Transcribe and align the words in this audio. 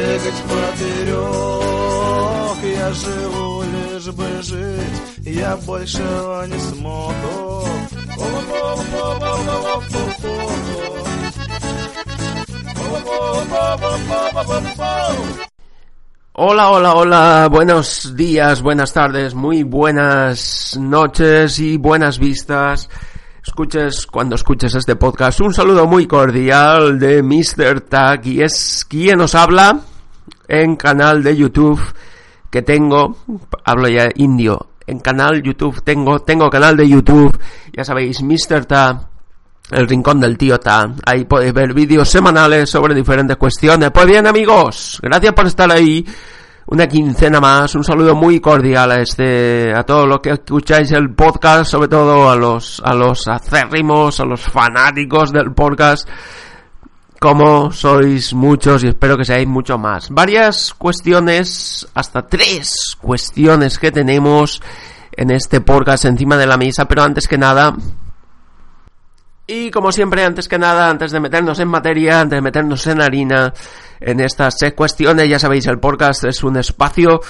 бегать 0.00 0.42
поперек. 0.48 1.66
Я 2.62 2.92
живу 2.92 3.62
лишь 3.62 4.08
бы 4.14 4.42
жить, 4.42 5.26
я 5.26 5.56
большего 5.66 6.46
не 6.46 6.58
смогу. 6.58 7.66
Hola, 16.38 16.70
hola, 16.70 16.94
hola, 16.94 17.48
buenos 17.50 18.14
días, 18.14 18.60
buenas 18.60 18.92
tardes, 18.92 19.34
muy 19.34 19.62
buenas 19.62 20.76
noches 20.78 21.58
y 21.58 21.78
buenas 21.78 22.18
vistas. 22.18 22.90
Escuches 23.42 24.06
cuando 24.06 24.34
escuches 24.34 24.74
este 24.74 24.96
podcast. 24.96 25.40
Un 25.40 25.54
saludo 25.54 25.86
muy 25.86 26.06
cordial 26.06 26.98
de 26.98 27.22
Mr. 27.22 27.80
Tag 27.80 28.26
y 28.26 28.42
es 28.42 28.84
quien 28.86 29.18
nos 29.18 29.34
habla 29.34 29.80
en 30.51 30.75
canal 30.75 31.23
de 31.23 31.37
YouTube 31.37 31.81
que 32.49 32.61
tengo, 32.61 33.15
hablo 33.63 33.87
ya 33.87 34.09
indio, 34.15 34.71
en 34.85 34.99
canal 34.99 35.41
YouTube 35.41 35.81
tengo, 35.81 36.19
tengo 36.19 36.49
canal 36.49 36.75
de 36.75 36.89
YouTube, 36.89 37.39
ya 37.71 37.85
sabéis, 37.85 38.21
Mr. 38.21 38.65
Ta, 38.65 39.09
el 39.71 39.87
rincón 39.87 40.19
del 40.19 40.37
tío 40.37 40.59
Ta, 40.59 40.93
ahí 41.05 41.23
podéis 41.23 41.53
ver 41.53 41.73
vídeos 41.73 42.09
semanales 42.09 42.69
sobre 42.69 42.93
diferentes 42.93 43.37
cuestiones. 43.37 43.91
Pues 43.91 44.05
bien 44.05 44.27
amigos, 44.27 44.99
gracias 45.01 45.33
por 45.33 45.47
estar 45.47 45.71
ahí. 45.71 46.05
Una 46.67 46.87
quincena 46.87 47.39
más, 47.39 47.73
un 47.75 47.85
saludo 47.85 48.13
muy 48.13 48.41
cordial 48.41 48.91
a 48.91 49.01
este, 49.01 49.73
a 49.73 49.83
todos 49.83 50.07
los 50.07 50.19
que 50.19 50.31
escucháis 50.31 50.91
el 50.91 51.13
podcast, 51.15 51.71
sobre 51.71 51.87
todo 51.87 52.29
a 52.29 52.35
los, 52.35 52.81
a 52.83 52.93
los 52.93 53.25
acérrimos, 53.27 54.19
a 54.19 54.25
los 54.25 54.41
fanáticos 54.41 55.31
del 55.31 55.53
podcast 55.53 56.07
como 57.21 57.71
sois 57.71 58.33
muchos 58.33 58.83
y 58.83 58.87
espero 58.87 59.15
que 59.15 59.25
seáis 59.25 59.47
mucho 59.47 59.77
más. 59.77 60.09
Varias 60.09 60.73
cuestiones, 60.73 61.87
hasta 61.93 62.25
tres 62.25 62.97
cuestiones 62.99 63.77
que 63.77 63.91
tenemos 63.91 64.59
en 65.11 65.29
este 65.29 65.61
podcast 65.61 66.05
encima 66.05 66.35
de 66.35 66.47
la 66.47 66.57
mesa, 66.57 66.87
pero 66.87 67.03
antes 67.03 67.27
que 67.27 67.37
nada, 67.37 67.75
y 69.45 69.69
como 69.69 69.91
siempre, 69.91 70.25
antes 70.25 70.47
que 70.47 70.57
nada, 70.57 70.89
antes 70.89 71.11
de 71.11 71.19
meternos 71.19 71.59
en 71.59 71.67
materia, 71.67 72.21
antes 72.21 72.37
de 72.37 72.41
meternos 72.41 72.87
en 72.87 73.01
harina, 73.01 73.53
en 73.99 74.19
estas 74.19 74.55
seis 74.57 74.73
cuestiones, 74.73 75.29
ya 75.29 75.37
sabéis, 75.37 75.67
el 75.67 75.77
podcast 75.77 76.23
es 76.23 76.43
un 76.43 76.57
espacio 76.57 77.21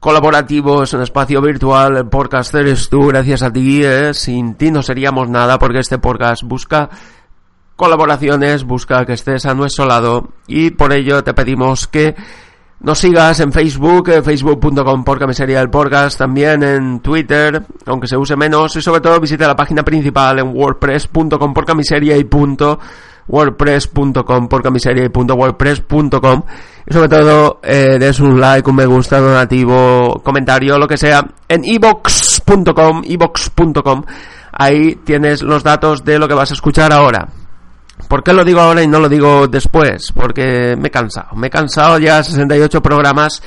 colaborativo, 0.00 0.82
es 0.82 0.92
un 0.94 1.02
espacio 1.02 1.40
virtual, 1.40 1.96
el 1.96 2.08
podcast 2.08 2.56
eres 2.56 2.88
tú, 2.88 3.06
gracias 3.06 3.42
a 3.42 3.52
ti, 3.52 3.84
¿eh? 3.84 4.12
sin 4.14 4.56
ti 4.56 4.72
no 4.72 4.82
seríamos 4.82 5.28
nada, 5.28 5.60
porque 5.60 5.78
este 5.78 5.98
podcast 5.98 6.42
busca 6.42 6.90
colaboraciones, 7.78 8.64
busca 8.64 9.06
que 9.06 9.12
estés 9.12 9.46
a 9.46 9.54
nuestro 9.54 9.86
lado 9.86 10.30
y 10.48 10.70
por 10.70 10.92
ello 10.92 11.22
te 11.22 11.32
pedimos 11.32 11.86
que 11.86 12.16
nos 12.80 12.98
sigas 12.98 13.38
en 13.38 13.52
Facebook, 13.52 14.08
eh, 14.08 14.20
facebook.com 14.20 15.04
por 15.04 15.18
camisería 15.20 15.60
del 15.60 15.70
podcast, 15.70 16.18
también 16.18 16.64
en 16.64 16.98
Twitter, 16.98 17.62
aunque 17.86 18.08
se 18.08 18.16
use 18.16 18.34
menos, 18.34 18.74
y 18.74 18.82
sobre 18.82 19.00
todo 19.00 19.20
visita 19.20 19.46
la 19.46 19.54
página 19.54 19.84
principal 19.84 20.40
en 20.40 20.48
wordpress.com 20.56 21.54
por 21.54 21.64
camisería 21.64 22.16
y 22.16 22.24
punto 22.24 22.80
wordpress.com 23.28 24.48
por 24.48 24.62
camiseria 24.62 25.04
y 25.04 25.08
punto 25.10 25.34
wordpress.com 25.34 26.42
y 26.84 26.92
sobre 26.92 27.08
todo 27.08 27.60
eh, 27.62 27.96
des 28.00 28.18
un 28.18 28.40
like, 28.40 28.68
un 28.68 28.74
me 28.74 28.86
gusta, 28.86 29.20
donativo, 29.20 30.20
comentario, 30.24 30.78
lo 30.78 30.88
que 30.88 30.96
sea 30.96 31.24
en 31.46 31.62
ebox.com, 31.64 33.02
ebox.com 33.04 34.02
ahí 34.50 34.96
tienes 35.04 35.42
los 35.42 35.62
datos 35.62 36.04
de 36.04 36.18
lo 36.18 36.26
que 36.26 36.34
vas 36.34 36.50
a 36.50 36.54
escuchar 36.54 36.92
ahora. 36.92 37.28
¿Por 38.08 38.24
qué 38.24 38.32
lo 38.32 38.44
digo 38.44 38.60
ahora 38.60 38.82
y 38.82 38.88
no 38.88 39.00
lo 39.00 39.08
digo 39.08 39.46
después? 39.46 40.12
Porque 40.12 40.74
me 40.78 40.88
he 40.88 40.90
cansado. 40.90 41.36
Me 41.36 41.48
he 41.48 41.50
cansado 41.50 41.98
ya 41.98 42.22
68 42.22 42.80
programas 42.82 43.42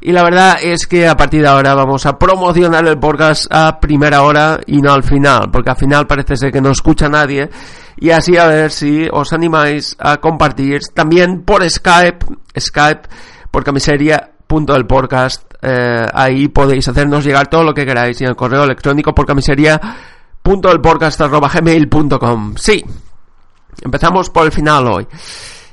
y 0.00 0.12
la 0.12 0.22
verdad 0.22 0.58
es 0.62 0.86
que 0.86 1.06
a 1.06 1.16
partir 1.16 1.42
de 1.42 1.48
ahora 1.48 1.74
vamos 1.74 2.06
a 2.06 2.18
promocionar 2.18 2.86
el 2.86 2.98
podcast 2.98 3.46
a 3.50 3.80
primera 3.80 4.22
hora 4.22 4.60
y 4.66 4.80
no 4.80 4.92
al 4.92 5.02
final, 5.02 5.50
porque 5.50 5.70
al 5.70 5.76
final 5.76 6.06
parece 6.06 6.36
ser 6.36 6.52
que 6.52 6.60
no 6.60 6.70
escucha 6.70 7.08
nadie 7.08 7.50
y 7.96 8.10
así 8.10 8.36
a 8.36 8.46
ver 8.46 8.70
si 8.70 9.08
os 9.10 9.32
animáis 9.32 9.96
a 9.98 10.18
compartir 10.18 10.80
también 10.94 11.42
por 11.42 11.68
Skype, 11.68 12.24
Skype 12.58 13.08
por 13.50 13.64
camiseria 13.64 14.30
punto 14.46 14.74
del 14.74 14.86
podcast 14.86 15.42
eh, 15.62 16.06
ahí 16.12 16.48
podéis 16.48 16.86
hacernos 16.86 17.24
llegar 17.24 17.48
todo 17.48 17.64
lo 17.64 17.74
que 17.74 17.86
queráis 17.86 18.20
y 18.20 18.24
en 18.24 18.30
el 18.30 18.36
correo 18.36 18.64
electrónico 18.64 19.14
por 19.14 19.26
camiseria 19.26 19.80
punto 20.42 20.68
del 20.68 20.80
podcast 20.80 21.20
arroba 21.22 21.48
gmail.com 21.48 22.54
sí 22.56 22.84
Empezamos 23.82 24.30
por 24.30 24.46
el 24.46 24.52
final 24.52 24.86
hoy. 24.86 25.06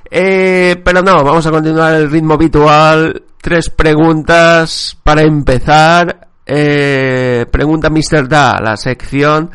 Eh, 0.10 0.80
pero 0.84 1.02
no, 1.02 1.24
vamos 1.24 1.46
a 1.48 1.52
continuar 1.52 1.96
el 1.96 2.12
ritmo 2.12 2.36
habitual. 2.36 3.24
Tres 3.42 3.70
preguntas 3.70 4.98
para 5.04 5.22
empezar. 5.22 6.28
Eh, 6.46 7.46
pregunta 7.52 7.90
Mr. 7.90 8.28
Da, 8.28 8.60
la 8.62 8.78
sección 8.78 9.50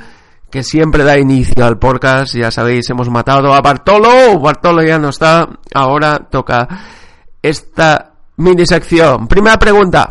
que 0.50 0.62
siempre 0.62 1.04
da 1.04 1.19
inicio 1.19 1.64
al 1.64 1.78
podcast. 1.78 2.34
Ya 2.34 2.50
sabéis, 2.50 2.88
hemos 2.91 3.08
matado 3.10 3.53
a 3.53 3.60
Bartolo. 3.60 4.38
Bartolo 4.41 4.82
ya 4.82 4.98
no 4.98 5.10
está. 5.10 5.48
Ahora 5.75 6.19
toca 6.31 6.67
esta 7.43 8.12
mini 8.37 8.67
sección. 8.67 9.28
Primera 9.28 9.58
pregunta. 9.58 10.11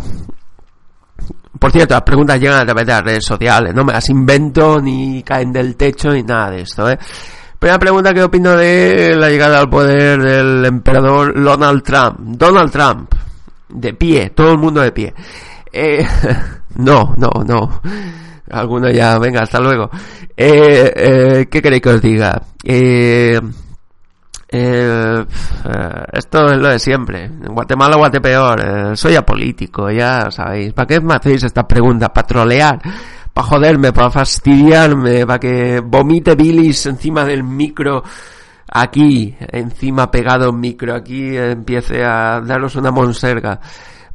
Por 1.60 1.72
cierto, 1.72 1.96
las 1.96 2.04
preguntas 2.04 2.40
llegan 2.40 2.62
a 2.62 2.66
través 2.66 2.86
de 2.86 2.94
las 2.94 3.04
redes 3.04 3.26
sociales. 3.26 3.74
No 3.74 3.84
me 3.84 3.94
las 3.94 4.08
invento 4.10 4.80
ni 4.80 5.24
caen 5.24 5.52
del 5.52 5.76
techo 5.76 6.10
ni 6.10 6.22
nada 6.22 6.52
de 6.52 6.62
esto, 6.62 6.90
¿eh? 6.90 7.00
Primera 7.60 7.80
pregunta, 7.80 8.14
¿qué 8.14 8.24
opino 8.24 8.56
de 8.56 9.16
la 9.16 9.30
llegada 9.30 9.60
al 9.60 9.70
poder 9.70 10.22
del 10.22 10.66
emperador 10.66 11.34
Donald 11.44 11.82
Trump? 11.82 12.18
Donald 12.20 12.72
Trump, 12.72 13.12
de 13.70 13.94
pie, 13.94 14.30
todo 14.30 14.52
el 14.52 14.60
mundo 14.60 14.82
de 14.82 14.92
pie. 14.92 15.14
Eh, 15.74 16.06
no, 16.76 17.16
no, 17.18 17.44
no. 17.44 17.82
Alguno 18.52 18.90
ya, 18.92 19.18
venga, 19.18 19.42
hasta 19.42 19.60
luego. 19.60 19.90
Eh, 20.36 20.94
eh, 20.96 21.48
¿Qué 21.50 21.62
queréis 21.62 21.82
que 21.82 21.90
os 21.90 22.02
diga? 22.02 22.42
Eh, 22.64 23.40
eh, 24.50 25.26
esto 26.14 26.46
es 26.46 26.58
lo 26.58 26.70
de 26.70 26.80
siempre. 26.80 27.26
En 27.26 27.54
Guatemala, 27.54 27.98
Guatepeor. 27.98 28.60
Eh, 28.62 28.96
soy 28.96 29.16
apolítico, 29.16 29.90
ya 29.90 30.32
sabéis. 30.32 30.74
¿Para 30.74 30.88
qué 30.88 31.02
me 31.02 31.16
hacéis 31.16 31.44
esta 31.44 31.68
pregunta? 31.68 32.14
¿Para 32.14 32.28
trolear? 32.28 32.80
Para 33.38 33.50
joderme, 33.50 33.94
para 33.94 34.10
fastidiarme, 34.10 35.24
para 35.28 35.38
que 35.38 35.80
vomite 35.80 36.34
bilis 36.34 36.88
encima 36.88 37.24
del 37.24 37.44
micro 37.44 38.02
aquí, 38.68 39.36
encima 39.52 40.10
pegado 40.10 40.52
micro, 40.52 40.96
aquí 40.96 41.38
empiece 41.38 42.04
a 42.04 42.42
daros 42.42 42.76
una 42.78 42.90
monserga. 42.90 43.60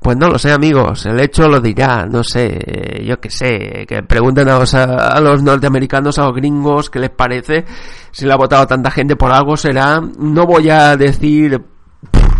Pues 0.00 0.16
no 0.16 0.26
lo 0.26 0.40
sé, 0.40 0.50
amigos. 0.50 1.06
El 1.06 1.20
hecho 1.20 1.46
lo 1.46 1.60
dirá. 1.60 2.04
No 2.04 2.24
sé, 2.24 3.04
yo 3.06 3.20
qué 3.20 3.30
sé. 3.30 3.86
Que 3.86 4.02
pregunten 4.02 4.48
a 4.48 4.58
los, 4.58 4.74
a 4.74 5.20
los 5.20 5.40
norteamericanos, 5.40 6.18
a 6.18 6.24
los 6.24 6.34
gringos, 6.34 6.90
qué 6.90 6.98
les 6.98 7.10
parece. 7.10 7.64
Si 8.10 8.26
le 8.26 8.32
ha 8.32 8.36
votado 8.36 8.66
tanta 8.66 8.90
gente 8.90 9.14
por 9.14 9.30
algo 9.30 9.56
será. 9.56 10.00
No 10.00 10.46
voy 10.46 10.68
a 10.68 10.96
decir, 10.96 11.62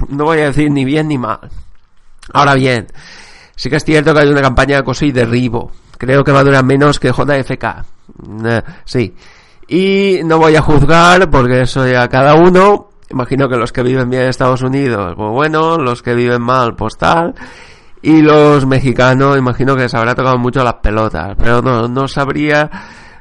no 0.09 0.25
voy 0.25 0.41
a 0.41 0.47
decir 0.47 0.69
ni 0.73 0.85
bien 0.85 1.07
ni 1.07 1.19
mal. 1.19 1.49
Ahora 2.33 2.55
bien, 2.55 2.89
sí 3.55 3.71
que 3.71 3.77
es 3.77 3.85
cierto 3.85 4.13
que 4.13 4.19
hay 4.19 4.29
una 4.29 4.43
campaña 4.43 4.75
de 4.75 4.81
acoso 4.81 5.05
y 5.05 5.13
derribo. 5.13 5.71
Creo 6.03 6.25
que 6.25 6.33
va 6.33 6.41
a 6.41 6.45
durar 6.45 6.65
menos 6.65 6.99
que 6.99 7.13
JFK. 7.13 7.65
Eh, 8.45 8.63
sí. 8.85 9.15
Y 9.69 10.19
no 10.25 10.39
voy 10.39 10.57
a 10.57 10.61
juzgar 10.61 11.31
porque 11.31 11.61
eso 11.61 11.87
ya 11.87 12.09
cada 12.09 12.35
uno 12.35 12.89
Imagino 13.13 13.49
que 13.49 13.57
los 13.57 13.73
que 13.73 13.83
viven 13.83 14.09
bien 14.09 14.23
en 14.23 14.29
Estados 14.31 14.63
Unidos, 14.63 15.13
pues 15.17 15.31
bueno, 15.31 15.77
los 15.77 16.03
que 16.03 16.15
viven 16.15 16.41
mal, 16.41 16.75
pues 16.75 16.97
tal. 16.97 17.35
Y 18.01 18.23
los 18.23 18.67
mexicanos, 18.67 19.37
imagino 19.37 19.77
que 19.77 19.83
les 19.83 19.95
habrá 19.95 20.15
tocado 20.15 20.39
mucho 20.39 20.65
las 20.65 20.77
pelotas, 20.83 21.37
pero 21.37 21.61
no, 21.61 21.87
no 21.89 22.09
sabría, 22.09 22.71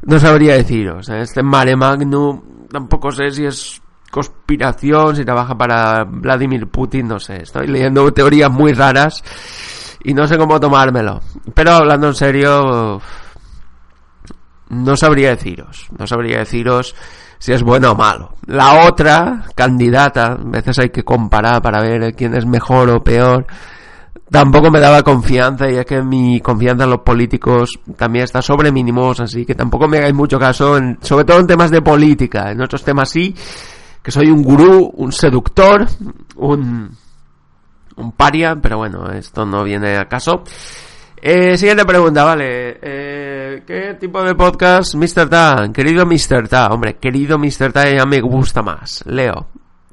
no 0.03 0.17
sabría 0.17 0.55
deciros. 0.55 1.09
Este 1.09 1.43
mare 1.43 1.75
magnum, 1.75 2.41
tampoco 2.71 3.11
sé 3.11 3.31
si 3.31 3.45
es 3.45 3.81
conspiración, 4.09 5.17
si 5.17 5.25
trabaja 5.25 5.55
para 5.57 6.05
Vladimir 6.05 6.67
Putin, 6.67 7.09
no 7.09 7.19
sé. 7.19 7.43
Estoy 7.43 7.67
leyendo 7.67 8.11
teorías 8.13 8.49
muy 8.49 8.71
raras 8.71 9.21
y 10.03 10.13
no 10.13 10.27
sé 10.27 10.37
cómo 10.37 10.59
tomármelo. 10.59 11.21
Pero 11.53 11.71
hablando 11.71 12.07
en 12.07 12.15
serio, 12.15 13.01
no 14.69 14.95
sabría 14.95 15.31
deciros, 15.31 15.87
no 15.97 16.07
sabría 16.07 16.39
deciros 16.39 16.95
si 17.37 17.53
es 17.53 17.63
bueno 17.63 17.91
o 17.91 17.95
malo. 17.95 18.35
La 18.47 18.85
otra 18.87 19.45
candidata, 19.55 20.33
a 20.33 20.37
veces 20.37 20.77
hay 20.79 20.89
que 20.89 21.03
comparar 21.03 21.61
para 21.61 21.81
ver 21.81 22.13
quién 22.15 22.35
es 22.35 22.45
mejor 22.45 22.89
o 22.89 23.03
peor, 23.03 23.47
tampoco 24.29 24.71
me 24.71 24.79
daba 24.79 25.03
confianza 25.03 25.69
y 25.69 25.75
es 25.75 25.85
que 25.85 26.01
mi 26.01 26.39
confianza 26.39 26.85
en 26.85 26.91
los 26.91 27.01
políticos 27.01 27.79
también 27.97 28.23
está 28.23 28.41
sobre 28.41 28.71
mínimos, 28.71 29.19
así 29.19 29.45
que 29.45 29.55
tampoco 29.55 29.87
me 29.87 29.97
hagáis 29.97 30.13
mucho 30.13 30.39
caso, 30.39 30.77
sobre 31.01 31.25
todo 31.25 31.39
en 31.39 31.47
temas 31.47 31.69
de 31.69 31.81
política, 31.81 32.51
en 32.51 32.61
otros 32.61 32.83
temas 32.83 33.09
sí, 33.09 33.35
que 34.01 34.11
soy 34.11 34.27
un 34.29 34.41
gurú, 34.41 34.91
un 34.95 35.11
seductor, 35.11 35.85
un, 36.37 36.91
un 38.01 38.11
paria, 38.13 38.57
pero 38.61 38.77
bueno, 38.77 39.09
esto 39.11 39.45
no 39.45 39.63
viene 39.63 39.97
a 39.97 40.05
caso. 40.05 40.43
Eh, 41.23 41.55
siguiente 41.55 41.85
pregunta, 41.85 42.23
vale. 42.23 42.79
Eh, 42.81 43.63
¿Qué 43.65 43.95
tipo 43.99 44.23
de 44.23 44.33
podcast, 44.33 44.95
Mr. 44.95 45.29
Ta? 45.29 45.69
Querido 45.71 46.05
Mr. 46.05 46.47
Ta, 46.47 46.67
hombre, 46.67 46.97
querido 46.97 47.37
Mr. 47.37 47.71
Ta 47.71 47.87
ya 47.87 48.05
me 48.05 48.19
gusta 48.21 48.63
más. 48.63 49.03
Leo. 49.05 49.47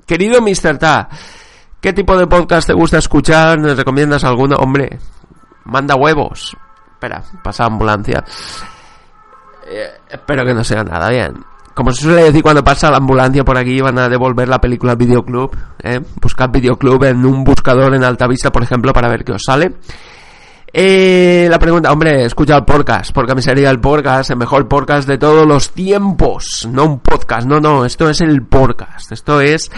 Querido 0.07 0.41
Mr. 0.41 0.79
Ta, 0.79 1.09
¿qué 1.81 1.93
tipo 1.93 2.17
de 2.17 2.27
podcast 2.27 2.67
te 2.67 2.73
gusta 2.73 2.97
escuchar? 2.97 3.59
¿Nos 3.59 3.77
recomiendas 3.77 4.25
alguno? 4.25 4.57
Hombre, 4.57 4.99
manda 5.65 5.95
huevos. 5.97 6.57
Espera, 6.93 7.23
pasa 7.45 7.67
ambulancia. 7.67 8.25
Eh, 9.67 10.01
espero 10.09 10.47
que 10.47 10.55
no 10.55 10.65
sea 10.65 10.83
nada, 10.83 11.11
bien. 11.11 11.35
Como 11.79 11.93
se 11.93 12.03
suele 12.03 12.25
decir 12.25 12.43
cuando 12.43 12.65
pasa 12.65 12.91
la 12.91 12.97
ambulancia 12.97 13.45
por 13.45 13.57
aquí, 13.57 13.81
van 13.81 14.01
a 14.01 14.09
devolver 14.09 14.49
la 14.49 14.61
película 14.61 14.91
al 14.91 14.99
videoclub. 14.99 15.57
¿eh? 15.81 16.01
Buscad 16.21 16.51
videoclub 16.51 17.05
en 17.05 17.25
un 17.25 17.45
buscador 17.45 17.95
en 17.95 18.03
alta 18.03 18.27
vista, 18.27 18.51
por 18.51 18.65
ejemplo, 18.65 18.93
para 18.93 19.09
ver 19.09 19.23
qué 19.23 19.31
os 19.31 19.45
sale. 19.47 19.75
Eh, 20.73 21.47
la 21.49 21.57
pregunta, 21.61 21.93
hombre, 21.93 22.25
escucha 22.25 22.57
el 22.57 22.65
podcast, 22.65 23.13
porque 23.13 23.31
a 23.31 23.37
mí 23.37 23.43
sería 23.43 23.71
el 23.71 23.79
podcast, 23.79 24.33
el 24.33 24.39
mejor 24.39 24.67
podcast 24.67 25.07
de 25.07 25.19
todos 25.19 25.47
los 25.47 25.71
tiempos. 25.71 26.69
No 26.69 26.85
un 26.85 26.99
podcast, 26.99 27.47
no, 27.47 27.61
no, 27.61 27.85
esto 27.85 28.11
es 28.11 28.23
el 28.23 28.43
podcast. 28.43 29.13
Esto 29.13 29.41
es 29.41 29.71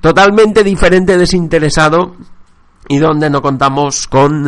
totalmente 0.00 0.62
diferente, 0.62 1.18
desinteresado 1.18 2.14
y 2.88 2.98
donde 2.98 3.30
no 3.30 3.42
contamos 3.42 4.06
con 4.06 4.46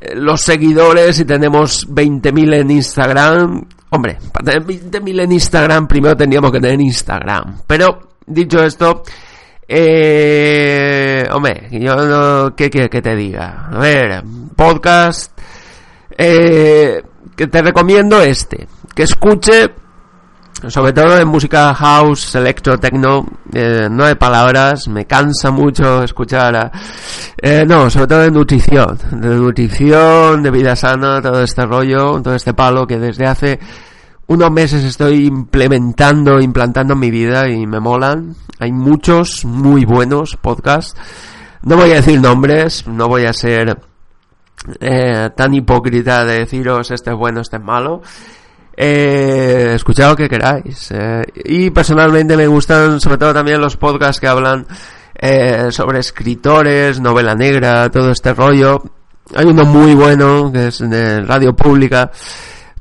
eh, 0.00 0.14
los 0.14 0.40
seguidores 0.40 1.18
y 1.18 1.24
tenemos 1.24 1.88
20.000 1.88 2.60
en 2.60 2.70
Instagram. 2.70 3.66
Hombre, 3.94 4.18
para 4.32 4.50
tener 4.50 4.66
20.000 4.66 5.22
en 5.22 5.32
Instagram 5.32 5.86
primero 5.86 6.16
tendríamos 6.16 6.50
que 6.50 6.58
tener 6.58 6.80
Instagram. 6.80 7.60
Pero, 7.64 8.08
dicho 8.26 8.60
esto, 8.64 9.04
eh, 9.68 11.24
hombre, 11.30 11.68
yo 11.70 11.94
no, 11.94 12.56
¿qué 12.56 12.70
quieres 12.70 12.90
que 12.90 13.00
te 13.00 13.14
diga? 13.14 13.68
A 13.70 13.78
ver, 13.78 14.24
podcast 14.56 15.38
eh, 16.18 17.02
que 17.36 17.46
te 17.46 17.62
recomiendo 17.62 18.20
este, 18.20 18.66
que 18.96 19.04
escuche 19.04 19.70
sobre 20.68 20.92
todo 20.92 21.18
en 21.18 21.28
música 21.28 21.74
house, 21.74 22.34
electro, 22.34 22.78
techno, 22.78 23.26
eh, 23.52 23.88
no 23.90 24.04
hay 24.04 24.14
palabras, 24.14 24.88
me 24.88 25.06
cansa 25.06 25.50
mucho 25.50 26.02
escuchar 26.02 26.72
eh, 27.40 27.64
no, 27.66 27.90
sobre 27.90 28.06
todo 28.06 28.20
de 28.20 28.30
nutrición, 28.30 28.98
de 29.10 29.28
nutrición, 29.28 30.42
de 30.42 30.50
vida 30.50 30.76
sana, 30.76 31.20
todo 31.20 31.42
este 31.42 31.66
rollo, 31.66 32.20
todo 32.22 32.34
este 32.34 32.54
palo 32.54 32.86
que 32.86 32.98
desde 32.98 33.26
hace 33.26 33.58
unos 34.26 34.50
meses 34.50 34.84
estoy 34.84 35.26
implementando, 35.26 36.40
implantando 36.40 36.94
en 36.94 37.00
mi 37.00 37.10
vida 37.10 37.48
y 37.48 37.66
me 37.66 37.80
molan. 37.80 38.34
Hay 38.58 38.72
muchos 38.72 39.44
muy 39.44 39.84
buenos 39.84 40.36
podcasts. 40.40 40.98
No 41.62 41.76
voy 41.76 41.90
a 41.90 41.96
decir 41.96 42.20
nombres, 42.20 42.86
no 42.86 43.08
voy 43.08 43.26
a 43.26 43.32
ser 43.32 43.78
eh, 44.80 45.30
tan 45.36 45.52
hipócrita 45.52 46.24
de 46.24 46.38
deciros 46.40 46.90
este 46.90 47.10
es 47.10 47.16
bueno, 47.16 47.40
este 47.40 47.56
es 47.56 47.62
malo. 47.62 48.02
Eh, 48.76 49.72
escuchad 49.74 50.10
lo 50.10 50.16
que 50.16 50.28
queráis. 50.28 50.90
Eh, 50.90 51.22
y 51.44 51.70
personalmente 51.70 52.36
me 52.36 52.46
gustan 52.46 53.00
sobre 53.00 53.18
todo 53.18 53.32
también 53.32 53.60
los 53.60 53.76
podcasts 53.76 54.20
que 54.20 54.26
hablan 54.26 54.66
eh, 55.14 55.68
sobre 55.70 56.00
escritores, 56.00 57.00
novela 57.00 57.34
negra, 57.34 57.90
todo 57.90 58.10
este 58.10 58.34
rollo. 58.34 58.82
Hay 59.34 59.46
uno 59.46 59.64
muy 59.64 59.94
bueno 59.94 60.50
que 60.52 60.68
es 60.68 60.78
de 60.78 61.22
Radio 61.22 61.54
Pública. 61.54 62.10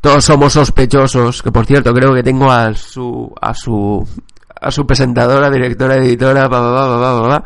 Todos 0.02 0.26
somos 0.26 0.54
sospechosos, 0.54 1.42
que 1.42 1.52
por 1.52 1.66
cierto 1.66 1.94
creo 1.94 2.14
que 2.14 2.24
tengo 2.24 2.52
a 2.52 2.74
su 2.74 3.34
a 3.40 3.54
su 3.54 4.06
a 4.60 4.72
su 4.72 4.86
presentadora, 4.86 5.50
directora, 5.50 5.96
editora, 5.96 6.48
bla, 6.48 7.44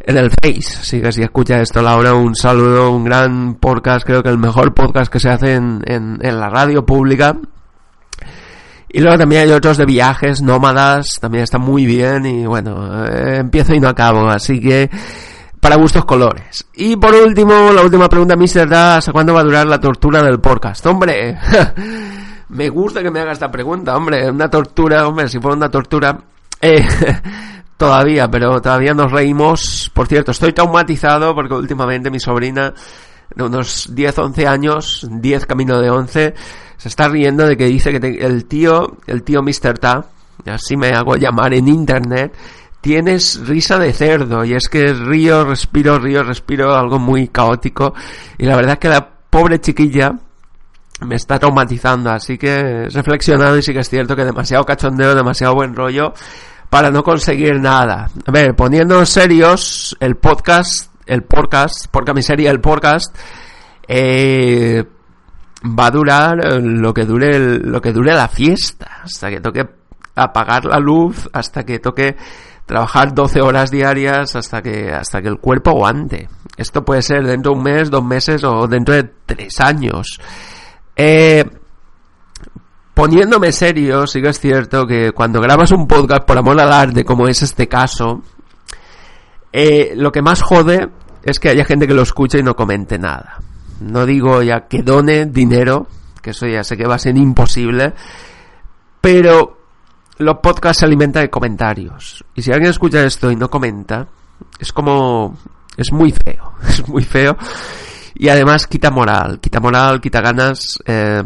en 0.00 0.16
el 0.16 0.30
Face. 0.30 0.78
Así 0.80 1.00
que 1.00 1.12
si 1.12 1.22
escucha 1.22 1.60
esto, 1.60 1.80
Laura, 1.80 2.14
un 2.14 2.34
saludo, 2.34 2.90
un 2.90 3.04
gran 3.04 3.54
podcast, 3.54 4.06
creo 4.06 4.22
que 4.22 4.28
el 4.28 4.38
mejor 4.38 4.74
podcast 4.74 5.10
que 5.10 5.20
se 5.20 5.30
hace 5.30 5.54
en, 5.54 5.82
en, 5.86 6.18
en 6.20 6.40
la 6.40 6.50
radio 6.50 6.84
pública. 6.84 7.36
Y 8.92 9.00
luego 9.00 9.18
también 9.18 9.42
hay 9.42 9.52
otros 9.52 9.76
de 9.76 9.86
viajes, 9.86 10.42
nómadas, 10.42 11.18
también 11.20 11.44
está 11.44 11.58
muy 11.58 11.86
bien 11.86 12.26
y 12.26 12.44
bueno, 12.44 13.06
eh, 13.06 13.38
empiezo 13.38 13.72
y 13.72 13.78
no 13.78 13.88
acabo, 13.88 14.28
así 14.28 14.60
que 14.60 14.90
para 15.60 15.76
gustos 15.76 16.04
colores. 16.04 16.66
Y 16.74 16.96
por 16.96 17.14
último, 17.14 17.70
la 17.72 17.82
última 17.82 18.08
pregunta, 18.08 18.34
Mr. 18.34 18.68
Da, 18.68 18.96
¿hasta 18.96 19.12
cuándo 19.12 19.32
va 19.32 19.40
a 19.40 19.44
durar 19.44 19.66
la 19.66 19.78
tortura 19.78 20.22
del 20.22 20.40
podcast? 20.40 20.84
Hombre, 20.86 21.38
me 22.48 22.68
gusta 22.68 23.00
que 23.00 23.12
me 23.12 23.20
haga 23.20 23.30
esta 23.30 23.48
pregunta, 23.50 23.96
hombre, 23.96 24.28
una 24.28 24.50
tortura, 24.50 25.06
hombre, 25.06 25.28
si 25.28 25.38
fuera 25.38 25.56
una 25.56 25.70
tortura, 25.70 26.18
eh, 26.60 26.84
todavía, 27.76 28.28
pero 28.28 28.60
todavía 28.60 28.92
nos 28.92 29.12
reímos. 29.12 29.88
Por 29.94 30.08
cierto, 30.08 30.32
estoy 30.32 30.52
traumatizado 30.52 31.32
porque 31.32 31.54
últimamente 31.54 32.10
mi 32.10 32.18
sobrina 32.18 32.74
de 33.34 33.44
unos 33.44 33.94
10, 33.94 34.18
11 34.18 34.46
años, 34.48 35.06
10 35.08 35.46
camino 35.46 35.80
de 35.80 35.90
11, 35.90 36.34
se 36.80 36.88
está 36.88 37.08
riendo 37.08 37.46
de 37.46 37.58
que 37.58 37.66
dice 37.66 37.92
que 37.92 38.24
el 38.24 38.46
tío, 38.46 38.96
el 39.06 39.22
tío 39.22 39.42
Mr. 39.42 39.78
Ta, 39.78 40.06
así 40.46 40.76
me 40.76 40.88
hago 40.88 41.16
llamar 41.16 41.52
en 41.52 41.68
internet, 41.68 42.34
tienes 42.80 43.46
risa 43.46 43.78
de 43.78 43.92
cerdo 43.92 44.44
y 44.46 44.54
es 44.54 44.68
que 44.70 44.94
río, 44.94 45.44
respiro, 45.44 45.98
río, 45.98 46.22
respiro, 46.22 46.74
algo 46.74 46.98
muy 46.98 47.28
caótico 47.28 47.92
y 48.38 48.46
la 48.46 48.56
verdad 48.56 48.72
es 48.72 48.78
que 48.78 48.88
la 48.88 49.06
pobre 49.28 49.60
chiquilla 49.60 50.12
me 51.02 51.16
está 51.16 51.38
traumatizando, 51.38 52.10
así 52.10 52.38
que 52.38 52.58
he 52.58 52.88
reflexionado 52.88 53.58
y 53.58 53.62
sí 53.62 53.74
que 53.74 53.80
es 53.80 53.90
cierto 53.90 54.16
que 54.16 54.24
demasiado 54.24 54.64
cachondeo, 54.64 55.14
demasiado 55.14 55.54
buen 55.54 55.74
rollo 55.74 56.14
para 56.70 56.90
no 56.90 57.02
conseguir 57.02 57.60
nada. 57.60 58.08
A 58.24 58.30
ver, 58.30 58.54
poniendo 58.54 59.04
serios, 59.04 59.96
el 60.00 60.16
podcast 60.16 60.90
el 61.10 61.24
podcast, 61.24 61.86
a 62.08 62.14
mi 62.14 62.22
serie 62.22 62.48
el 62.48 62.60
podcast, 62.60 63.16
eh, 63.88 64.84
va 65.64 65.86
a 65.86 65.90
durar 65.90 66.62
lo 66.62 66.94
que 66.94 67.04
dure 67.04 67.58
lo 67.58 67.80
que 67.80 67.92
dure 67.92 68.14
la 68.14 68.28
fiesta, 68.28 69.02
hasta 69.04 69.30
que 69.30 69.40
toque 69.40 69.68
apagar 70.14 70.64
la 70.64 70.78
luz, 70.78 71.28
hasta 71.32 71.64
que 71.64 71.78
toque 71.78 72.16
trabajar 72.66 73.14
12 73.14 73.40
horas 73.40 73.70
diarias, 73.70 74.36
hasta 74.36 74.62
que 74.62 74.92
hasta 74.92 75.20
que 75.20 75.28
el 75.28 75.38
cuerpo 75.38 75.70
aguante. 75.70 76.28
Esto 76.56 76.84
puede 76.84 77.02
ser 77.02 77.26
dentro 77.26 77.52
de 77.52 77.58
un 77.58 77.64
mes, 77.64 77.90
dos 77.90 78.04
meses 78.04 78.44
o 78.44 78.66
dentro 78.66 78.94
de 78.94 79.04
tres 79.26 79.60
años. 79.60 80.20
Eh, 80.94 81.44
poniéndome 82.94 83.52
serio, 83.52 84.06
sí 84.06 84.20
que 84.20 84.28
es 84.28 84.38
cierto 84.38 84.86
que 84.86 85.12
cuando 85.12 85.40
grabas 85.40 85.72
un 85.72 85.86
podcast 85.86 86.24
por 86.24 86.36
amor 86.36 86.60
al 86.60 86.72
arte, 86.72 87.04
como 87.04 87.26
es 87.26 87.42
este 87.42 87.66
caso, 87.66 88.22
eh, 89.52 89.92
lo 89.96 90.12
que 90.12 90.22
más 90.22 90.42
jode 90.42 90.90
es 91.22 91.38
que 91.38 91.48
haya 91.48 91.64
gente 91.64 91.86
que 91.86 91.94
lo 91.94 92.02
escuche 92.02 92.38
y 92.38 92.42
no 92.42 92.54
comente 92.54 92.98
nada. 92.98 93.38
No 93.80 94.06
digo 94.06 94.42
ya 94.42 94.66
que 94.68 94.82
done 94.82 95.26
dinero, 95.26 95.86
que 96.22 96.30
eso 96.30 96.46
ya 96.46 96.62
sé 96.62 96.76
que 96.76 96.86
va 96.86 96.96
a 96.96 96.98
ser 96.98 97.16
imposible, 97.16 97.94
pero 99.00 99.58
los 100.18 100.36
podcasts 100.38 100.80
se 100.80 100.86
alimentan 100.86 101.22
de 101.22 101.30
comentarios. 101.30 102.24
Y 102.34 102.42
si 102.42 102.52
alguien 102.52 102.70
escucha 102.70 103.04
esto 103.04 103.30
y 103.30 103.36
no 103.36 103.48
comenta, 103.48 104.06
es 104.58 104.72
como... 104.72 105.36
es 105.76 105.92
muy 105.92 106.12
feo, 106.12 106.52
es 106.68 106.86
muy 106.88 107.04
feo. 107.04 107.36
Y 108.14 108.28
además 108.28 108.66
quita 108.66 108.90
moral, 108.90 109.40
quita 109.40 109.60
moral, 109.60 110.00
quita 110.00 110.20
ganas. 110.20 110.78
Eh, 110.84 111.22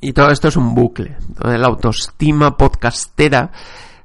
y 0.00 0.12
todo 0.12 0.30
esto 0.30 0.48
es 0.48 0.56
un 0.56 0.74
bucle. 0.74 1.16
La 1.42 1.66
autoestima 1.66 2.56
podcastera 2.56 3.50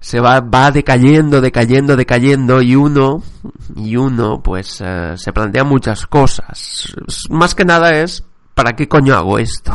se 0.02 0.20
va, 0.20 0.42
va 0.42 0.72
decayendo, 0.72 1.40
decayendo, 1.40 1.96
decayendo 1.96 2.62
y 2.62 2.76
uno, 2.76 3.24
y 3.76 3.96
uno 3.96 4.42
pues 4.44 4.82
eh, 4.84 5.14
se 5.16 5.32
plantea 5.32 5.64
muchas 5.64 6.08
cosas. 6.08 6.94
Más 7.30 7.56
que 7.56 7.64
nada 7.64 7.92
es 7.92 8.26
¿para 8.54 8.74
qué 8.74 8.88
coño 8.88 9.16
hago 9.16 9.40
esto? 9.40 9.72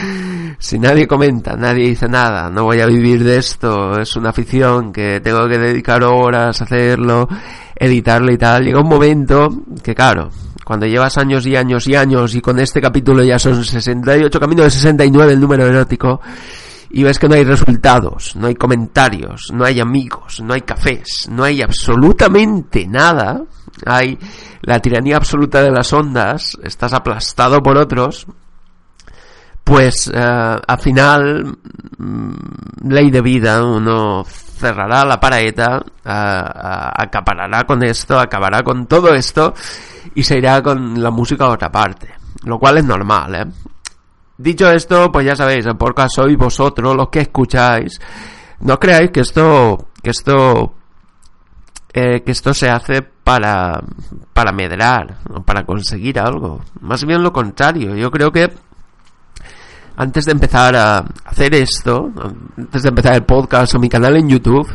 si 0.58 0.78
nadie 0.78 1.06
comenta, 1.06 1.54
nadie 1.54 1.88
dice 1.88 2.08
nada, 2.08 2.50
no 2.50 2.64
voy 2.64 2.80
a 2.80 2.86
vivir 2.86 3.22
de 3.22 3.36
esto, 3.36 4.00
es 4.00 4.16
una 4.16 4.30
afición 4.30 4.92
que 4.92 5.20
tengo 5.20 5.46
que 5.46 5.58
dedicar 5.58 6.02
horas 6.02 6.60
a 6.60 6.64
hacerlo, 6.64 7.28
editarlo 7.76 8.32
y 8.32 8.38
tal, 8.38 8.64
llega 8.64 8.80
un 8.80 8.88
momento 8.88 9.48
que 9.82 9.94
claro, 9.94 10.30
cuando 10.64 10.86
llevas 10.86 11.16
años 11.18 11.46
y 11.46 11.56
años 11.56 11.86
y 11.88 11.94
años 11.94 12.34
y 12.34 12.40
con 12.40 12.58
este 12.58 12.80
capítulo 12.80 13.22
ya 13.22 13.38
son 13.38 13.64
68, 13.64 14.40
camino 14.40 14.62
de 14.62 14.70
69 14.70 15.32
el 15.32 15.40
número 15.40 15.66
erótico, 15.66 16.20
y 16.90 17.02
ves 17.02 17.18
que 17.18 17.28
no 17.28 17.34
hay 17.34 17.44
resultados, 17.44 18.34
no 18.36 18.46
hay 18.46 18.54
comentarios, 18.54 19.48
no 19.52 19.64
hay 19.64 19.80
amigos, 19.80 20.40
no 20.40 20.54
hay 20.54 20.62
cafés, 20.62 21.28
no 21.30 21.44
hay 21.44 21.60
absolutamente 21.62 22.86
nada, 22.86 23.42
hay 23.84 24.18
la 24.62 24.80
tiranía 24.80 25.16
absoluta 25.16 25.62
de 25.62 25.70
las 25.70 25.92
ondas, 25.92 26.56
estás 26.62 26.92
aplastado 26.92 27.62
por 27.62 27.76
otros, 27.76 28.26
pues 29.64 30.10
eh, 30.12 30.18
al 30.18 30.80
final, 30.80 31.58
mm, 31.98 32.88
ley 32.88 33.10
de 33.10 33.20
vida, 33.20 33.62
uno 33.62 34.24
cerrará 34.24 35.04
la 35.04 35.20
paraeta, 35.20 35.80
acaparará 36.04 37.64
con 37.64 37.82
esto, 37.84 38.18
acabará 38.18 38.62
con 38.62 38.86
todo 38.86 39.14
esto 39.14 39.54
y 40.14 40.22
se 40.22 40.38
irá 40.38 40.62
con 40.62 41.00
la 41.00 41.10
música 41.10 41.44
a 41.44 41.50
otra 41.50 41.70
parte, 41.70 42.08
lo 42.44 42.58
cual 42.58 42.78
es 42.78 42.84
normal, 42.84 43.34
¿eh? 43.34 43.46
Dicho 44.38 44.70
esto, 44.70 45.10
pues 45.10 45.26
ya 45.26 45.34
sabéis, 45.34 45.66
el 45.66 45.76
podcast 45.76 46.14
sois 46.14 46.36
vosotros 46.36 46.94
los 46.94 47.08
que 47.08 47.22
escucháis. 47.22 48.00
No 48.60 48.78
creáis 48.78 49.10
que 49.10 49.20
esto, 49.20 49.88
que 50.00 50.10
esto, 50.10 50.74
eh, 51.92 52.22
que 52.22 52.30
esto 52.30 52.54
se 52.54 52.70
hace 52.70 53.02
para, 53.02 53.82
para 54.32 54.52
medrar, 54.52 55.18
o 55.28 55.42
para 55.42 55.66
conseguir 55.66 56.20
algo. 56.20 56.60
Más 56.80 57.04
bien 57.04 57.20
lo 57.20 57.32
contrario. 57.32 57.96
Yo 57.96 58.12
creo 58.12 58.30
que 58.30 58.48
antes 59.96 60.24
de 60.24 60.30
empezar 60.30 60.76
a 60.76 61.04
hacer 61.24 61.52
esto, 61.54 62.12
antes 62.56 62.84
de 62.84 62.90
empezar 62.90 63.14
el 63.16 63.24
podcast 63.24 63.74
o 63.74 63.80
mi 63.80 63.88
canal 63.88 64.16
en 64.16 64.28
YouTube, 64.28 64.72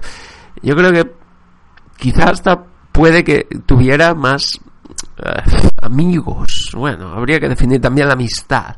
yo 0.61 0.75
creo 0.75 0.91
que 0.91 1.09
quizás 1.97 2.31
hasta 2.31 2.65
puede 2.91 3.23
que 3.23 3.47
tuviera 3.65 4.13
más 4.13 4.59
eh, 5.19 5.69
amigos. 5.81 6.71
Bueno, 6.75 7.13
habría 7.13 7.39
que 7.39 7.47
definir 7.47 7.79
también 7.79 8.07
la 8.07 8.15
amistad. 8.15 8.75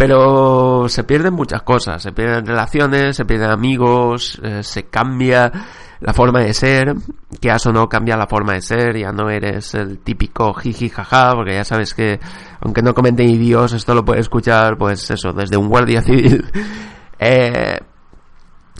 Pero 0.00 0.88
se 0.88 1.04
pierden 1.04 1.34
muchas 1.34 1.60
cosas, 1.60 2.02
se 2.02 2.10
pierden 2.12 2.46
relaciones, 2.46 3.14
se 3.14 3.26
pierden 3.26 3.50
amigos, 3.50 4.40
eh, 4.42 4.62
se 4.62 4.84
cambia 4.84 5.52
la 6.00 6.14
forma 6.14 6.40
de 6.40 6.54
ser, 6.54 6.94
que 7.38 7.50
eso 7.50 7.70
no 7.70 7.86
cambia 7.86 8.16
la 8.16 8.26
forma 8.26 8.54
de 8.54 8.62
ser, 8.62 8.96
ya 8.96 9.12
no 9.12 9.28
eres 9.28 9.74
el 9.74 9.98
típico 9.98 10.54
jiji 10.54 10.88
jaja, 10.88 11.34
porque 11.34 11.52
ya 11.52 11.64
sabes 11.64 11.92
que 11.92 12.18
aunque 12.62 12.80
no 12.80 12.94
comenten 12.94 13.28
idiotas, 13.28 13.74
esto 13.74 13.94
lo 13.94 14.02
puede 14.02 14.22
escuchar, 14.22 14.78
pues 14.78 15.10
eso, 15.10 15.34
desde 15.34 15.58
un 15.58 15.68
guardia 15.68 16.00
civil. 16.00 16.46
Eh, 17.22 17.78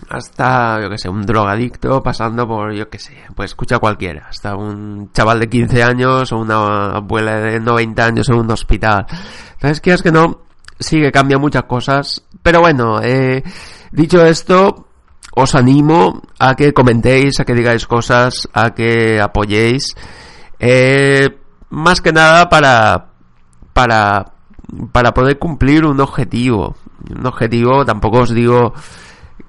hasta, 0.09 0.81
yo 0.81 0.89
que 0.89 0.97
sé, 0.97 1.11
un 1.11 1.27
drogadicto, 1.27 2.03
pasando 2.03 2.49
por, 2.49 2.73
yo 2.73 2.89
que 2.89 2.99
sé, 2.99 3.19
pues 3.37 3.51
escucha 3.51 3.79
cualquiera, 3.79 4.29
hasta 4.31 4.57
un 4.57 5.13
chaval 5.13 5.41
de 5.41 5.51
15 5.51 5.83
años 5.83 6.33
o 6.33 6.39
una 6.39 6.93
abuela 6.93 7.39
de 7.39 7.61
90 7.61 8.07
años 8.07 8.31
en 8.31 8.37
un 8.37 8.51
hospital. 8.51 9.05
Entonces, 9.53 9.83
quieres 9.83 10.03
que 10.03 10.11
no, 10.11 10.41
sí 10.81 11.01
que 11.01 11.13
cambia 11.13 11.39
muchas 11.39 11.65
cosas. 11.65 12.23
Pero 12.43 12.61
bueno, 12.61 13.01
eh, 13.03 13.43
dicho 13.93 14.25
esto, 14.25 14.89
os 15.37 15.55
animo 15.55 16.23
a 16.39 16.57
que 16.57 16.73
comentéis, 16.73 17.39
a 17.39 17.45
que 17.45 17.55
digáis 17.55 17.87
cosas, 17.87 18.49
a 18.53 18.71
que 18.71 19.21
apoyéis. 19.21 19.95
Eh, 20.59 21.29
más 21.71 22.01
que 22.01 22.13
nada 22.13 22.49
para, 22.49 23.11
para, 23.73 24.33
para 24.93 25.15
poder 25.15 25.39
cumplir 25.39 25.85
un 25.85 26.01
objetivo. 26.01 26.75
Un 27.09 27.27
objetivo, 27.27 27.85
tampoco 27.85 28.21
os 28.21 28.35
digo 28.35 28.75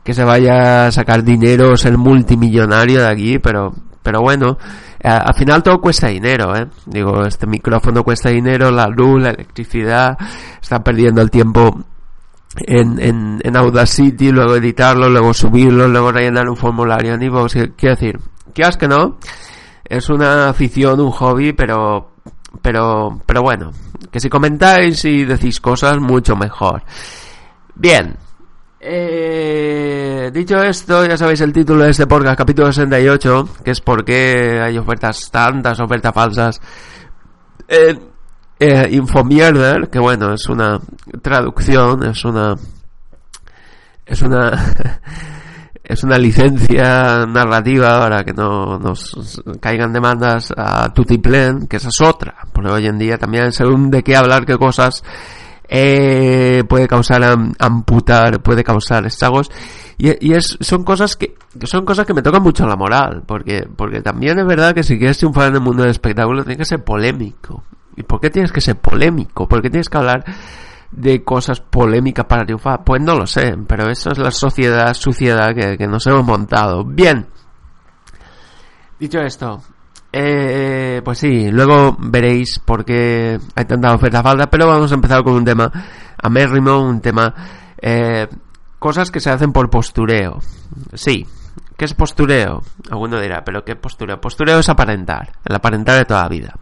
que 0.03 0.13
se 0.13 0.23
vaya 0.23 0.87
a 0.87 0.91
sacar 0.91 1.23
dinero, 1.23 1.77
ser 1.77 1.97
multimillonario 1.97 3.01
de 3.01 3.07
aquí, 3.07 3.39
pero, 3.39 3.73
pero 4.01 4.21
bueno, 4.21 4.57
al 5.03 5.33
final 5.33 5.63
todo 5.63 5.79
cuesta 5.79 6.07
dinero, 6.07 6.55
¿eh? 6.55 6.67
Digo, 6.85 7.23
este 7.23 7.47
micrófono 7.47 8.03
cuesta 8.03 8.29
dinero, 8.29 8.71
la 8.71 8.87
luz, 8.87 9.21
la 9.21 9.29
electricidad, 9.31 10.17
están 10.61 10.83
perdiendo 10.83 11.21
el 11.21 11.29
tiempo 11.29 11.83
en, 12.57 12.99
en, 12.99 13.41
en 13.43 13.57
Audacity, 13.57 14.31
luego 14.31 14.55
editarlo, 14.55 15.09
luego 15.09 15.33
subirlo, 15.33 15.87
luego 15.87 16.11
rellenar 16.11 16.49
un 16.49 16.57
formulario 16.57 17.13
en 17.13 17.23
iVoox. 17.23 17.53
Quiero 17.75 17.95
decir, 17.95 18.19
quieras 18.53 18.77
que 18.77 18.87
no, 18.87 19.17
es 19.83 20.09
una 20.09 20.49
afición, 20.49 20.99
un 20.99 21.11
hobby, 21.11 21.53
pero, 21.53 22.11
pero, 22.61 23.21
pero 23.25 23.41
bueno, 23.41 23.71
que 24.11 24.19
si 24.19 24.29
comentáis 24.29 25.03
y 25.05 25.25
decís 25.25 25.59
cosas, 25.59 25.97
mucho 25.99 26.35
mejor. 26.35 26.83
Bien, 27.75 28.15
eh, 28.83 30.31
dicho 30.33 30.61
esto, 30.61 31.05
ya 31.05 31.15
sabéis 31.15 31.41
el 31.41 31.53
título 31.53 31.83
de 31.83 31.91
este 31.91 32.07
podcast, 32.07 32.37
capítulo 32.37 32.71
68, 32.71 33.49
que 33.63 33.71
es 33.71 33.81
por 33.81 34.03
qué 34.03 34.59
hay 34.59 34.77
ofertas, 34.77 35.29
tantas 35.29 35.79
ofertas 35.79 36.13
falsas. 36.13 36.61
Eh, 37.67 37.97
eh, 38.59 38.89
Infomierder, 38.91 39.89
que 39.89 39.99
bueno, 39.99 40.33
es 40.33 40.49
una 40.49 40.79
traducción, 41.21 42.03
es 42.03 42.25
una... 42.25 42.55
Es 44.05 44.21
una... 44.21 44.51
es 45.83 46.03
una 46.03 46.17
licencia 46.17 47.25
narrativa 47.25 47.99
para 47.99 48.23
que 48.23 48.33
no 48.33 48.79
nos 48.79 49.43
caigan 49.59 49.91
demandas 49.91 50.53
a 50.55 50.93
Tutiplen, 50.93 51.67
que 51.67 51.77
esa 51.77 51.89
es 51.89 52.01
otra, 52.01 52.47
porque 52.53 52.71
hoy 52.71 52.87
en 52.87 52.97
día 52.97 53.17
también 53.17 53.51
según 53.51 53.91
de 53.91 54.01
qué 54.01 54.15
hablar, 54.15 54.45
qué 54.45 54.57
cosas 54.57 55.03
eh, 55.73 56.65
puede 56.67 56.85
causar 56.85 57.23
amputar, 57.57 58.43
puede 58.43 58.61
causar 58.61 59.05
estragos. 59.05 59.49
Y, 59.97 60.33
es, 60.33 60.57
son 60.59 60.83
cosas 60.83 61.15
que, 61.15 61.35
son 61.63 61.85
cosas 61.85 62.05
que 62.05 62.13
me 62.13 62.21
tocan 62.21 62.43
mucho 62.43 62.67
la 62.67 62.75
moral, 62.75 63.23
porque, 63.25 63.67
porque 63.75 64.01
también 64.01 64.37
es 64.37 64.45
verdad 64.45 64.73
que 64.73 64.83
si 64.83 64.97
quieres 64.97 65.17
triunfar 65.17 65.47
en 65.47 65.55
el 65.55 65.61
mundo 65.61 65.83
del 65.83 65.91
espectáculo 65.91 66.43
tienes 66.43 66.57
que 66.57 66.65
ser 66.65 66.83
polémico. 66.83 67.63
¿Y 67.95 68.03
por 68.03 68.19
qué 68.19 68.29
tienes 68.29 68.51
que 68.51 68.59
ser 68.59 68.79
polémico? 68.79 69.47
¿Por 69.47 69.61
qué 69.61 69.69
tienes 69.69 69.87
que 69.87 69.97
hablar 69.97 70.25
de 70.91 71.23
cosas 71.23 71.61
polémicas 71.61 72.25
para 72.25 72.43
triunfar? 72.43 72.83
Pues 72.83 73.01
no 73.01 73.15
lo 73.15 73.25
sé, 73.25 73.55
pero 73.65 73.89
eso 73.89 74.11
es 74.11 74.17
la 74.17 74.31
sociedad, 74.31 74.93
suciedad 74.93 75.55
que, 75.55 75.77
que 75.77 75.87
nos 75.87 76.05
hemos 76.05 76.25
montado. 76.25 76.83
Bien. 76.83 77.27
Dicho 78.99 79.19
esto, 79.19 79.61
eh, 80.13 81.01
pues 81.03 81.19
sí, 81.19 81.49
luego 81.51 81.95
veréis 81.99 82.59
por 82.59 82.83
qué 82.83 83.39
hay 83.55 83.65
tanta 83.65 83.93
oferta 83.93 84.21
falta, 84.21 84.49
pero 84.49 84.67
vamos 84.67 84.91
a 84.91 84.95
empezar 84.95 85.23
con 85.23 85.33
un 85.33 85.45
tema 85.45 85.71
amérrimo, 86.21 86.79
un 86.79 87.01
tema... 87.01 87.33
Eh, 87.81 88.27
cosas 88.81 89.11
que 89.11 89.19
se 89.19 89.29
hacen 89.29 89.53
por 89.53 89.69
postureo. 89.69 90.39
Sí, 90.93 91.25
¿qué 91.77 91.85
es 91.85 91.93
postureo? 91.93 92.63
Alguno 92.89 93.19
dirá, 93.19 93.43
¿pero 93.43 93.63
qué 93.63 93.75
postureo? 93.75 94.19
Postureo 94.19 94.57
es 94.57 94.69
aparentar, 94.69 95.33
el 95.45 95.55
aparentar 95.55 95.97
de 95.99 96.05
toda 96.05 96.23
la 96.23 96.29
vida. 96.29 96.55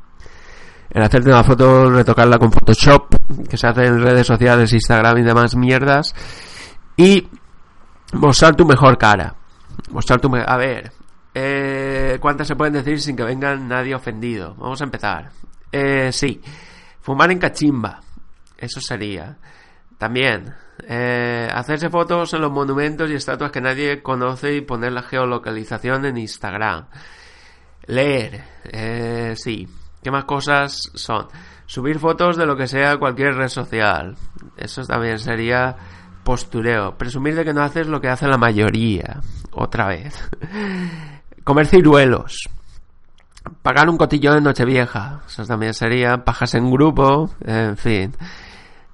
El 0.89 1.01
hacerte 1.01 1.29
una 1.29 1.45
foto, 1.45 1.89
retocarla 1.89 2.37
con 2.37 2.51
Photoshop, 2.51 3.15
que 3.49 3.55
se 3.55 3.67
hace 3.67 3.85
en 3.85 4.01
redes 4.01 4.27
sociales, 4.27 4.73
Instagram 4.73 5.19
y 5.19 5.23
demás 5.23 5.55
mierdas, 5.55 6.13
y 6.97 7.25
mostrar 8.13 8.53
tu 8.53 8.65
mejor 8.65 8.97
cara. 8.97 9.35
Mostrar 9.91 10.19
tu... 10.19 10.29
A 10.35 10.57
ver, 10.57 10.91
eh, 11.33 12.17
¿Cuántas 12.19 12.47
se 12.47 12.55
pueden 12.55 12.73
decir 12.73 12.99
sin 12.99 13.15
que 13.15 13.23
venga 13.23 13.55
nadie 13.55 13.95
ofendido? 13.95 14.55
Vamos 14.55 14.81
a 14.81 14.85
empezar. 14.85 15.29
Eh, 15.71 16.11
sí. 16.11 16.41
Fumar 17.01 17.31
en 17.31 17.39
cachimba. 17.39 18.01
Eso 18.57 18.81
sería. 18.81 19.37
También. 19.97 20.53
Eh, 20.87 21.49
hacerse 21.53 21.89
fotos 21.89 22.33
en 22.33 22.41
los 22.41 22.51
monumentos 22.51 23.09
y 23.09 23.15
estatuas 23.15 23.51
que 23.51 23.61
nadie 23.61 24.01
conoce 24.01 24.55
y 24.55 24.61
poner 24.61 24.93
la 24.93 25.03
geolocalización 25.03 26.05
en 26.05 26.17
Instagram. 26.17 26.87
Leer. 27.85 28.43
Eh, 28.65 29.33
sí. 29.35 29.67
¿Qué 30.01 30.11
más 30.11 30.25
cosas 30.25 30.91
son? 30.93 31.27
Subir 31.65 31.99
fotos 31.99 32.37
de 32.37 32.45
lo 32.45 32.55
que 32.55 32.67
sea 32.67 32.97
cualquier 32.97 33.35
red 33.35 33.49
social. 33.49 34.15
Eso 34.57 34.83
también 34.85 35.19
sería 35.19 35.75
postureo. 36.23 36.97
Presumir 36.97 37.35
de 37.35 37.45
que 37.45 37.53
no 37.53 37.61
haces 37.61 37.87
lo 37.87 38.01
que 38.01 38.07
hace 38.07 38.27
la 38.27 38.37
mayoría. 38.37 39.19
Otra 39.51 39.87
vez. 39.87 40.29
Comer 41.49 41.65
ciruelos. 41.65 42.47
Pagar 43.63 43.89
un 43.89 43.97
cotillón 43.97 44.37
en 44.37 44.43
Nochevieja. 44.43 45.21
Eso 45.25 45.43
también 45.45 45.73
sería 45.73 46.23
pajas 46.23 46.53
en 46.53 46.69
grupo. 46.69 47.31
En 47.43 47.75
fin. 47.75 48.13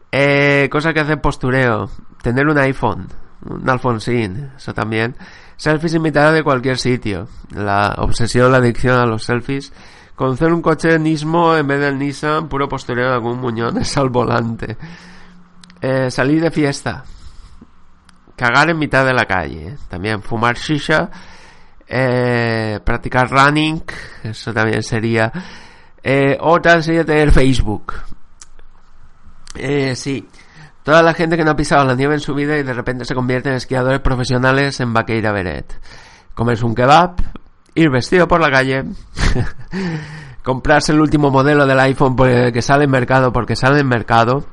Eh, 0.09 0.69
cosa 0.71 0.93
que 0.93 1.01
hace 1.01 1.17
postureo. 1.17 1.89
Tener 2.21 2.47
un 2.47 2.57
iPhone. 2.57 3.09
un 3.43 3.69
Alfonsín, 3.69 4.51
eso 4.55 4.73
también. 4.73 5.17
Selfies 5.57 5.95
invitadas 5.95 6.33
de 6.33 6.43
cualquier 6.43 6.77
sitio. 6.77 7.27
La 7.51 7.93
obsesión, 7.97 8.53
la 8.53 8.59
adicción 8.59 8.99
a 8.99 9.05
los 9.05 9.25
selfies. 9.25 9.73
Conocer 10.15 10.53
un 10.53 10.61
coche 10.61 10.97
Nismo 10.97 11.57
en 11.57 11.67
vez 11.67 11.81
del 11.81 11.99
Nissan, 11.99 12.47
puro 12.47 12.69
posterior 12.69 13.09
de 13.09 13.15
algún 13.15 13.41
muñones 13.41 13.97
al 13.97 14.07
volante. 14.07 14.77
Eh, 15.81 16.09
salir 16.09 16.41
de 16.41 16.51
fiesta. 16.51 17.03
Cagar 18.37 18.69
en 18.69 18.79
mitad 18.79 19.05
de 19.05 19.13
la 19.13 19.25
calle. 19.25 19.75
También 19.89 20.21
fumar 20.21 20.55
shisha. 20.55 21.09
Eh, 21.87 22.79
practicar 22.83 23.29
running. 23.29 23.83
Eso 24.23 24.53
también 24.53 24.83
sería. 24.83 25.31
Eh, 26.01 26.37
otra 26.39 26.81
sería 26.81 27.05
tener 27.05 27.31
Facebook. 27.31 27.93
Eh, 29.55 29.95
sí. 29.95 30.27
Toda 30.83 31.01
la 31.01 31.13
gente 31.13 31.35
que 31.35 31.43
no 31.43 31.51
ha 31.51 31.55
pisado 31.55 31.83
la 31.85 31.95
nieve 31.95 32.13
en 32.13 32.19
su 32.19 32.35
vida 32.35 32.57
y 32.57 32.63
de 32.63 32.73
repente 32.73 33.05
se 33.05 33.15
convierte 33.15 33.49
en 33.49 33.55
esquiadores 33.55 34.01
profesionales 34.01 34.79
en 34.79 34.93
Baqueira 34.93 35.31
Beret. 35.31 35.79
Comerse 36.35 36.65
un 36.65 36.75
kebab, 36.75 37.15
ir 37.73 37.89
vestido 37.89 38.27
por 38.27 38.39
la 38.39 38.51
calle, 38.51 38.83
comprarse 40.43 40.91
el 40.91 41.01
último 41.01 41.31
modelo 41.31 41.65
del 41.65 41.79
iPhone 41.79 42.15
que 42.15 42.61
sale 42.61 42.83
en 42.83 42.91
mercado 42.91 43.33
porque 43.33 43.55
sale 43.55 43.79
en 43.79 43.87
mercado, 43.87 44.45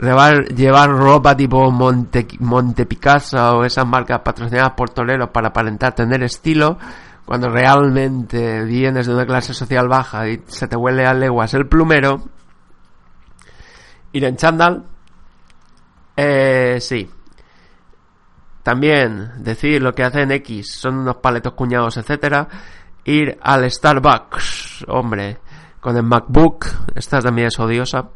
llevar, 0.00 0.48
llevar 0.54 0.90
ropa 0.90 1.36
tipo 1.36 1.70
Monte, 1.70 2.26
Monte 2.40 2.86
Picasso 2.86 3.58
o 3.58 3.64
esas 3.64 3.86
marcas 3.86 4.20
patrocinadas 4.20 4.72
por 4.72 4.90
toreros 4.90 5.30
para 5.30 5.48
aparentar 5.48 5.94
tener 5.94 6.22
estilo, 6.22 6.78
cuando 7.24 7.48
realmente 7.48 8.64
vienes 8.64 9.06
de 9.06 9.14
una 9.14 9.26
clase 9.26 9.52
social 9.52 9.88
baja 9.88 10.28
y 10.28 10.42
se 10.46 10.68
te 10.68 10.76
huele 10.76 11.06
a 11.06 11.14
leguas 11.14 11.54
el 11.54 11.66
plumero, 11.66 12.22
ir 14.12 14.24
en 14.24 14.36
chándal, 14.36 14.84
eh, 16.16 16.78
sí. 16.80 17.10
También 18.62 19.44
decir 19.44 19.82
lo 19.82 19.92
que 19.92 20.02
hacen 20.02 20.32
X 20.32 20.78
son 20.80 20.98
unos 20.98 21.16
paletos 21.18 21.52
cuñados, 21.52 21.96
etcétera. 21.98 22.48
Ir 23.04 23.38
al 23.40 23.70
Starbucks, 23.70 24.86
hombre, 24.88 25.38
con 25.78 25.96
el 25.96 26.02
MacBook, 26.02 26.66
esta 26.94 27.20
también 27.20 27.48
es 27.48 27.58
odiosa. 27.60 28.08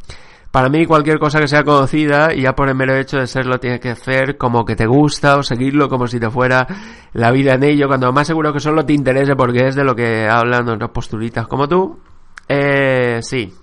Para 0.50 0.69
mí 0.69 0.85
cualquier 0.85 1.21
cosa 1.21 1.38
que 1.38 1.47
sea 1.47 1.62
conocida 1.62 2.35
y 2.35 2.42
ya 2.42 2.54
por 2.54 2.69
el 2.69 2.75
mero 2.75 2.97
hecho 2.97 3.19
de 3.19 3.28
serlo 3.28 3.61
tienes 3.61 3.78
que 3.78 3.90
hacer 3.90 4.37
como 4.37 4.64
que 4.64 4.75
te 4.75 4.87
gusta 4.87 5.37
o 5.37 5.45
seguirlo 5.45 5.88
como 5.88 6.09
si 6.09 6.19
te 6.19 6.28
fuera 6.28 6.66
la 7.12 7.30
vida 7.30 7.54
en 7.54 7.62
ello, 7.62 7.87
cuando 7.87 8.12
más 8.12 8.26
seguro 8.26 8.52
que 8.52 8.59
solo 8.59 8.85
te 8.85 8.92
interese 8.92 9.37
porque 9.37 9.69
es 9.69 9.76
de 9.76 9.85
lo 9.85 9.95
que 9.95 10.28
hablan 10.28 10.69
otras 10.69 10.90
posturitas 10.90 11.47
como 11.47 11.69
tú. 11.69 12.00
Eh, 12.49 13.21
sí. 13.23 13.54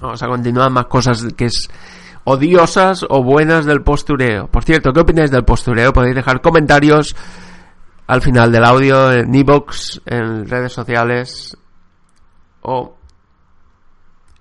Vamos 0.00 0.22
a 0.22 0.28
continuar 0.28 0.70
más 0.70 0.86
cosas 0.86 1.24
que 1.34 1.46
es 1.46 1.68
odiosas 2.24 3.06
o 3.08 3.22
buenas 3.22 3.64
del 3.64 3.82
postureo. 3.82 4.48
Por 4.48 4.64
cierto, 4.64 4.92
¿qué 4.92 5.00
opináis 5.00 5.30
del 5.30 5.44
postureo? 5.44 5.92
Podéis 5.92 6.16
dejar 6.16 6.42
comentarios 6.42 7.16
al 8.06 8.20
final 8.20 8.52
del 8.52 8.64
audio 8.64 9.10
en 9.10 9.34
iBox, 9.34 10.02
en 10.04 10.46
redes 10.46 10.72
sociales 10.72 11.56
o 12.60 12.96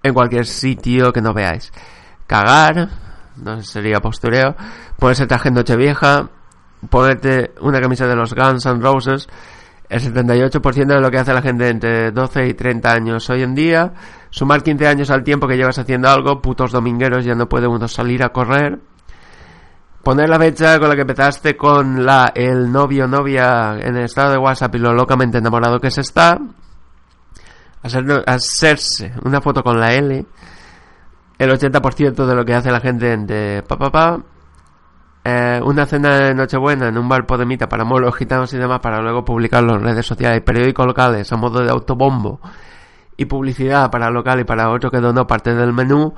en 0.03 0.13
cualquier 0.13 0.45
sitio 0.45 1.11
que 1.11 1.21
no 1.21 1.33
veáis. 1.33 1.71
Cagar, 2.27 2.89
no 3.37 3.61
sería 3.61 3.99
postureo. 3.99 4.55
Ponerse 4.99 5.25
traje 5.25 5.49
en 5.49 5.77
vieja 5.77 6.29
ponerte 6.89 7.53
una 7.61 7.79
camisa 7.79 8.05
de 8.05 8.15
los 8.15 8.33
Guns 8.33 8.65
N' 8.65 8.81
Roses. 8.81 9.27
El 9.89 10.01
78% 10.01 10.87
de 10.87 11.01
lo 11.01 11.11
que 11.11 11.19
hace 11.19 11.33
la 11.33 11.41
gente 11.41 11.69
entre 11.69 12.11
12 12.11 12.47
y 12.47 12.53
30 12.53 12.91
años 12.91 13.29
hoy 13.29 13.43
en 13.43 13.53
día 13.53 13.93
Sumar 14.33 14.63
15 14.63 14.87
años 14.87 15.11
al 15.11 15.23
tiempo 15.23 15.47
que 15.47 15.55
llevas 15.55 15.77
haciendo 15.77 16.09
algo, 16.09 16.41
putos 16.41 16.71
domingueros, 16.71 17.23
ya 17.23 17.35
no 17.35 17.47
puede 17.47 17.67
uno 17.67 17.87
salir 17.87 18.23
a 18.23 18.29
correr. 18.29 18.79
Poner 20.01 20.27
la 20.27 20.39
fecha 20.39 20.79
con 20.79 20.89
la 20.89 20.95
que 20.95 21.01
empezaste 21.01 21.55
con 21.55 22.03
la 22.03 22.31
el 22.33 22.71
novio 22.71 23.07
novia 23.07 23.77
en 23.79 23.95
el 23.95 24.05
estado 24.05 24.31
de 24.31 24.37
WhatsApp 24.39 24.73
y 24.73 24.79
lo 24.79 24.91
locamente 24.93 25.37
enamorado 25.37 25.79
que 25.79 25.91
se 25.91 26.01
está. 26.01 26.39
Hacer, 27.83 28.05
hacerse 28.25 29.13
una 29.23 29.41
foto 29.41 29.63
con 29.63 29.79
la 29.79 29.93
L. 29.93 30.25
El 31.37 31.49
80% 31.51 32.25
de 32.25 32.35
lo 32.35 32.45
que 32.45 32.53
hace 32.53 32.71
la 32.71 32.79
gente 32.79 33.17
de 33.17 33.63
pa 33.63 33.77
pa 33.77 33.91
pa. 33.91 34.19
Eh, 35.25 35.61
una 35.63 35.85
cena 35.85 36.17
de 36.17 36.33
Nochebuena 36.33 36.89
en 36.89 36.97
un 36.97 37.07
bar 37.07 37.25
podemita 37.25 37.69
para 37.69 37.85
molos 37.85 38.13
gitanos 38.15 38.53
y 38.53 38.57
demás 38.57 38.81
para 38.81 39.01
luego 39.01 39.23
publicarlo 39.23 39.75
en 39.75 39.83
redes 39.83 40.05
sociales 40.05 40.39
y 40.39 40.41
periódicos 40.41 40.85
locales 40.85 41.31
a 41.31 41.37
modo 41.37 41.63
de 41.63 41.69
autobombo 41.69 42.41
y 43.15 43.23
publicidad 43.25 43.89
para 43.89 44.09
local 44.09 44.41
y 44.41 44.43
para 44.43 44.69
otro 44.69 44.91
que 44.91 44.99
donó 44.99 45.25
parte 45.25 45.53
del 45.53 45.71
menú. 45.71 46.13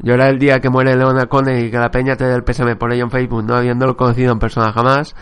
Llorar 0.00 0.30
el 0.30 0.38
día 0.38 0.60
que 0.60 0.70
muere 0.70 0.96
Leona 0.96 1.26
Cone 1.26 1.60
y 1.60 1.70
que 1.70 1.78
la 1.78 1.90
peña 1.90 2.16
te 2.16 2.24
dé 2.24 2.34
el 2.34 2.44
pésame 2.44 2.76
por 2.76 2.92
ello 2.92 3.04
en 3.04 3.10
Facebook, 3.10 3.44
no 3.44 3.56
habiéndolo 3.56 3.96
conocido 3.96 4.32
en 4.32 4.38
persona 4.38 4.72
jamás. 4.72 5.14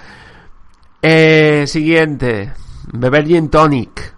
Eh, 1.03 1.65
siguiente, 1.67 2.53
beber 2.93 3.27
gin 3.27 3.49
tonic. 3.49 4.16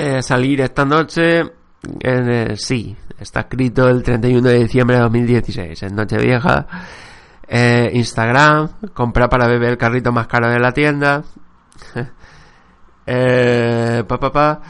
Eh, 0.00 0.22
salir 0.22 0.60
esta 0.60 0.84
noche, 0.84 1.42
eh, 1.98 2.54
sí, 2.56 2.96
está 3.18 3.40
escrito 3.40 3.88
el 3.88 4.04
31 4.04 4.48
de 4.48 4.58
diciembre 4.60 4.94
de 4.94 5.02
2016, 5.02 5.82
en 5.82 5.96
Nochevieja. 5.96 6.66
Eh, 7.48 7.90
Instagram, 7.94 8.68
comprar 8.94 9.28
para 9.28 9.48
beber 9.48 9.70
el 9.70 9.76
carrito 9.76 10.12
más 10.12 10.28
caro 10.28 10.48
de 10.50 10.60
la 10.60 10.70
tienda. 10.70 11.24
eh, 13.06 14.04
pa, 14.06 14.20
pa, 14.20 14.30
pa. 14.30 14.60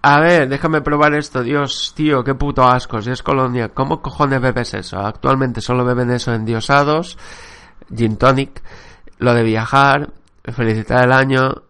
A 0.00 0.20
ver, 0.20 0.48
déjame 0.48 0.80
probar 0.80 1.12
esto. 1.12 1.42
Dios, 1.42 1.92
tío, 1.94 2.24
qué 2.24 2.34
puto 2.34 2.64
asco. 2.64 3.02
Si 3.02 3.10
es 3.10 3.22
colonia, 3.22 3.68
¿cómo 3.74 4.00
cojones 4.00 4.40
bebes 4.40 4.72
eso? 4.72 4.98
Actualmente 5.00 5.60
solo 5.60 5.84
beben 5.84 6.10
eso 6.10 6.32
endiosados, 6.32 7.18
gin 7.94 8.16
tonic, 8.16 8.62
lo 9.18 9.34
de 9.34 9.42
viajar, 9.42 10.14
felicitar 10.44 11.04
el 11.04 11.12
año, 11.12 11.62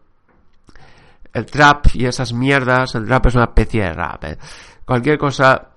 el 1.32 1.46
trap 1.46 1.86
y 1.94 2.06
esas 2.06 2.32
mierdas. 2.32 2.94
El 2.94 3.06
trap 3.06 3.26
es 3.26 3.34
una 3.34 3.44
especie 3.44 3.82
de 3.82 3.92
rap. 3.92 4.24
¿eh? 4.24 4.38
Cualquier 4.84 5.18
cosa, 5.18 5.70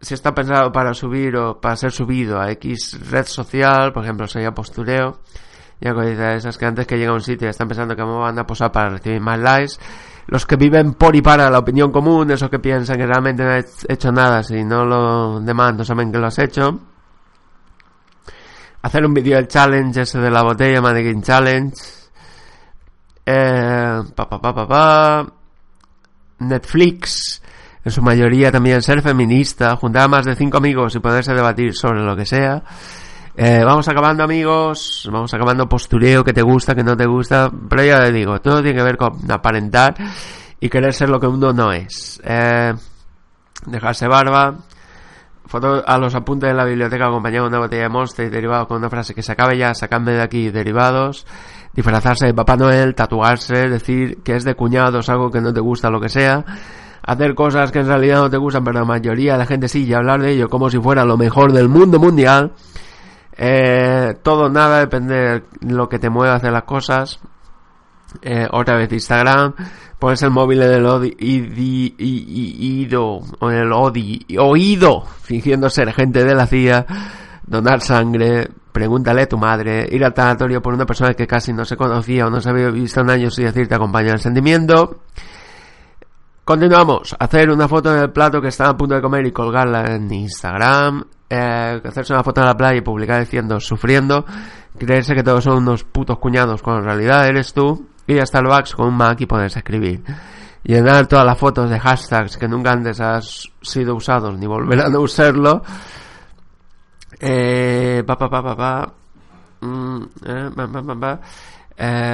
si 0.00 0.14
está 0.14 0.34
pensado 0.34 0.72
para 0.72 0.94
subir 0.94 1.36
o 1.36 1.60
para 1.60 1.76
ser 1.76 1.92
subido 1.92 2.40
a 2.40 2.50
X 2.52 2.98
red 3.10 3.26
social, 3.26 3.92
por 3.92 4.04
ejemplo, 4.04 4.26
sería 4.26 4.52
postureo, 4.52 5.20
ya 5.80 5.92
esas 6.34 6.56
que 6.56 6.66
antes 6.66 6.86
que 6.86 6.96
llega 6.96 7.10
a 7.10 7.14
un 7.14 7.20
sitio 7.20 7.48
están 7.48 7.68
pensando 7.68 7.94
que 7.94 8.04
me 8.04 8.16
van 8.16 8.38
a 8.38 8.46
posar 8.46 8.72
para 8.72 8.90
recibir 8.90 9.20
más 9.20 9.38
likes 9.38 9.74
los 10.28 10.44
que 10.44 10.56
viven 10.56 10.94
por 10.94 11.14
y 11.14 11.22
para 11.22 11.50
la 11.50 11.58
opinión 11.58 11.92
común, 11.92 12.30
esos 12.30 12.50
que 12.50 12.58
piensan 12.58 12.96
que 12.96 13.06
realmente 13.06 13.44
no 13.44 13.50
has 13.50 13.86
hecho 13.88 14.10
nada 14.10 14.42
si 14.42 14.64
no 14.64 14.84
lo 14.84 15.40
demás 15.40 15.74
no 15.74 15.84
saben 15.84 16.10
que 16.10 16.18
lo 16.18 16.26
has 16.26 16.38
hecho. 16.38 16.80
Hacer 18.82 19.04
un 19.04 19.14
vídeo 19.14 19.36
del 19.36 19.48
challenge 19.48 20.02
ese 20.02 20.18
de 20.18 20.30
la 20.30 20.42
botella, 20.42 20.80
Mannequin 20.80 21.22
Challenge. 21.22 21.74
Eh, 23.24 23.85
Netflix, 26.38 27.42
en 27.84 27.92
su 27.92 28.02
mayoría 28.02 28.50
también 28.50 28.82
ser 28.82 29.02
feminista, 29.02 29.76
juntar 29.76 30.02
a 30.02 30.08
más 30.08 30.24
de 30.24 30.34
cinco 30.34 30.58
amigos 30.58 30.94
y 30.94 30.98
poderse 30.98 31.32
debatir 31.34 31.74
sobre 31.74 32.02
lo 32.02 32.16
que 32.16 32.26
sea. 32.26 32.62
Eh, 33.38 33.62
vamos 33.64 33.86
acabando 33.86 34.24
amigos, 34.24 35.08
vamos 35.12 35.32
acabando 35.34 35.68
postureo 35.68 36.24
que 36.24 36.32
te 36.32 36.42
gusta, 36.42 36.74
que 36.74 36.82
no 36.82 36.96
te 36.96 37.06
gusta, 37.06 37.50
pero 37.68 37.84
ya 37.84 38.02
te 38.04 38.12
digo, 38.12 38.40
todo 38.40 38.62
tiene 38.62 38.78
que 38.78 38.82
ver 38.82 38.96
con 38.96 39.30
aparentar 39.30 39.94
y 40.58 40.68
querer 40.70 40.94
ser 40.94 41.10
lo 41.10 41.20
que 41.20 41.26
uno 41.26 41.52
no 41.52 41.70
es. 41.70 42.20
Eh, 42.24 42.72
dejarse 43.66 44.08
barba, 44.08 44.56
foto 45.46 45.82
a 45.86 45.98
los 45.98 46.14
apuntes 46.14 46.48
de 46.48 46.54
la 46.54 46.64
biblioteca 46.64 47.06
acompañado 47.06 47.44
de 47.44 47.50
una 47.50 47.58
botella 47.58 47.82
de 47.82 47.88
Monster 47.88 48.26
y 48.26 48.30
derivado 48.30 48.66
con 48.66 48.78
una 48.78 48.90
frase 48.90 49.14
que 49.14 49.22
se 49.22 49.32
acabe 49.32 49.58
ya, 49.58 49.74
sacadme 49.74 50.12
de 50.12 50.22
aquí 50.22 50.50
derivados, 50.50 51.26
disfrazarse 51.76 52.26
de 52.26 52.34
Papá 52.34 52.56
Noel, 52.56 52.94
tatuarse, 52.94 53.68
decir 53.68 54.22
que 54.24 54.34
es 54.34 54.44
de 54.44 54.54
cuñados, 54.54 55.08
algo 55.10 55.30
que 55.30 55.40
no 55.40 55.52
te 55.52 55.60
gusta, 55.60 55.90
lo 55.90 56.00
que 56.00 56.08
sea, 56.08 56.44
hacer 57.02 57.34
cosas 57.34 57.70
que 57.70 57.80
en 57.80 57.86
realidad 57.86 58.16
no 58.22 58.30
te 58.30 58.38
gustan, 58.38 58.64
pero 58.64 58.80
la 58.80 58.86
mayoría 58.86 59.32
de 59.32 59.38
la 59.38 59.46
gente 59.46 59.68
sí, 59.68 59.84
y 59.84 59.92
hablar 59.92 60.22
de 60.22 60.32
ello 60.32 60.48
como 60.48 60.70
si 60.70 60.78
fuera 60.78 61.04
lo 61.04 61.16
mejor 61.16 61.52
del 61.52 61.68
mundo 61.68 62.00
mundial, 62.00 62.52
eh, 63.36 64.14
todo, 64.22 64.48
nada, 64.48 64.80
depende 64.80 65.14
de 65.14 65.42
lo 65.60 65.88
que 65.88 65.98
te 65.98 66.08
mueva 66.08 66.32
a 66.32 66.36
hacer 66.36 66.52
las 66.52 66.64
cosas. 66.64 67.20
Eh, 68.22 68.48
otra 68.50 68.76
vez 68.76 68.90
Instagram, 68.92 69.52
pones 69.98 70.22
el 70.22 70.30
móvil 70.30 70.62
en 70.62 70.70
el 70.70 70.86
oído, 70.86 71.10
o 73.40 73.50
en 73.50 73.56
el 73.58 73.72
oído, 73.72 75.02
fingiendo 75.22 75.68
ser 75.68 75.92
gente 75.92 76.24
de 76.24 76.34
la 76.34 76.46
CIA, 76.46 76.86
donar 77.46 77.80
sangre, 77.80 78.48
pregúntale 78.72 79.22
a 79.22 79.28
tu 79.28 79.38
madre, 79.38 79.86
ir 79.90 80.04
al 80.04 80.14
tanatorio 80.14 80.60
por 80.60 80.74
una 80.74 80.86
persona 80.86 81.14
que 81.14 81.26
casi 81.26 81.52
no 81.52 81.64
se 81.64 81.76
conocía 81.76 82.26
o 82.26 82.30
no 82.30 82.40
se 82.40 82.50
había 82.50 82.70
visto 82.70 83.00
en 83.00 83.10
años 83.10 83.38
y 83.38 83.44
decirte 83.44 83.74
acompaña 83.74 84.12
el 84.12 84.20
sentimiento. 84.20 85.00
Continuamos, 86.44 87.16
hacer 87.18 87.50
una 87.50 87.66
foto 87.66 87.92
del 87.92 88.12
plato 88.12 88.40
que 88.40 88.48
está 88.48 88.68
a 88.68 88.76
punto 88.76 88.94
de 88.94 89.02
comer 89.02 89.26
y 89.26 89.32
colgarla 89.32 89.94
en 89.94 90.12
Instagram 90.12 91.04
eh, 91.28 91.80
hacerse 91.84 92.12
una 92.12 92.22
foto 92.22 92.40
en 92.40 92.46
la 92.46 92.56
playa 92.56 92.78
y 92.78 92.82
publicar 92.82 93.20
diciendo 93.20 93.58
sufriendo, 93.58 94.24
creerse 94.78 95.14
que 95.14 95.22
todos 95.22 95.42
son 95.44 95.58
unos 95.58 95.84
putos 95.84 96.18
cuñados 96.18 96.62
cuando 96.62 96.82
en 96.82 96.86
realidad 96.86 97.26
eres 97.26 97.52
tú, 97.52 97.88
hasta 98.00 98.12
el 98.12 98.26
Starbucks 98.26 98.74
con 98.74 98.88
un 98.88 98.96
Mac 98.96 99.20
y 99.20 99.26
ponerse 99.26 99.58
escribir. 99.58 100.04
Llenar 100.62 101.06
todas 101.06 101.24
las 101.24 101.38
fotos 101.38 101.70
de 101.70 101.78
hashtags 101.78 102.36
que 102.36 102.48
nunca 102.48 102.72
antes 102.72 103.00
has 103.00 103.50
sido 103.60 103.94
usados 103.94 104.38
ni 104.38 104.46
volverán 104.46 104.94
a 104.94 104.98
usarlo. 104.98 105.62
Eh, 107.20 108.02
pa, 108.06 108.16
pa, 108.16 108.28
pa, 108.28 108.94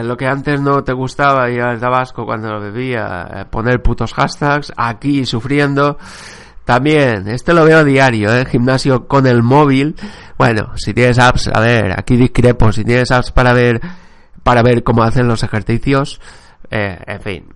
lo 0.03 0.17
que 0.17 0.27
antes 0.27 0.61
no 0.61 0.83
te 0.83 0.93
gustaba 0.93 1.51
ir 1.51 1.63
al 1.63 1.81
Tabasco 1.81 2.25
cuando 2.25 2.49
lo 2.53 2.61
bebía, 2.61 3.29
eh, 3.33 3.45
poner 3.51 3.83
putos 3.83 4.13
hashtags, 4.15 4.73
aquí 4.77 5.25
sufriendo. 5.27 5.99
También, 6.65 7.29
este 7.29 7.53
lo 7.53 7.65
veo 7.65 7.79
a 7.79 7.85
diario, 7.85 8.33
¿eh? 8.33 8.45
Gimnasio 8.45 9.09
con 9.09 9.27
el 9.27 9.43
móvil. 9.43 9.97
Bueno, 10.39 10.73
si 10.77 10.95
tienes 10.95 11.19
apps, 11.19 11.51
a 11.53 11.61
ver, 11.61 11.93
aquí 11.99 12.17
discrepo, 12.17 12.71
si 12.73 12.85
tienes 12.85 13.11
apps 13.11 13.33
para 13.33 13.53
ver, 13.53 13.81
para 14.43 14.63
ver 14.63 14.85
cómo 14.85 15.03
hacen 15.03 15.27
los 15.27 15.43
ejercicios, 15.43 16.21
eh, 16.71 16.99
en 17.07 17.21
fin. 17.21 17.49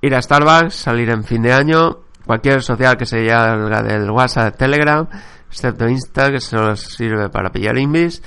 Ir 0.00 0.14
a 0.14 0.22
Starbucks, 0.22 0.74
salir 0.74 1.10
en 1.10 1.22
fin 1.24 1.42
de 1.42 1.52
año, 1.52 1.98
cualquier 2.26 2.62
social 2.62 2.96
que 2.96 3.06
se 3.06 3.24
llame 3.24 3.82
del 3.82 4.10
WhatsApp, 4.10 4.56
Telegram, 4.56 5.08
excepto 5.50 5.88
Insta, 5.88 6.30
que 6.30 6.40
solo 6.40 6.76
sirve 6.76 7.28
para 7.28 7.50
pillar 7.50 7.76
invis. 7.76 8.22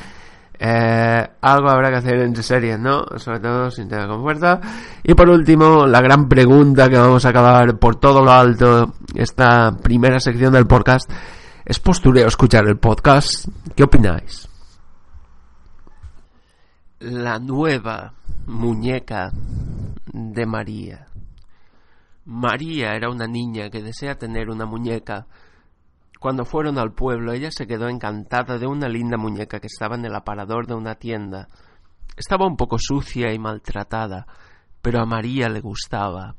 Eh, 0.59 1.27
algo 1.41 1.69
habrá 1.69 1.89
que 1.89 1.97
hacer 1.97 2.19
entre 2.19 2.43
series, 2.43 2.79
¿no? 2.79 3.03
Sobre 3.17 3.39
todo 3.39 3.71
sin 3.71 3.87
tener 3.87 4.07
con 4.07 4.21
fuerza. 4.21 4.61
Y 5.03 5.13
por 5.13 5.29
último, 5.29 5.85
la 5.87 6.01
gran 6.01 6.29
pregunta 6.29 6.89
que 6.89 6.97
vamos 6.97 7.25
a 7.25 7.29
acabar 7.29 7.77
por 7.79 7.97
todo 7.97 8.23
lo 8.23 8.31
alto, 8.31 8.93
esta 9.15 9.75
primera 9.75 10.19
sección 10.19 10.53
del 10.53 10.67
podcast. 10.67 11.09
¿Es 11.65 11.79
postureo 11.79 12.27
escuchar 12.27 12.67
el 12.67 12.77
podcast? 12.77 13.47
¿Qué 13.75 13.83
opináis? 13.83 14.47
La 16.99 17.39
nueva 17.39 18.13
muñeca 18.45 19.31
de 20.13 20.45
María. 20.45 21.07
María 22.25 22.95
era 22.95 23.09
una 23.09 23.27
niña 23.27 23.69
que 23.69 23.81
desea 23.81 24.17
tener 24.17 24.49
una 24.49 24.65
muñeca. 24.65 25.25
Cuando 26.23 26.45
fueron 26.45 26.77
al 26.77 26.93
pueblo, 26.93 27.33
ella 27.33 27.51
se 27.51 27.67
quedó 27.67 27.89
encantada 27.89 28.57
de 28.57 28.65
una 28.65 28.87
linda 28.87 29.17
muñeca 29.17 29.59
que 29.59 29.67
estaba 29.67 29.97
en 29.97 30.05
el 30.05 30.15
aparador 30.15 30.67
de 30.67 30.73
una 30.73 30.95
tienda. 30.95 31.49
Estaba 32.15 32.47
un 32.47 32.55
poco 32.55 32.77
sucia 32.79 33.33
y 33.33 33.39
maltratada, 33.39 34.25
pero 34.81 35.01
a 35.01 35.05
María 35.05 35.49
le 35.49 35.59
gustaba. 35.59 36.37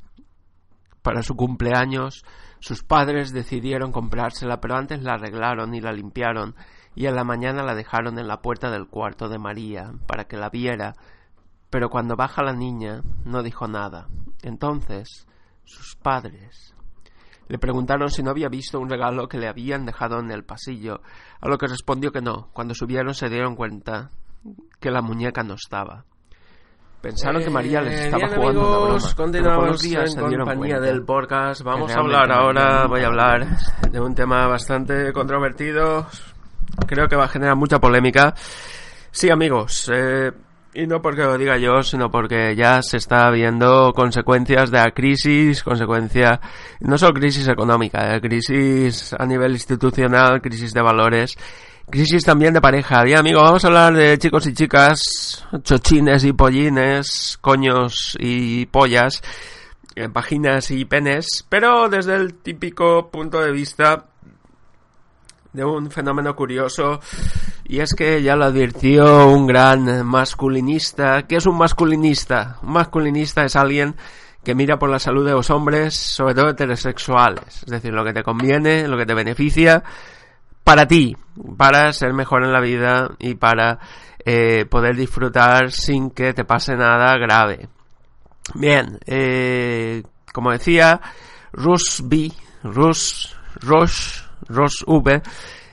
Para 1.03 1.23
su 1.23 1.37
cumpleaños, 1.37 2.25
sus 2.61 2.83
padres 2.83 3.35
decidieron 3.35 3.93
comprársela, 3.93 4.59
pero 4.59 4.75
antes 4.75 5.03
la 5.03 5.17
arreglaron 5.17 5.75
y 5.75 5.83
la 5.83 5.93
limpiaron, 5.93 6.55
y 6.95 7.05
en 7.05 7.15
la 7.15 7.25
mañana 7.25 7.63
la 7.63 7.75
dejaron 7.75 8.19
en 8.19 8.27
la 8.27 8.41
puerta 8.41 8.71
del 8.71 8.89
cuarto 8.89 9.29
de 9.29 9.39
María, 9.39 9.93
para 10.07 10.25
que 10.25 10.39
la 10.39 10.49
viera. 10.49 10.95
Pero 11.69 11.91
cuando 11.91 12.17
baja 12.17 12.43
la 12.43 12.55
niña, 12.55 13.03
no 13.27 13.43
dijo 13.43 13.69
nada. 13.69 14.09
Entonces, 14.43 15.27
sus 15.65 15.95
padres 15.97 16.74
le 17.49 17.59
preguntaron 17.59 18.11
si 18.11 18.23
no 18.23 18.31
había 18.31 18.49
visto 18.49 18.81
un 18.81 18.89
regalo 18.91 19.29
que 19.29 19.39
le 19.39 19.49
habían 19.49 19.85
dejado 19.87 20.19
en 20.21 20.31
el 20.31 20.45
pasillo, 20.45 21.01
a 21.41 21.49
lo 21.49 21.59
que 21.59 21.67
respondió 21.67 22.11
que 22.13 22.21
no. 22.23 22.49
Cuando 22.53 22.75
subieron 22.75 23.15
se 23.15 23.29
dieron 23.29 23.55
cuenta 23.57 24.11
que 24.81 24.91
la 24.91 25.03
muñeca 25.03 25.43
no 25.43 25.55
estaba. 25.55 26.05
Pensaron 27.01 27.43
que 27.43 27.51
María 27.51 27.83
les 27.83 27.93
Eh, 28.01 28.05
estaba 28.07 28.27
bien, 28.29 28.35
jugando 28.41 28.61
amigos, 28.63 28.81
una 28.87 28.97
broma. 28.97 29.15
continuamos 29.17 29.83
días 29.83 30.17
en 30.17 30.37
compañía 30.39 30.81
del 30.81 31.03
podcast. 31.05 31.61
Vamos 31.63 31.95
a 31.95 31.99
hablar 32.01 32.33
ahora, 32.33 32.87
voy 32.87 33.03
a 33.03 33.07
hablar 33.09 33.47
de 33.91 34.01
un 34.01 34.15
tema 34.15 34.47
bastante 34.47 35.13
controvertido. 35.13 36.07
Creo 36.87 37.07
que 37.07 37.17
va 37.17 37.25
a 37.25 37.29
generar 37.29 37.57
mucha 37.57 37.79
polémica. 37.79 38.35
Sí, 39.11 39.29
amigos, 39.29 39.91
eh, 39.95 40.33
y 40.75 40.87
no 40.87 41.01
porque 41.01 41.23
lo 41.23 41.39
diga 41.39 41.57
yo, 41.57 41.83
sino 41.83 42.11
porque 42.11 42.55
ya 42.57 42.83
se 42.83 42.97
está 42.97 43.31
viendo 43.31 43.93
consecuencias 43.95 44.71
de 44.71 44.79
la 44.79 44.91
crisis, 44.91 45.63
consecuencia, 45.63 46.41
no 46.81 46.99
solo 46.99 47.15
crisis 47.15 47.47
económica, 47.49 48.15
eh, 48.15 48.21
crisis 48.21 49.15
a 49.17 49.25
nivel 49.25 49.53
institucional, 49.53 50.43
crisis 50.43 50.73
de 50.73 50.83
valores, 50.83 51.37
crisis 51.89 52.25
también 52.25 52.55
de 52.55 52.61
pareja. 52.61 53.05
Bien, 53.05 53.21
amigo, 53.21 53.41
vamos 53.41 53.65
a 53.65 53.69
hablar 53.69 53.95
de 53.95 54.19
chicos 54.19 54.47
y 54.47 54.55
chicas, 54.55 55.47
chochines 55.63 56.25
y 56.25 56.33
pollines, 56.33 57.39
coños 57.41 58.17
y 58.19 58.67
pollas, 58.67 59.23
eh, 59.95 60.09
vaginas 60.09 60.73
y 60.73 60.85
penes, 60.85 61.45
pero 61.49 61.89
desde 61.89 62.17
el 62.17 62.35
típico 62.35 63.11
punto 63.11 63.41
de 63.41 63.53
vista 63.53 64.07
de 65.55 65.65
un 65.65 65.91
fenómeno 65.91 66.37
curioso 66.37 67.01
y 67.65 67.81
es 67.81 67.95
que 67.95 68.23
ya 68.23 68.37
lo 68.37 68.45
advirtió 68.45 69.29
un 69.29 69.47
gran 69.47 70.05
masculinista. 70.05 71.23
¿Qué 71.23 71.37
es 71.37 71.47
un 71.47 71.57
masculinista? 71.57 72.59
Un 72.63 72.73
masculinista 72.73 73.45
es 73.45 73.57
alguien 73.57 73.95
que 74.43 74.55
mira 74.55 74.79
por 74.79 74.91
la 74.91 74.99
salud 74.99 75.25
de 75.25 75.33
los 75.33 75.49
hombres, 75.49 75.95
sobre 75.95 76.35
todo 76.35 76.51
heterosexuales, 76.51 77.63
es 77.63 77.71
decir, 77.71 77.95
lo 77.95 78.05
que 78.05 78.13
te 78.13 78.23
conviene, 78.23 78.87
lo 78.87 78.99
que 78.99 79.07
te 79.07 79.15
beneficia 79.15 79.83
para 80.63 80.87
ti, 80.87 81.17
para 81.57 81.93
ser 81.93 82.13
mejor 82.13 82.45
en 82.45 82.53
la 82.53 82.61
vida 82.61 83.11
y 83.19 83.37
para 83.37 83.79
eh, 84.25 84.67
poder 84.69 84.97
disfrutar 84.97 85.71
sin 85.71 86.11
que 86.11 86.35
te 86.35 86.45
pase 86.45 86.77
nada 86.77 87.17
grave. 87.17 87.69
Bien, 88.55 88.99
eh, 89.07 90.03
como 90.33 90.51
decía, 90.51 91.01
Rush 91.53 92.03
B, 92.03 92.33
Rush, 92.65 93.29
Rush 94.49 94.85
V, 94.87 95.23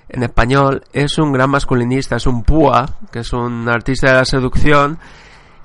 en 0.10 0.24
español, 0.24 0.84
es 0.92 1.18
un 1.18 1.32
gran 1.32 1.50
masculinista, 1.50 2.18
es 2.18 2.28
un 2.28 2.44
púa, 2.44 2.86
que 3.12 3.20
es 3.20 3.32
un 3.34 3.70
artista 3.70 4.08
de 4.08 4.18
la 4.18 4.26
seducción, 4.26 5.00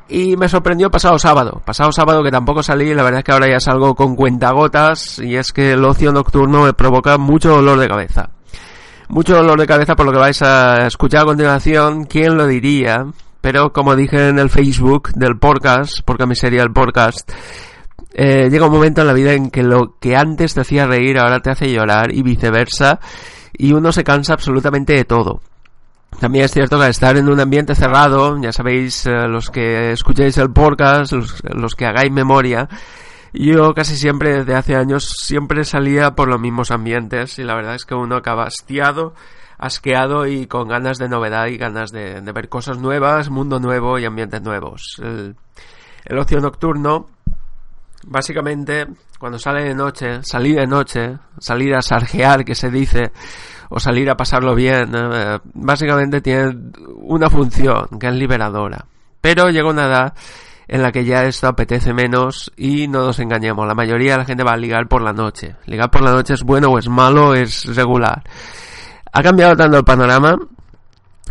y 0.08 0.36
me 0.36 0.48
sorprendió 0.48 0.90
pasado 0.90 1.18
sábado, 1.18 1.60
pasado 1.64 1.90
sábado 1.90 2.22
que 2.22 2.30
tampoco 2.30 2.62
salí, 2.62 2.94
la 2.94 3.02
verdad 3.02 3.18
es 3.18 3.24
que 3.24 3.32
ahora 3.32 3.48
ya 3.50 3.58
salgo 3.58 3.94
con 3.94 4.14
cuentagotas, 4.14 5.18
y 5.18 5.36
es 5.36 5.52
que 5.52 5.72
el 5.72 5.84
ocio 5.84 6.12
nocturno 6.12 6.62
me 6.62 6.72
provoca 6.74 7.18
mucho 7.18 7.50
dolor 7.50 7.78
de 7.78 7.88
cabeza. 7.88 8.30
Mucho 9.08 9.36
dolor 9.36 9.58
de 9.58 9.66
cabeza 9.66 9.94
por 9.94 10.06
lo 10.06 10.12
que 10.12 10.18
vais 10.18 10.42
a 10.42 10.86
escuchar 10.86 11.22
a 11.22 11.26
continuación, 11.26 12.04
¿quién 12.04 12.36
lo 12.36 12.46
diría? 12.46 13.06
Pero 13.40 13.72
como 13.72 13.94
dije 13.94 14.28
en 14.28 14.38
el 14.38 14.50
Facebook 14.50 15.12
del 15.14 15.38
podcast, 15.38 16.00
porque 16.04 16.24
a 16.24 16.26
mí 16.26 16.34
sería 16.34 16.62
el 16.62 16.72
podcast, 16.72 17.30
eh, 18.18 18.48
llega 18.48 18.64
un 18.64 18.72
momento 18.72 19.02
en 19.02 19.08
la 19.08 19.12
vida 19.12 19.34
en 19.34 19.50
que 19.50 19.62
lo 19.62 19.98
que 20.00 20.16
antes 20.16 20.54
te 20.54 20.62
hacía 20.62 20.86
reír 20.86 21.18
ahora 21.18 21.40
te 21.40 21.50
hace 21.50 21.70
llorar 21.70 22.14
y 22.14 22.22
viceversa, 22.22 22.98
y 23.52 23.74
uno 23.74 23.92
se 23.92 24.04
cansa 24.04 24.32
absolutamente 24.32 24.94
de 24.94 25.04
todo. 25.04 25.42
También 26.18 26.46
es 26.46 26.52
cierto 26.52 26.78
que 26.78 26.84
al 26.84 26.90
estar 26.90 27.18
en 27.18 27.28
un 27.28 27.38
ambiente 27.40 27.74
cerrado, 27.74 28.40
ya 28.40 28.52
sabéis, 28.52 29.06
eh, 29.06 29.28
los 29.28 29.50
que 29.50 29.92
escuchéis 29.92 30.38
el 30.38 30.50
podcast, 30.50 31.12
los, 31.12 31.74
que 31.74 31.84
hagáis 31.84 32.10
memoria, 32.10 32.70
yo 33.34 33.74
casi 33.74 33.96
siempre 33.96 34.38
desde 34.38 34.54
hace 34.54 34.76
años 34.76 35.04
siempre 35.18 35.62
salía 35.64 36.12
por 36.12 36.28
los 36.28 36.40
mismos 36.40 36.70
ambientes 36.70 37.38
y 37.38 37.44
la 37.44 37.54
verdad 37.54 37.74
es 37.74 37.84
que 37.84 37.94
uno 37.94 38.16
acaba 38.16 38.44
hastiado, 38.44 39.12
asqueado 39.58 40.26
y 40.26 40.46
con 40.46 40.68
ganas 40.68 40.96
de 40.96 41.10
novedad 41.10 41.48
y 41.48 41.58
ganas 41.58 41.92
de, 41.92 42.22
de 42.22 42.32
ver 42.32 42.48
cosas 42.48 42.78
nuevas, 42.78 43.28
mundo 43.28 43.60
nuevo 43.60 43.98
y 43.98 44.06
ambientes 44.06 44.40
nuevos. 44.40 44.98
El, 45.02 45.36
el 46.06 46.18
ocio 46.18 46.40
nocturno, 46.40 47.08
básicamente, 48.06 48.86
cuando 49.18 49.38
sale 49.38 49.64
de 49.64 49.74
noche, 49.74 50.22
salir 50.22 50.56
de 50.56 50.66
noche, 50.66 51.18
salir 51.38 51.74
a 51.74 51.82
sarjear, 51.82 52.44
que 52.44 52.54
se 52.54 52.70
dice, 52.70 53.12
o 53.68 53.78
salir 53.80 54.08
a 54.10 54.16
pasarlo 54.16 54.54
bien, 54.54 54.92
eh, 54.94 55.38
básicamente 55.54 56.20
tiene 56.20 56.56
una 56.96 57.28
función 57.28 57.86
que 58.00 58.06
es 58.06 58.14
liberadora. 58.14 58.86
Pero 59.20 59.50
llega 59.50 59.68
una 59.68 59.86
edad 59.86 60.14
en 60.68 60.82
la 60.82 60.90
que 60.90 61.04
ya 61.04 61.24
esto 61.24 61.46
apetece 61.48 61.92
menos 61.92 62.52
y 62.56 62.88
no 62.88 63.04
nos 63.04 63.18
engañemos, 63.20 63.66
la 63.66 63.74
mayoría 63.74 64.12
de 64.12 64.18
la 64.18 64.24
gente 64.24 64.44
va 64.44 64.52
a 64.52 64.56
ligar 64.56 64.88
por 64.88 65.02
la 65.02 65.12
noche. 65.12 65.56
Ligar 65.66 65.90
por 65.90 66.02
la 66.02 66.12
noche 66.12 66.34
es 66.34 66.42
bueno 66.42 66.68
o 66.68 66.78
es 66.78 66.88
malo, 66.88 67.34
es 67.34 67.64
regular. 67.74 68.22
Ha 69.12 69.22
cambiado 69.22 69.56
tanto 69.56 69.78
el 69.78 69.84
panorama, 69.84 70.36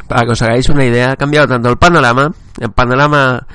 para 0.08 0.26
que 0.26 0.32
os 0.32 0.42
hagáis 0.42 0.70
una 0.70 0.86
idea, 0.86 1.12
ha 1.12 1.16
cambiado 1.16 1.48
tanto 1.48 1.70
el 1.70 1.78
panorama, 1.78 2.32
el 2.60 2.72
panorama 2.72 3.46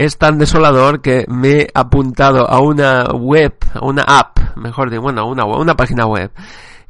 es 0.00 0.16
tan 0.16 0.38
desolador 0.38 1.02
que 1.02 1.26
me 1.28 1.60
he 1.60 1.68
apuntado 1.74 2.48
a 2.48 2.58
una 2.60 3.04
web, 3.12 3.54
a 3.74 3.84
una 3.84 4.02
app, 4.02 4.56
mejor 4.56 4.88
dicho, 4.88 5.02
bueno, 5.02 5.26
una, 5.26 5.44
una 5.44 5.76
página 5.76 6.06
web, 6.06 6.30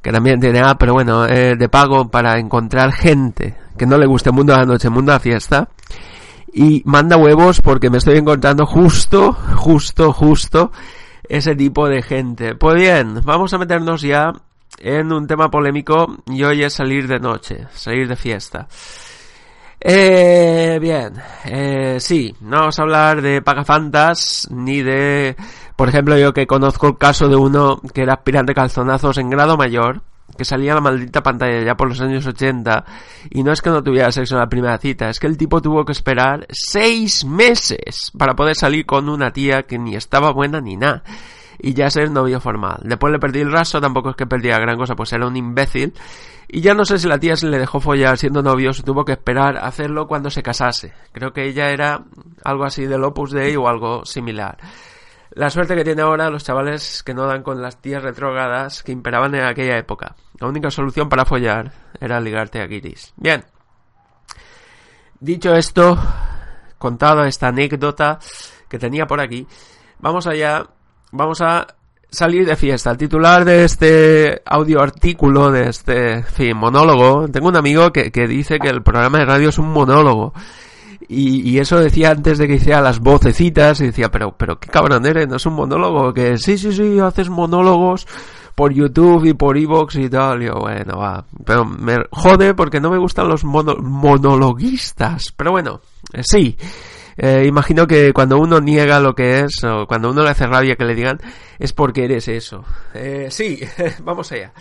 que 0.01 0.12
también 0.12 0.38
tiene 0.38 0.61
app, 0.61 0.79
pero 0.79 0.92
bueno, 0.92 1.27
eh, 1.27 1.57
de 1.57 1.68
pago 1.68 2.09
para 2.09 2.38
encontrar 2.38 2.92
gente 2.92 3.57
que 3.77 3.85
no 3.85 3.99
le 3.99 4.07
guste 4.07 4.31
mundo 4.31 4.53
de 4.53 4.61
la 4.61 4.64
noche, 4.64 4.90
mundo 4.90 5.11
de 5.11 5.16
la 5.16 5.20
fiesta, 5.20 5.68
y 6.53 6.83
manda 6.85 7.16
huevos 7.16 7.61
porque 7.61 7.90
me 7.90 7.99
estoy 7.99 8.16
encontrando 8.16 8.64
justo, 8.64 9.33
justo, 9.57 10.12
justo 10.12 10.70
ese 11.29 11.57
tipo 11.57 11.88
de 11.88 12.03
gente. 12.03 12.55
Pues 12.55 12.77
bien, 12.77 13.23
vamos 13.25 13.53
a 13.53 13.59
meternos 13.59 14.03
ya 14.03 14.33
en 14.79 15.12
un 15.12 15.27
tema 15.27 15.51
polémico 15.51 16.16
y 16.27 16.44
hoy 16.44 16.62
es 16.62 16.75
salir 16.75 17.09
de 17.09 17.18
noche, 17.18 17.66
salir 17.73 18.07
de 18.07 18.14
fiesta. 18.14 18.68
Eh, 19.83 20.79
bien, 20.79 21.14
eh, 21.47 21.97
sí, 22.01 22.35
no 22.43 22.59
vamos 22.59 22.79
a 22.79 22.83
hablar 22.83 23.23
de 23.23 23.40
pagafantas 23.40 24.47
ni 24.51 24.83
de, 24.83 25.35
por 25.75 25.88
ejemplo, 25.88 26.19
yo 26.19 26.35
que 26.35 26.47
conozco 26.47 26.88
el 26.88 26.99
caso 26.99 27.29
de 27.29 27.37
uno 27.37 27.81
que 27.95 28.03
era 28.03 28.12
aspirante 28.12 28.53
calzonazos 28.53 29.16
en 29.16 29.31
grado 29.31 29.57
mayor, 29.57 30.03
que 30.37 30.45
salía 30.45 30.73
a 30.73 30.75
la 30.75 30.81
maldita 30.83 31.23
pantalla 31.23 31.64
ya 31.64 31.77
por 31.77 31.88
los 31.88 32.01
años 32.03 32.27
80 32.27 32.85
y 33.31 33.43
no 33.43 33.53
es 33.53 33.62
que 33.62 33.71
no 33.71 33.83
tuviera 33.83 34.12
sexo 34.12 34.35
en 34.35 34.40
la 34.40 34.49
primera 34.51 34.77
cita, 34.77 35.09
es 35.09 35.19
que 35.19 35.27
el 35.27 35.38
tipo 35.38 35.62
tuvo 35.62 35.87
que 35.87 35.93
esperar 35.93 36.47
seis 36.51 37.25
meses 37.25 38.12
para 38.16 38.35
poder 38.37 38.57
salir 38.57 38.85
con 38.85 39.09
una 39.09 39.33
tía 39.33 39.62
que 39.62 39.79
ni 39.79 39.97
estaba 39.97 40.31
buena 40.31 40.61
ni 40.61 40.77
nada. 40.77 41.03
Y 41.62 41.75
ya 41.75 41.90
ser 41.90 42.11
novio 42.11 42.40
formal. 42.40 42.81
Después 42.85 43.12
le 43.12 43.18
perdí 43.18 43.40
el 43.40 43.53
rastro, 43.53 43.81
tampoco 43.81 44.11
es 44.11 44.16
que 44.16 44.27
perdía 44.27 44.59
gran 44.59 44.77
cosa, 44.77 44.94
pues 44.94 45.12
era 45.12 45.27
un 45.27 45.37
imbécil. 45.37 45.94
Y 46.49 46.61
ya 46.61 46.75
no 46.75 46.85
sé 46.85 46.99
si 46.99 47.07
la 47.07 47.18
tía 47.18 47.37
se 47.37 47.46
le 47.46 47.59
dejó 47.59 47.81
follar 47.81 48.18
siendo 48.18 48.42
novio, 48.42 48.73
se 48.73 48.83
tuvo 48.83 49.05
que 49.05 49.12
esperar 49.12 49.57
a 49.57 49.66
hacerlo 49.66 50.09
cuando 50.09 50.31
se 50.31 50.42
casase. 50.42 50.92
Creo 51.12 51.33
que 51.33 51.44
ella 51.44 51.70
era 51.70 52.03
algo 52.44 52.64
así 52.64 52.87
del 52.87 53.05
Opus 53.05 53.31
Dei 53.31 53.55
o 53.57 53.68
algo 53.68 54.05
similar. 54.05 54.59
La 55.33 55.49
suerte 55.49 55.77
que 55.77 55.85
tiene 55.85 56.03
ahora 56.03 56.29
los 56.29 56.42
chavales 56.42 57.05
que 57.05 57.14
no 57.14 57.27
dan 57.27 57.44
con 57.44 57.62
las 57.62 57.81
tías 57.81 58.03
retrógradas 58.03 58.83
que 58.83 58.90
imperaban 58.90 59.35
en 59.37 59.44
aquella 59.44 59.79
época. 59.79 60.16
La 60.40 60.49
única 60.49 60.70
solución 60.70 61.09
para 61.09 61.25
follar 61.25 61.70
era 62.01 62.20
ligarte 62.20 62.61
a 62.61 62.66
Kiris. 62.66 63.12
Bien. 63.16 63.44
Dicho 65.20 65.55
esto, 65.55 65.96
contado 66.79 67.25
esta 67.25 67.49
anécdota 67.49 68.18
que 68.68 68.79
tenía 68.79 69.07
por 69.07 69.20
aquí, 69.20 69.46
vamos 70.01 70.27
allá, 70.27 70.66
vamos 71.12 71.40
a 71.40 71.66
salir 72.11 72.46
de 72.46 72.57
fiesta. 72.57 72.90
El 72.90 72.96
titular 72.96 73.44
de 73.44 73.64
este 73.64 74.42
audio 74.44 74.81
artículo, 74.81 75.51
de 75.51 75.68
este 75.68 76.23
fin, 76.23 76.57
monólogo, 76.57 77.29
tengo 77.29 77.49
un 77.49 77.57
amigo 77.57 77.92
que, 77.92 78.11
que 78.11 78.27
dice 78.27 78.59
que 78.59 78.68
el 78.68 78.83
programa 78.83 79.18
de 79.18 79.27
radio 79.27 79.49
es 79.51 79.59
un 79.59 79.70
monólogo. 79.70 80.33
Y, 81.12 81.59
eso 81.59 81.81
decía 81.81 82.12
antes 82.12 82.38
de 82.38 82.46
que 82.46 82.55
hiciera 82.55 82.81
las 82.81 83.01
vocecitas 83.01 83.81
y 83.81 83.87
decía, 83.87 84.12
pero, 84.12 84.31
pero 84.37 84.61
qué 84.61 84.68
cabrón 84.68 85.05
eres, 85.07 85.27
no 85.27 85.35
es 85.37 85.46
un 85.46 85.55
monólogo, 85.55 86.14
que 86.14 86.38
sí, 86.38 86.57
sí, 86.57 86.73
sí, 86.73 87.01
haces 87.01 87.29
monólogos 87.29 88.07
por 88.55 88.73
YouTube 88.73 89.25
y 89.25 89.35
por 89.35 89.59
Evox 89.59 89.96
y 89.96 90.09
tal. 90.09 90.40
Y 90.42 90.46
yo, 90.46 90.55
bueno, 90.55 90.99
va. 90.99 91.25
Pero 91.44 91.64
me 91.64 91.96
jode 92.12 92.55
porque 92.55 92.79
no 92.81 92.90
me 92.90 92.99
gustan 92.99 93.27
los 93.29 93.42
monologuistas. 93.42 95.33
Pero 95.37 95.51
bueno, 95.51 95.81
eh, 96.12 96.23
sí. 96.23 96.57
Eh, 97.16 97.44
imagino 97.46 97.87
que 97.87 98.12
cuando 98.12 98.38
uno 98.38 98.61
niega 98.61 99.01
lo 99.01 99.14
que 99.14 99.40
es, 99.40 99.62
o 99.64 99.87
cuando 99.87 100.11
uno 100.11 100.23
le 100.23 100.31
hace 100.31 100.46
rabia 100.46 100.77
que 100.77 100.85
le 100.85 100.94
digan, 100.94 101.18
es 101.59 101.73
porque 101.73 102.05
eres 102.05 102.29
eso. 102.29 102.64
Eh, 102.94 103.29
sí, 103.31 103.61
vamos 104.03 104.31
allá. 104.33 104.53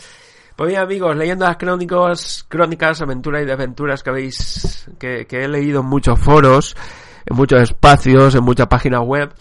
Pues 0.60 0.68
bien 0.68 0.82
amigos, 0.82 1.16
leyendo 1.16 1.46
las 1.46 1.56
crónicas, 1.56 2.46
crónicas, 2.50 3.02
aventuras 3.02 3.44
y 3.44 3.46
desventuras 3.46 4.04
que 4.04 4.10
habéis, 4.10 4.90
que, 5.00 5.26
he 5.30 5.48
leído 5.48 5.80
en 5.80 5.86
muchos 5.86 6.20
foros, 6.20 6.76
en 7.26 7.38
muchos 7.38 7.62
espacios, 7.62 8.36
en 8.36 8.44
muchas 8.44 8.68
páginas 8.68 9.00
web, 9.06 9.32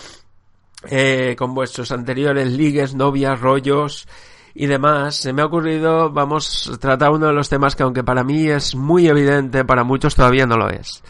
eh, 0.88 1.34
con 1.36 1.54
vuestros 1.54 1.90
anteriores 1.90 2.52
ligues, 2.52 2.94
novias, 2.94 3.40
rollos 3.40 4.06
y 4.54 4.66
demás, 4.66 5.16
se 5.16 5.32
me 5.32 5.42
ha 5.42 5.46
ocurrido, 5.46 6.08
vamos 6.10 6.70
tratar 6.80 7.10
uno 7.10 7.26
de 7.26 7.32
los 7.32 7.48
temas 7.48 7.74
que 7.74 7.82
aunque 7.82 8.04
para 8.04 8.22
mí 8.22 8.48
es 8.48 8.76
muy 8.76 9.08
evidente, 9.08 9.64
para 9.64 9.82
muchos 9.82 10.14
todavía 10.14 10.46
no 10.46 10.56
lo 10.56 10.70
es. 10.70 11.02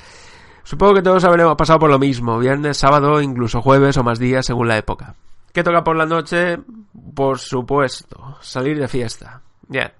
Supongo 0.68 0.96
que 0.96 1.02
todos 1.02 1.24
habremos 1.24 1.56
pasado 1.56 1.78
por 1.78 1.88
lo 1.88 1.98
mismo, 1.98 2.38
viernes, 2.38 2.76
sábado, 2.76 3.22
incluso 3.22 3.62
jueves 3.62 3.96
o 3.96 4.02
más 4.02 4.18
días 4.18 4.44
según 4.44 4.68
la 4.68 4.76
época. 4.76 5.14
¿Qué 5.50 5.62
toca 5.62 5.82
por 5.82 5.96
la 5.96 6.04
noche? 6.04 6.58
Por 7.14 7.38
supuesto, 7.38 8.36
salir 8.42 8.78
de 8.78 8.86
fiesta. 8.86 9.40
Bien. 9.66 9.90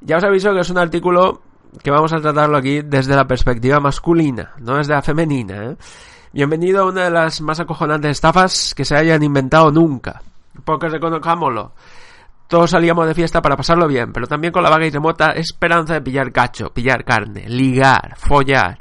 Ya 0.00 0.18
os 0.18 0.22
aviso 0.22 0.54
que 0.54 0.60
es 0.60 0.70
un 0.70 0.78
artículo 0.78 1.42
que 1.82 1.90
vamos 1.90 2.12
a 2.12 2.20
tratarlo 2.20 2.56
aquí 2.56 2.82
desde 2.82 3.16
la 3.16 3.26
perspectiva 3.26 3.80
masculina, 3.80 4.52
no 4.60 4.76
desde 4.76 4.94
la 4.94 5.02
femenina. 5.02 5.64
¿eh? 5.64 5.76
Bienvenido 6.32 6.84
a 6.84 6.86
una 6.86 7.06
de 7.06 7.10
las 7.10 7.40
más 7.40 7.58
acojonantes 7.58 8.12
estafas 8.12 8.74
que 8.76 8.84
se 8.84 8.94
hayan 8.94 9.24
inventado 9.24 9.72
nunca. 9.72 10.22
Porque 10.64 10.88
reconozcámoslo. 10.88 11.72
Todos 12.46 12.70
salíamos 12.70 13.08
de 13.08 13.14
fiesta 13.14 13.42
para 13.42 13.56
pasarlo 13.56 13.88
bien, 13.88 14.12
pero 14.12 14.28
también 14.28 14.52
con 14.52 14.62
la 14.62 14.70
vaga 14.70 14.86
y 14.86 14.90
remota 14.90 15.32
esperanza 15.32 15.94
de 15.94 16.02
pillar 16.02 16.30
cacho, 16.30 16.72
pillar 16.72 17.04
carne, 17.04 17.48
ligar, 17.48 18.14
follar. 18.16 18.78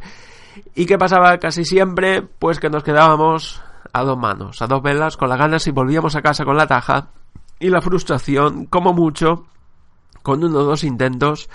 ¿Y 0.75 0.85
qué 0.85 0.97
pasaba 0.97 1.37
casi 1.37 1.65
siempre? 1.65 2.21
Pues 2.21 2.59
que 2.59 2.69
nos 2.69 2.83
quedábamos 2.83 3.61
a 3.93 4.03
dos 4.03 4.17
manos, 4.17 4.61
a 4.61 4.67
dos 4.67 4.81
velas, 4.81 5.17
con 5.17 5.29
las 5.29 5.39
ganas 5.39 5.67
y 5.67 5.71
volvíamos 5.71 6.15
a 6.15 6.21
casa 6.21 6.45
con 6.45 6.57
la 6.57 6.67
taja 6.67 7.09
y 7.59 7.69
la 7.69 7.81
frustración, 7.81 8.65
como 8.65 8.93
mucho, 8.93 9.45
con 10.21 10.43
uno 10.43 10.59
o 10.59 10.63
dos 10.63 10.83
intentos 10.83 11.49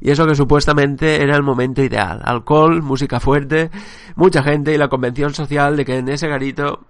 y 0.00 0.10
eso 0.10 0.26
que 0.26 0.34
supuestamente 0.34 1.22
era 1.22 1.36
el 1.36 1.42
momento 1.42 1.82
ideal. 1.82 2.20
Alcohol, 2.24 2.82
música 2.82 3.20
fuerte, 3.20 3.70
mucha 4.16 4.42
gente 4.42 4.74
y 4.74 4.78
la 4.78 4.88
convención 4.88 5.32
social 5.32 5.76
de 5.76 5.84
que 5.84 5.96
en 5.96 6.08
ese 6.08 6.28
garito, 6.28 6.84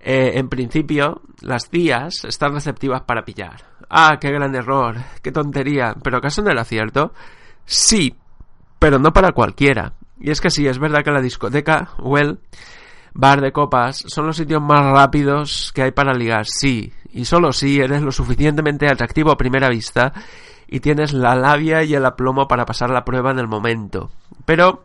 eh, 0.00 0.32
en 0.34 0.48
principio, 0.48 1.22
las 1.40 1.68
tías 1.68 2.24
están 2.24 2.52
receptivas 2.54 3.02
para 3.02 3.24
pillar. 3.24 3.64
Ah, 3.88 4.18
qué 4.20 4.30
gran 4.30 4.54
error, 4.54 4.96
qué 5.22 5.32
tontería, 5.32 5.94
pero 6.02 6.18
¿acaso 6.18 6.42
no 6.42 6.50
era 6.50 6.64
cierto? 6.64 7.12
Sí, 7.64 8.14
pero 8.78 8.98
no 8.98 9.12
para 9.12 9.32
cualquiera. 9.32 9.92
Y 10.22 10.30
es 10.30 10.40
que 10.40 10.50
sí, 10.50 10.68
es 10.68 10.78
verdad 10.78 11.02
que 11.02 11.10
la 11.10 11.20
discoteca, 11.20 11.90
well, 11.98 12.38
bar 13.12 13.40
de 13.40 13.50
copas, 13.50 14.04
son 14.06 14.26
los 14.26 14.36
sitios 14.36 14.62
más 14.62 14.84
rápidos 14.84 15.72
que 15.74 15.82
hay 15.82 15.90
para 15.90 16.14
ligar, 16.14 16.46
sí, 16.46 16.92
y 17.10 17.24
solo 17.24 17.52
si 17.52 17.80
eres 17.80 18.02
lo 18.02 18.12
suficientemente 18.12 18.86
atractivo 18.86 19.32
a 19.32 19.36
primera 19.36 19.68
vista 19.68 20.12
y 20.68 20.78
tienes 20.78 21.12
la 21.12 21.34
labia 21.34 21.82
y 21.82 21.94
el 21.94 22.06
aplomo 22.06 22.46
para 22.46 22.64
pasar 22.64 22.90
la 22.90 23.04
prueba 23.04 23.32
en 23.32 23.40
el 23.40 23.48
momento. 23.48 24.12
Pero, 24.44 24.84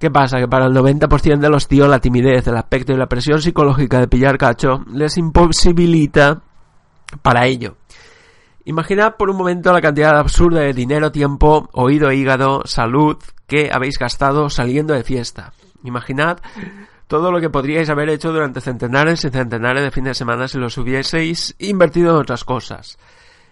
¿qué 0.00 0.10
pasa? 0.10 0.38
Que 0.38 0.48
para 0.48 0.66
el 0.66 0.74
90% 0.74 1.38
de 1.38 1.48
los 1.48 1.68
tíos 1.68 1.88
la 1.88 2.00
timidez, 2.00 2.48
el 2.48 2.56
aspecto 2.56 2.92
y 2.92 2.96
la 2.96 3.06
presión 3.06 3.40
psicológica 3.40 4.00
de 4.00 4.08
pillar 4.08 4.36
cacho 4.36 4.84
les 4.92 5.16
imposibilita 5.16 6.42
para 7.22 7.46
ello. 7.46 7.76
Imaginad 8.64 9.14
por 9.16 9.30
un 9.30 9.36
momento 9.36 9.72
la 9.72 9.80
cantidad 9.80 10.18
absurda 10.18 10.60
de 10.60 10.72
dinero, 10.72 11.12
tiempo, 11.12 11.68
oído, 11.72 12.10
hígado, 12.10 12.62
salud 12.64 13.16
que 13.52 13.68
habéis 13.70 13.98
gastado 13.98 14.48
saliendo 14.48 14.94
de 14.94 15.04
fiesta. 15.04 15.52
Imaginad 15.84 16.38
todo 17.06 17.30
lo 17.30 17.38
que 17.38 17.50
podríais 17.50 17.90
haber 17.90 18.08
hecho 18.08 18.32
durante 18.32 18.62
centenares 18.62 19.26
y 19.26 19.28
centenares 19.28 19.82
de 19.82 19.90
fines 19.90 20.12
de 20.12 20.14
semana 20.14 20.48
si 20.48 20.56
los 20.56 20.78
hubieseis 20.78 21.54
invertido 21.58 22.12
en 22.12 22.16
otras 22.16 22.44
cosas. 22.44 22.96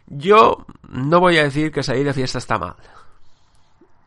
Yo 0.06 0.64
no 0.88 1.20
voy 1.20 1.36
a 1.36 1.42
decir 1.42 1.70
que 1.70 1.82
salir 1.82 2.06
de 2.06 2.14
fiesta 2.14 2.38
está 2.38 2.56
mal. 2.58 2.76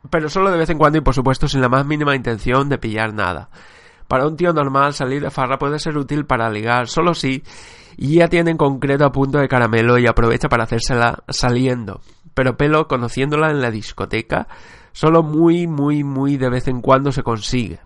Pero 0.09 0.29
solo 0.29 0.49
de 0.49 0.57
vez 0.57 0.71
en 0.71 0.79
cuando 0.79 0.97
y 0.97 1.01
por 1.01 1.13
supuesto 1.13 1.47
sin 1.47 1.61
la 1.61 1.69
más 1.69 1.85
mínima 1.85 2.15
intención 2.15 2.69
de 2.69 2.79
pillar 2.79 3.13
nada. 3.13 3.49
Para 4.07 4.25
un 4.25 4.35
tío 4.35 4.51
normal 4.51 4.95
salir 4.95 5.21
de 5.21 5.29
farra 5.29 5.59
puede 5.59 5.77
ser 5.77 5.95
útil 5.95 6.25
para 6.25 6.49
ligar, 6.49 6.87
solo 6.87 7.13
si 7.13 7.43
ya 7.97 8.29
tiene 8.29 8.49
en 8.49 8.57
concreto 8.57 9.05
a 9.05 9.11
punto 9.11 9.37
de 9.37 9.47
caramelo 9.47 9.99
y 9.99 10.07
aprovecha 10.07 10.49
para 10.49 10.63
hacérsela 10.63 11.23
saliendo. 11.29 12.01
Pero 12.33 12.57
pelo, 12.57 12.87
conociéndola 12.87 13.51
en 13.51 13.61
la 13.61 13.69
discoteca, 13.69 14.47
solo 14.93 15.23
muy, 15.23 15.67
muy, 15.67 16.03
muy 16.03 16.37
de 16.37 16.49
vez 16.49 16.67
en 16.67 16.81
cuando 16.81 17.11
se 17.11 17.23
consigue. 17.23 17.79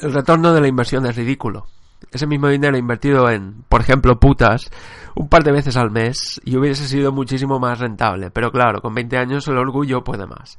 El 0.00 0.12
retorno 0.12 0.52
de 0.52 0.60
la 0.60 0.68
inversión 0.68 1.06
es 1.06 1.16
ridículo. 1.16 1.66
Ese 2.12 2.26
mismo 2.26 2.48
dinero 2.48 2.76
invertido 2.76 3.28
en, 3.30 3.64
por 3.68 3.80
ejemplo, 3.80 4.20
putas, 4.20 4.70
un 5.16 5.28
par 5.28 5.42
de 5.42 5.52
veces 5.52 5.76
al 5.76 5.90
mes, 5.90 6.40
y 6.44 6.56
hubiese 6.56 6.86
sido 6.86 7.10
muchísimo 7.10 7.58
más 7.58 7.78
rentable. 7.78 8.30
Pero 8.30 8.52
claro, 8.52 8.80
con 8.80 8.94
20 8.94 9.16
años 9.16 9.48
el 9.48 9.56
orgullo 9.56 10.04
puede 10.04 10.26
más. 10.26 10.58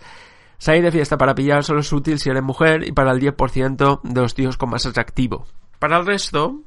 Salir 0.57 0.83
de 0.83 0.91
fiesta 0.91 1.17
para 1.17 1.35
pillar 1.35 1.63
solo 1.63 1.79
es 1.79 1.93
útil 1.93 2.19
si 2.19 2.29
eres 2.29 2.43
mujer 2.43 2.85
y 2.85 2.91
para 2.91 3.11
el 3.11 3.21
10% 3.21 4.01
de 4.03 4.21
los 4.21 4.35
tíos 4.35 4.57
con 4.57 4.69
más 4.69 4.85
atractivo. 4.85 5.45
Para 5.79 5.97
el 5.97 6.05
resto, 6.05 6.59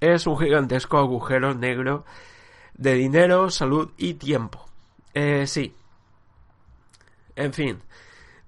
es 0.00 0.26
un 0.26 0.38
gigantesco 0.38 0.98
agujero 0.98 1.54
negro 1.54 2.04
de 2.74 2.94
dinero, 2.94 3.50
salud 3.50 3.90
y 3.96 4.14
tiempo. 4.14 4.64
Eh, 5.14 5.46
sí. 5.46 5.74
En 7.34 7.52
fin, 7.52 7.78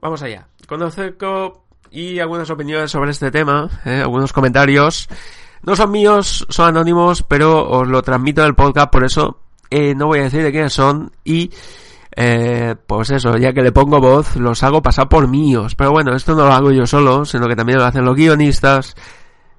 vamos 0.06 0.22
allá. 0.22 0.46
Conozco 0.68 1.64
y 1.90 2.20
algunas 2.20 2.48
opiniones 2.50 2.92
sobre 2.92 3.10
este 3.10 3.32
tema, 3.32 3.68
eh, 3.84 4.02
algunos 4.02 4.32
comentarios. 4.32 5.08
No 5.62 5.74
son 5.74 5.90
míos, 5.90 6.46
son 6.48 6.68
anónimos, 6.68 7.24
pero 7.24 7.68
os 7.68 7.88
lo 7.88 8.02
transmito 8.02 8.42
en 8.42 8.46
el 8.48 8.54
podcast, 8.54 8.92
por 8.92 9.04
eso 9.04 9.40
eh, 9.68 9.96
no 9.96 10.06
voy 10.06 10.20
a 10.20 10.24
decir 10.24 10.44
de 10.44 10.52
quiénes 10.52 10.72
son 10.72 11.10
y 11.24 11.50
eh, 12.14 12.76
pues 12.86 13.10
eso, 13.10 13.36
ya 13.36 13.52
que 13.52 13.62
le 13.62 13.72
pongo 13.72 14.00
voz, 14.00 14.36
los 14.36 14.62
hago 14.62 14.80
pasar 14.80 15.08
por 15.08 15.26
míos. 15.26 15.74
Pero 15.74 15.90
bueno, 15.90 16.14
esto 16.14 16.36
no 16.36 16.46
lo 16.46 16.52
hago 16.52 16.70
yo 16.70 16.86
solo, 16.86 17.24
sino 17.24 17.48
que 17.48 17.56
también 17.56 17.78
lo 17.78 17.84
hacen 17.84 18.04
los 18.04 18.14
guionistas, 18.14 18.94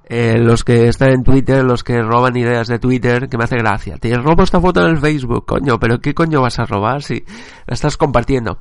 eh, 0.05 0.37
los 0.37 0.63
que 0.63 0.87
están 0.87 1.09
en 1.09 1.23
Twitter, 1.25 1.65
los 1.65 1.83
que 1.83 2.01
roban 2.01 2.37
ideas 2.37 2.69
de 2.69 2.79
Twitter, 2.79 3.27
que 3.27 3.37
me 3.37 3.43
hace 3.43 3.57
gracia. 3.57 3.97
Te 3.97 4.15
robo 4.15 4.43
esta 4.43 4.61
foto 4.61 4.79
en 4.79 4.91
el 4.91 4.97
Facebook, 4.97 5.45
coño, 5.45 5.77
pero 5.77 5.99
¿qué 5.99 6.13
coño 6.13 6.41
vas 6.41 6.57
a 6.59 6.65
robar 6.65 7.03
si 7.03 7.25
la 7.65 7.73
estás 7.73 7.97
compartiendo? 7.97 8.59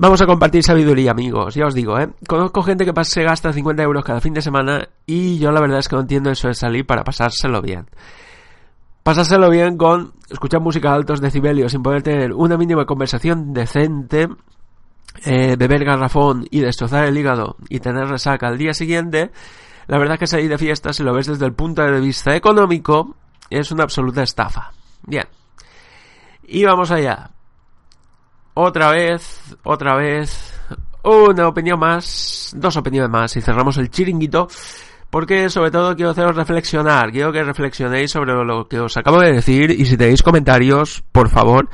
Vamos 0.00 0.22
a 0.22 0.26
compartir 0.26 0.62
sabiduría, 0.62 1.10
amigos. 1.10 1.54
Ya 1.54 1.66
os 1.66 1.74
digo, 1.74 1.98
¿eh? 1.98 2.08
Conozco 2.26 2.62
gente 2.62 2.86
que 2.86 3.04
se 3.04 3.22
gasta 3.22 3.52
50 3.52 3.82
euros 3.82 4.02
cada 4.02 4.22
fin 4.22 4.32
de 4.32 4.40
semana 4.40 4.88
y 5.04 5.38
yo 5.38 5.52
la 5.52 5.60
verdad 5.60 5.80
es 5.80 5.88
que 5.88 5.94
no 5.94 6.00
entiendo 6.00 6.30
eso 6.30 6.48
de 6.48 6.54
salir 6.54 6.86
para 6.86 7.04
pasárselo 7.04 7.60
bien. 7.60 7.84
Pasárselo 9.02 9.50
bien 9.50 9.76
con 9.76 10.14
escuchar 10.30 10.62
música 10.62 10.90
a 10.90 10.94
altos 10.94 11.20
decibelios 11.20 11.72
sin 11.72 11.82
poder 11.82 12.02
tener 12.02 12.32
una 12.32 12.56
mínima 12.56 12.86
conversación 12.86 13.52
decente, 13.52 14.26
eh, 15.26 15.56
beber 15.58 15.84
garrafón 15.84 16.46
y 16.50 16.60
destrozar 16.60 17.04
el 17.04 17.18
hígado 17.18 17.56
y 17.68 17.80
tener 17.80 18.08
resaca 18.08 18.48
al 18.48 18.56
día 18.56 18.72
siguiente. 18.72 19.30
La 19.86 19.98
verdad 19.98 20.14
es 20.14 20.20
que 20.20 20.26
salir 20.28 20.48
de 20.48 20.56
fiesta, 20.56 20.94
si 20.94 21.02
lo 21.02 21.12
ves 21.12 21.26
desde 21.26 21.44
el 21.44 21.52
punto 21.52 21.82
de 21.82 22.00
vista 22.00 22.34
económico, 22.34 23.16
es 23.50 23.70
una 23.70 23.82
absoluta 23.82 24.22
estafa. 24.22 24.72
Bien. 25.02 25.26
Y 26.44 26.64
vamos 26.64 26.90
allá 26.90 27.32
otra 28.60 28.90
vez, 28.90 29.56
otra 29.64 29.96
vez, 29.96 30.60
una 31.04 31.48
opinión 31.48 31.78
más, 31.78 32.52
dos 32.56 32.76
opiniones 32.76 33.10
más 33.10 33.36
y 33.36 33.40
cerramos 33.40 33.76
el 33.78 33.90
chiringuito 33.90 34.48
porque 35.10 35.50
sobre 35.50 35.70
todo 35.70 35.96
quiero 35.96 36.12
haceros 36.12 36.36
reflexionar, 36.36 37.10
quiero 37.10 37.32
que 37.32 37.42
reflexionéis 37.42 38.12
sobre 38.12 38.32
lo 38.32 38.68
que 38.68 38.78
os 38.78 38.96
acabo 38.96 39.18
de 39.20 39.32
decir 39.32 39.70
y 39.70 39.84
si 39.84 39.96
tenéis 39.96 40.22
comentarios, 40.22 41.02
por 41.10 41.28
favor, 41.28 41.68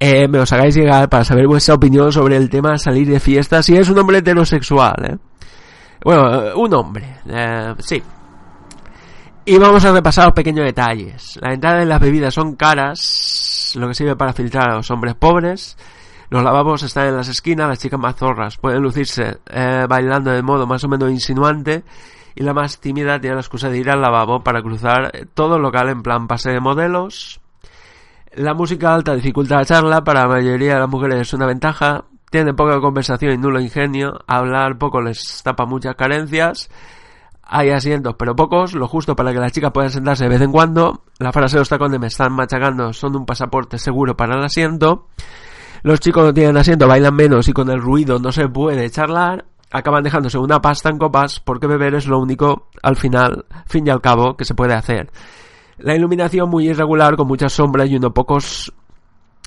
eh, 0.00 0.26
me 0.28 0.40
os 0.40 0.52
hagáis 0.52 0.74
llegar 0.74 1.08
para 1.08 1.24
saber 1.24 1.46
vuestra 1.46 1.74
opinión 1.74 2.12
sobre 2.12 2.36
el 2.36 2.50
tema 2.50 2.76
salir 2.76 3.08
de 3.08 3.20
fiesta 3.20 3.62
si 3.62 3.76
es 3.76 3.88
un 3.88 3.98
hombre 3.98 4.18
heterosexual, 4.18 4.94
¿eh? 5.04 5.18
Bueno, 6.04 6.56
un 6.56 6.74
hombre, 6.74 7.16
eh, 7.28 7.74
sí. 7.78 8.02
Y 9.44 9.56
vamos 9.56 9.84
a 9.84 9.92
repasar 9.92 10.26
los 10.26 10.34
pequeños 10.34 10.66
detalles. 10.66 11.38
La 11.40 11.54
entrada 11.54 11.78
de 11.78 11.86
las 11.86 12.00
bebidas 12.00 12.34
son 12.34 12.54
caras, 12.54 13.72
lo 13.76 13.88
que 13.88 13.94
sirve 13.94 14.14
para 14.14 14.32
filtrar 14.32 14.70
a 14.70 14.74
los 14.76 14.90
hombres 14.90 15.14
pobres. 15.14 15.76
Los 16.30 16.42
lavabos 16.42 16.82
están 16.82 17.06
en 17.06 17.16
las 17.16 17.28
esquinas, 17.28 17.68
las 17.68 17.78
chicas 17.78 17.98
más 17.98 18.16
zorras 18.16 18.58
pueden 18.58 18.82
lucirse 18.82 19.38
eh, 19.46 19.86
bailando 19.88 20.30
de 20.30 20.42
modo 20.42 20.66
más 20.66 20.84
o 20.84 20.88
menos 20.88 21.10
insinuante 21.10 21.84
y 22.34 22.42
la 22.42 22.52
más 22.52 22.80
tímida 22.80 23.18
tiene 23.18 23.36
la 23.36 23.40
excusa 23.40 23.70
de 23.70 23.78
ir 23.78 23.90
al 23.90 24.02
lavabo 24.02 24.44
para 24.44 24.60
cruzar 24.60 25.10
todo 25.32 25.56
el 25.56 25.62
local 25.62 25.88
en 25.88 26.02
plan 26.02 26.28
pase 26.28 26.50
de 26.50 26.60
modelos. 26.60 27.40
La 28.34 28.52
música 28.52 28.94
alta 28.94 29.14
dificulta 29.14 29.56
la 29.56 29.64
charla, 29.64 30.04
para 30.04 30.22
la 30.22 30.28
mayoría 30.28 30.74
de 30.74 30.80
las 30.80 30.88
mujeres 30.88 31.20
es 31.20 31.32
una 31.32 31.46
ventaja, 31.46 32.04
tienen 32.30 32.54
poca 32.54 32.78
conversación 32.78 33.32
y 33.32 33.38
nulo 33.38 33.58
ingenio, 33.58 34.20
hablar 34.26 34.76
poco 34.76 35.00
les 35.00 35.42
tapa 35.42 35.64
muchas 35.64 35.96
carencias, 35.96 36.68
hay 37.42 37.70
asientos 37.70 38.16
pero 38.18 38.36
pocos, 38.36 38.74
lo 38.74 38.86
justo 38.86 39.16
para 39.16 39.32
que 39.32 39.38
las 39.38 39.52
chicas 39.52 39.72
puedan 39.72 39.90
sentarse 39.90 40.24
de 40.24 40.30
vez 40.30 40.42
en 40.42 40.52
cuando, 40.52 41.04
la 41.18 41.32
frase 41.32 41.56
de 41.56 41.62
los 41.62 41.70
tacones 41.70 41.98
me 41.98 42.08
están 42.08 42.34
machacando 42.34 42.92
son 42.92 43.16
un 43.16 43.24
pasaporte 43.24 43.78
seguro 43.78 44.14
para 44.14 44.36
el 44.36 44.44
asiento, 44.44 45.08
los 45.82 46.00
chicos 46.00 46.24
no 46.24 46.34
tienen 46.34 46.56
asiento, 46.56 46.86
bailan 46.86 47.14
menos 47.14 47.48
y 47.48 47.52
con 47.52 47.70
el 47.70 47.80
ruido 47.80 48.18
no 48.18 48.32
se 48.32 48.48
puede 48.48 48.90
charlar, 48.90 49.44
acaban 49.70 50.02
dejándose 50.02 50.38
una 50.38 50.60
pasta 50.60 50.88
en 50.88 50.98
copas 50.98 51.40
porque 51.40 51.66
beber 51.66 51.94
es 51.94 52.06
lo 52.06 52.18
único, 52.18 52.68
al 52.82 52.96
final, 52.96 53.44
fin 53.66 53.86
y 53.86 53.90
al 53.90 54.00
cabo, 54.00 54.36
que 54.36 54.44
se 54.44 54.54
puede 54.54 54.74
hacer. 54.74 55.10
La 55.78 55.94
iluminación 55.94 56.48
muy 56.50 56.68
irregular, 56.68 57.16
con 57.16 57.28
muchas 57.28 57.52
sombras 57.52 57.88
y 57.88 57.96
unos 57.96 58.12
pocos 58.12 58.72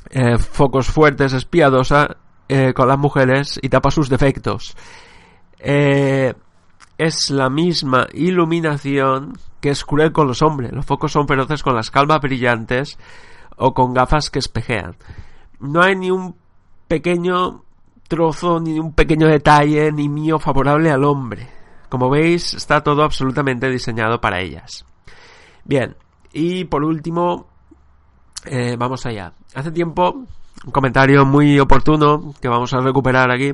eh, 0.10 0.38
focos 0.38 0.88
fuertes, 0.88 1.34
espiadosa 1.34 2.18
eh, 2.48 2.74
con 2.74 2.88
las 2.88 2.98
mujeres 2.98 3.60
y 3.62 3.70
tapa 3.70 3.92
sus 3.92 4.10
defectos. 4.10 4.76
Eh, 5.60 6.34
es 6.98 7.30
la 7.30 7.50
misma 7.50 8.08
iluminación 8.14 9.38
que 9.60 9.70
es 9.70 9.86
cruel 9.86 10.12
con 10.12 10.28
los 10.28 10.42
hombres. 10.42 10.72
Los 10.72 10.86
focos 10.86 11.12
son 11.12 11.28
feroces 11.28 11.64
con 11.64 11.76
las 11.76 11.92
calvas 11.92 12.22
brillantes 12.22 12.98
o 13.58 13.74
con 13.74 13.94
gafas 13.94 14.30
que 14.30 14.40
espejean. 14.40 14.96
No 15.62 15.82
hay 15.82 15.96
ni 15.96 16.12
un 16.12 16.36
pequeño 16.88 17.64
trozo, 18.08 18.60
ni 18.60 18.80
un 18.80 18.94
pequeño 18.94 19.28
detalle, 19.28 19.92
ni 19.92 20.10
mío 20.10 20.38
favorable 20.40 20.92
al 20.92 21.04
hombre. 21.04 21.48
Como 21.88 22.10
veis, 22.10 22.54
está 22.54 22.82
todo 22.82 23.04
absolutamente 23.04 23.70
diseñado 23.70 24.20
para 24.20 24.42
ellas. 24.42 24.86
Bien, 25.64 25.96
y 26.34 26.66
por 26.66 26.84
último, 26.84 27.48
eh, 28.46 28.76
vamos 28.78 29.06
allá. 29.06 29.34
Hace 29.54 29.72
tiempo, 29.72 30.26
un 30.66 30.72
comentario 30.72 31.26
muy 31.26 31.60
oportuno 31.60 32.34
que 32.42 32.48
vamos 32.48 32.74
a 32.74 32.80
recuperar 32.80 33.32
aquí. 33.32 33.54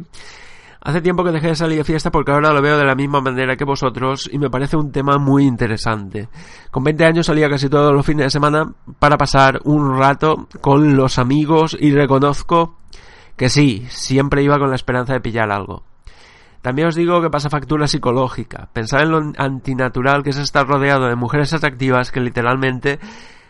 Hace 0.81 1.01
tiempo 1.01 1.23
que 1.23 1.31
dejé 1.31 1.47
de 1.47 1.55
salir 1.55 1.77
de 1.79 1.83
fiesta 1.83 2.11
porque 2.11 2.31
ahora 2.31 2.53
lo 2.53 2.61
veo 2.61 2.77
de 2.77 2.85
la 2.85 2.95
misma 2.95 3.19
manera 3.19 3.55
que 3.55 3.65
vosotros 3.65 4.29
y 4.31 4.37
me 4.37 4.49
parece 4.49 4.77
un 4.77 4.91
tema 4.91 5.17
muy 5.17 5.45
interesante. 5.45 6.29
Con 6.71 6.83
20 6.83 7.05
años 7.05 7.25
salía 7.25 7.49
casi 7.49 7.67
todos 7.67 7.93
los 7.93 8.05
fines 8.05 8.27
de 8.27 8.29
semana 8.29 8.71
para 8.99 9.17
pasar 9.17 9.59
un 9.63 9.97
rato 9.97 10.47
con 10.61 10.95
los 10.95 11.19
amigos 11.19 11.75
y 11.79 11.91
reconozco 11.91 12.77
que 13.35 13.49
sí, 13.49 13.85
siempre 13.89 14.43
iba 14.43 14.59
con 14.59 14.69
la 14.69 14.75
esperanza 14.75 15.13
de 15.13 15.21
pillar 15.21 15.51
algo. 15.51 15.83
También 16.61 16.87
os 16.87 16.95
digo 16.95 17.21
que 17.21 17.29
pasa 17.29 17.49
factura 17.49 17.87
psicológica. 17.87 18.69
Pensar 18.73 19.03
en 19.03 19.11
lo 19.11 19.31
antinatural 19.37 20.23
que 20.23 20.31
es 20.31 20.37
estar 20.37 20.67
rodeado 20.67 21.07
de 21.07 21.15
mujeres 21.15 21.53
atractivas 21.53 22.11
que 22.11 22.19
literalmente 22.19 22.99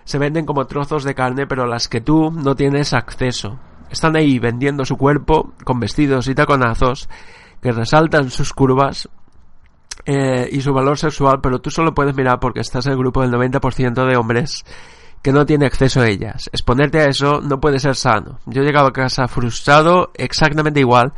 se 0.04 0.18
venden 0.20 0.46
como 0.46 0.66
trozos 0.66 1.04
de 1.04 1.16
carne 1.16 1.48
pero 1.48 1.64
a 1.64 1.68
las 1.68 1.88
que 1.88 2.02
tú 2.02 2.32
no 2.32 2.56
tienes 2.56 2.94
acceso. 2.94 3.60
Están 3.90 4.16
ahí 4.16 4.40
vendiendo 4.40 4.86
su 4.86 4.98
cuerpo 4.98 5.54
con 5.64 5.80
vestidos 5.80 6.28
y 6.28 6.36
taconazos 6.36 7.10
que 7.62 7.72
resaltan 7.72 8.30
sus 8.30 8.54
curvas 8.54 9.10
eh, 10.06 10.48
y 10.52 10.62
su 10.62 10.74
valor 10.74 10.98
sexual, 10.98 11.40
pero 11.42 11.60
tú 11.60 11.70
solo 11.70 11.94
puedes 11.94 12.16
mirar 12.16 12.40
porque 12.40 12.62
estás 12.62 12.86
en 12.86 12.94
el 12.94 12.98
grupo 12.98 13.22
del 13.22 13.32
90% 13.32 14.08
de 14.08 14.16
hombres 14.16 14.64
que 15.22 15.32
no 15.32 15.46
tiene 15.46 15.66
acceso 15.66 16.02
a 16.02 16.08
ellas. 16.08 16.50
Exponerte 16.54 17.00
a 17.00 17.06
eso 17.06 17.42
no 17.42 17.60
puede 17.60 17.80
ser 17.80 17.96
sano. 17.96 18.40
Yo 18.46 18.62
he 18.62 18.66
llegado 18.66 18.88
a 18.88 18.94
casa 18.94 19.28
frustrado 19.28 20.12
exactamente 20.16 20.80
igual 20.80 21.14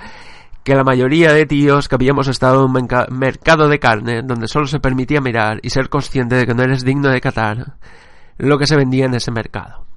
que 0.64 0.76
la 0.76 0.84
mayoría 0.84 1.34
de 1.34 1.46
tíos 1.46 1.88
que 1.88 1.96
habíamos 1.96 2.28
estado 2.28 2.66
en 2.66 2.72
un 2.72 2.88
mercado 3.12 3.68
de 3.68 3.80
carne 3.80 4.22
donde 4.24 4.48
solo 4.48 4.68
se 4.68 4.80
permitía 4.80 5.22
mirar 5.22 5.60
y 5.64 5.70
ser 5.70 5.90
consciente 5.90 6.36
de 6.36 6.46
que 6.46 6.54
no 6.54 6.64
eres 6.64 6.84
digno 6.84 7.10
de 7.10 7.22
catar 7.22 7.78
lo 8.38 8.58
que 8.58 8.68
se 8.68 8.76
vendía 8.76 9.06
en 9.06 9.16
ese 9.16 9.32
mercado. 9.32 9.89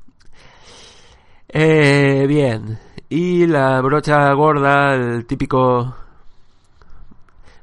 Eh, 1.52 2.24
bien, 2.26 2.78
y 3.08 3.46
la 3.46 3.80
brocha 3.80 4.32
gorda, 4.32 4.94
el 4.94 5.26
típico... 5.26 5.94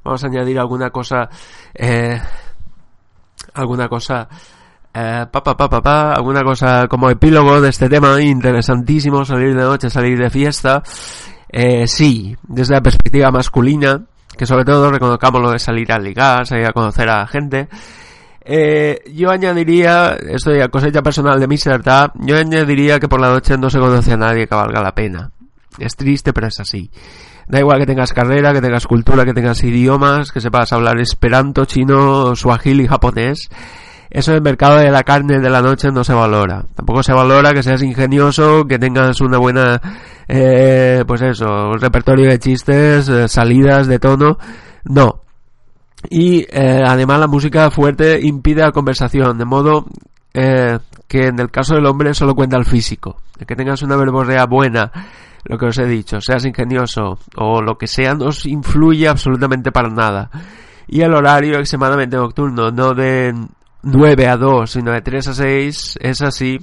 Vamos 0.04 0.24
a 0.24 0.28
añadir 0.28 0.60
alguna 0.60 0.90
cosa... 0.92 1.30
Eh, 1.74 2.22
alguna 3.54 3.90
cosa 3.90 4.30
eh, 4.94 5.26
pa, 5.32 5.44
pa, 5.44 5.56
pa, 5.56 5.82
pa, 5.82 6.14
alguna 6.14 6.44
cosa 6.44 6.88
como 6.88 7.10
epílogo 7.10 7.62
de 7.62 7.70
este 7.70 7.88
tema 7.88 8.20
interesantísimo, 8.22 9.24
salir 9.24 9.56
de 9.56 9.62
noche, 9.62 9.90
salir 9.90 10.18
de 10.18 10.30
fiesta. 10.30 10.82
Eh, 11.48 11.88
sí, 11.88 12.36
desde 12.44 12.76
la 12.76 12.82
perspectiva 12.82 13.32
masculina, 13.32 14.02
que 14.36 14.46
sobre 14.46 14.66
todo 14.66 14.92
reconozcamos 14.92 15.42
lo 15.42 15.52
de 15.52 15.60
salir 15.60 15.92
a 15.92 16.00
ligar, 16.00 16.46
salir 16.46 16.66
a 16.66 16.74
conocer 16.74 17.10
a 17.10 17.28
gente. 17.28 17.70
Eh, 18.52 19.02
yo 19.14 19.30
añadiría, 19.30 20.18
esto 20.28 20.52
ya 20.56 20.70
cosecha 20.70 21.04
personal 21.04 21.40
de 21.40 21.48
mi 21.48 21.56
libertad, 21.56 22.12
yo 22.16 22.36
añadiría 22.36 23.00
que 23.00 23.08
por 23.08 23.22
la 23.22 23.30
noche 23.30 23.58
no 23.60 23.70
se 23.70 23.78
conoce 23.78 24.14
a 24.14 24.18
nadie 24.18 24.48
que 24.48 24.56
valga 24.56 24.82
la 24.82 24.96
pena. 24.96 25.32
Es 25.78 25.96
triste, 25.96 26.34
pero 26.34 26.48
es 26.48 26.60
así. 26.60 26.90
Da 27.48 27.60
igual 27.60 27.80
que 27.80 27.86
tengas 27.86 28.12
carrera, 28.12 28.52
que 28.52 28.62
tengas 28.62 28.88
cultura, 28.88 29.24
que 29.24 29.34
tengas 29.34 29.64
idiomas, 29.64 30.32
que 30.32 30.42
sepas 30.42 30.74
hablar 30.74 31.00
esperanto, 31.00 31.66
chino, 31.66 32.36
suajili, 32.36 32.88
japonés 32.88 33.50
eso 34.10 34.32
del 34.32 34.42
mercado 34.42 34.78
de 34.78 34.90
la 34.90 35.04
carne 35.04 35.40
de 35.40 35.50
la 35.50 35.62
noche 35.62 35.92
no 35.92 36.04
se 36.04 36.14
valora. 36.14 36.66
Tampoco 36.76 37.04
se 37.04 37.14
valora 37.14 37.54
que 37.54 37.62
seas 37.62 37.84
ingenioso, 37.84 38.66
que 38.66 38.80
tengas 38.80 39.22
una 39.22 39.38
buena, 39.38 39.80
eh, 40.28 41.04
pues 41.06 41.22
eso, 41.22 41.74
repertorio 41.74 42.28
de 42.28 42.40
chistes, 42.40 43.08
eh, 43.08 43.28
salidas 43.28 43.88
de 43.88 44.00
tono. 44.00 44.38
No. 44.86 45.24
Y 46.08 46.42
eh, 46.42 46.84
además 46.86 47.20
la 47.20 47.28
música 47.28 47.70
fuerte 47.72 48.20
impide 48.22 48.62
la 48.62 48.72
conversación, 48.72 49.38
de 49.38 49.46
modo 49.46 49.86
eh, 50.34 50.80
que 51.08 51.28
en 51.28 51.40
el 51.40 51.52
caso 51.52 51.76
del 51.76 51.86
hombre 51.86 52.14
solo 52.14 52.36
cuenta 52.36 52.58
el 52.58 52.66
físico. 52.66 53.18
El 53.38 53.46
que 53.46 53.56
tengas 53.56 53.82
una 53.82 53.98
verborrea 53.98 54.46
buena, 54.46 54.92
lo 55.44 55.58
que 55.58 55.66
os 55.66 55.78
he 55.78 55.86
dicho, 55.86 56.22
seas 56.22 56.46
ingenioso 56.46 57.18
o 57.36 57.62
lo 57.62 57.78
que 57.78 57.88
sea, 57.88 58.14
no 58.14 58.28
os 58.28 58.46
influye 58.46 59.08
absolutamente 59.08 59.72
para 59.72 59.90
nada. 59.90 60.30
Y 60.88 61.02
el 61.02 61.14
horario 61.14 61.60
extremadamente 61.60 62.16
nocturno, 62.18 62.72
no 62.72 62.94
de 62.94 63.34
9 63.84 64.28
a 64.28 64.38
2, 64.38 64.70
sino 64.70 64.92
de 64.92 65.02
3 65.02 65.28
a 65.28 65.34
6, 65.34 66.00
es 66.02 66.22
así, 66.22 66.58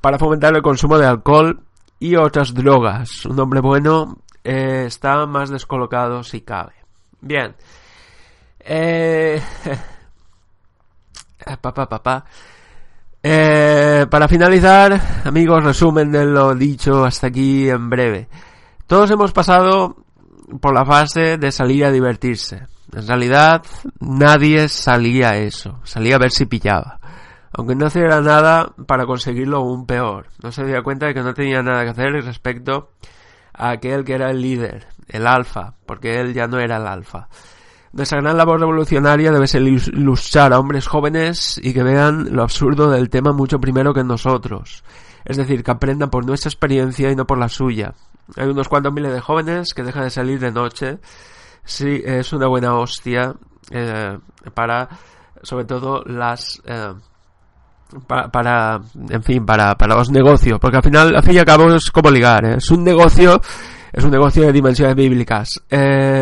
para 0.00 0.18
fomentar 0.18 0.54
el 0.54 0.62
consumo 0.62 0.98
de 0.98 1.06
alcohol 1.06 1.60
y 1.98 2.16
otras 2.16 2.54
drogas. 2.54 3.24
Un 3.26 3.38
hombre 3.40 3.60
bueno 3.60 4.18
eh, 4.44 4.84
está 4.86 5.26
más 5.26 5.50
descolocado 5.50 6.22
si 6.22 6.42
cabe. 6.42 6.74
Bien. 7.20 7.54
Eh, 8.60 9.40
papá. 11.60 12.24
Eh, 13.22 14.06
para 14.08 14.28
finalizar, 14.28 15.00
amigos, 15.24 15.64
resumen 15.64 16.12
de 16.12 16.24
lo 16.24 16.54
dicho 16.54 17.04
hasta 17.04 17.26
aquí 17.28 17.68
en 17.68 17.90
breve. 17.90 18.28
Todos 18.86 19.10
hemos 19.10 19.32
pasado 19.32 19.96
por 20.60 20.72
la 20.72 20.84
fase 20.84 21.36
de 21.36 21.52
salir 21.52 21.84
a 21.84 21.90
divertirse. 21.90 22.66
En 22.92 23.06
realidad, 23.06 23.62
nadie 24.00 24.68
salía 24.68 25.30
a 25.30 25.36
eso. 25.36 25.80
Salía 25.84 26.16
a 26.16 26.18
ver 26.18 26.30
si 26.30 26.46
pillaba. 26.46 27.00
Aunque 27.52 27.74
no 27.74 27.86
hacía 27.86 28.20
nada 28.20 28.72
para 28.86 29.04
conseguirlo 29.04 29.58
aún 29.58 29.86
peor. 29.86 30.28
No 30.42 30.52
se 30.52 30.64
dio 30.64 30.82
cuenta 30.82 31.06
de 31.06 31.14
que 31.14 31.22
no 31.22 31.34
tenía 31.34 31.62
nada 31.62 31.84
que 31.84 31.90
hacer 31.90 32.12
respecto 32.24 32.92
a 33.52 33.70
aquel 33.70 34.04
que 34.04 34.14
era 34.14 34.30
el 34.30 34.40
líder, 34.40 34.86
el 35.08 35.26
alfa, 35.26 35.74
porque 35.84 36.20
él 36.20 36.32
ya 36.32 36.46
no 36.46 36.58
era 36.60 36.76
el 36.76 36.86
alfa. 36.86 37.28
Nuestra 37.98 38.20
gran 38.20 38.36
labor 38.36 38.60
revolucionaria 38.60 39.32
debe 39.32 39.48
ser 39.48 39.62
ilustrar 39.62 40.52
a 40.52 40.60
hombres 40.60 40.86
jóvenes 40.86 41.60
y 41.60 41.74
que 41.74 41.82
vean 41.82 42.28
lo 42.30 42.44
absurdo 42.44 42.88
del 42.88 43.10
tema 43.10 43.32
mucho 43.32 43.58
primero 43.58 43.92
que 43.92 44.04
nosotros. 44.04 44.84
Es 45.24 45.36
decir, 45.36 45.64
que 45.64 45.72
aprendan 45.72 46.08
por 46.08 46.24
nuestra 46.24 46.48
experiencia 46.48 47.10
y 47.10 47.16
no 47.16 47.26
por 47.26 47.38
la 47.38 47.48
suya. 47.48 47.94
Hay 48.36 48.46
unos 48.46 48.68
cuantos 48.68 48.92
miles 48.92 49.12
de 49.12 49.20
jóvenes 49.20 49.74
que 49.74 49.82
dejan 49.82 50.04
de 50.04 50.10
salir 50.10 50.38
de 50.38 50.52
noche 50.52 51.00
sí 51.64 52.00
es 52.04 52.32
una 52.32 52.46
buena 52.46 52.74
hostia 52.74 53.34
eh, 53.72 54.16
para, 54.54 54.88
sobre 55.42 55.64
todo, 55.64 56.04
las... 56.04 56.62
Eh, 56.64 56.94
para, 58.06 58.80
en 59.08 59.22
fin, 59.24 59.44
para, 59.44 59.74
para 59.74 59.96
los 59.96 60.08
negocios, 60.12 60.60
porque 60.60 60.76
al 60.76 60.84
final, 60.84 61.16
al 61.16 61.22
fin 61.24 61.34
y 61.34 61.38
al 61.38 61.44
cabo 61.44 61.72
es 61.72 61.90
como 61.90 62.12
ligar, 62.12 62.44
¿eh? 62.44 62.54
es 62.58 62.70
un 62.70 62.84
negocio, 62.84 63.40
es 63.92 64.04
un 64.04 64.12
negocio 64.12 64.44
de 64.44 64.52
dimensiones 64.52 64.94
bíblicas. 64.94 65.60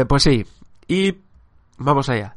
pues 0.09 0.23
sí, 0.23 0.47
y 0.89 1.26
vamos 1.79 2.09
allá. 2.09 2.35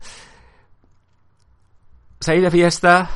salir 2.20 2.44
de 2.44 2.52
fiesta 2.52 3.10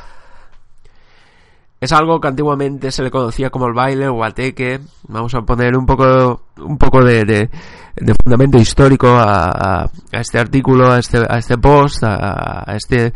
es 1.84 1.92
algo 1.92 2.18
que 2.18 2.28
antiguamente 2.28 2.90
se 2.90 3.02
le 3.02 3.10
conocía 3.10 3.50
como 3.50 3.66
el 3.66 3.74
baile 3.74 4.08
o 4.08 4.14
guateque. 4.14 4.80
Vamos 5.08 5.34
a 5.34 5.42
poner 5.42 5.76
un 5.76 5.84
poco, 5.84 6.46
un 6.56 6.78
poco 6.78 7.04
de, 7.04 7.24
de, 7.24 8.14
fundamento 8.22 8.56
histórico 8.56 9.08
a, 9.08 9.90
este 10.10 10.38
artículo, 10.38 10.90
a 10.90 10.98
este, 10.98 11.18
a 11.18 11.36
este 11.36 11.58
post, 11.58 12.02
a, 12.04 12.64
este, 12.74 13.12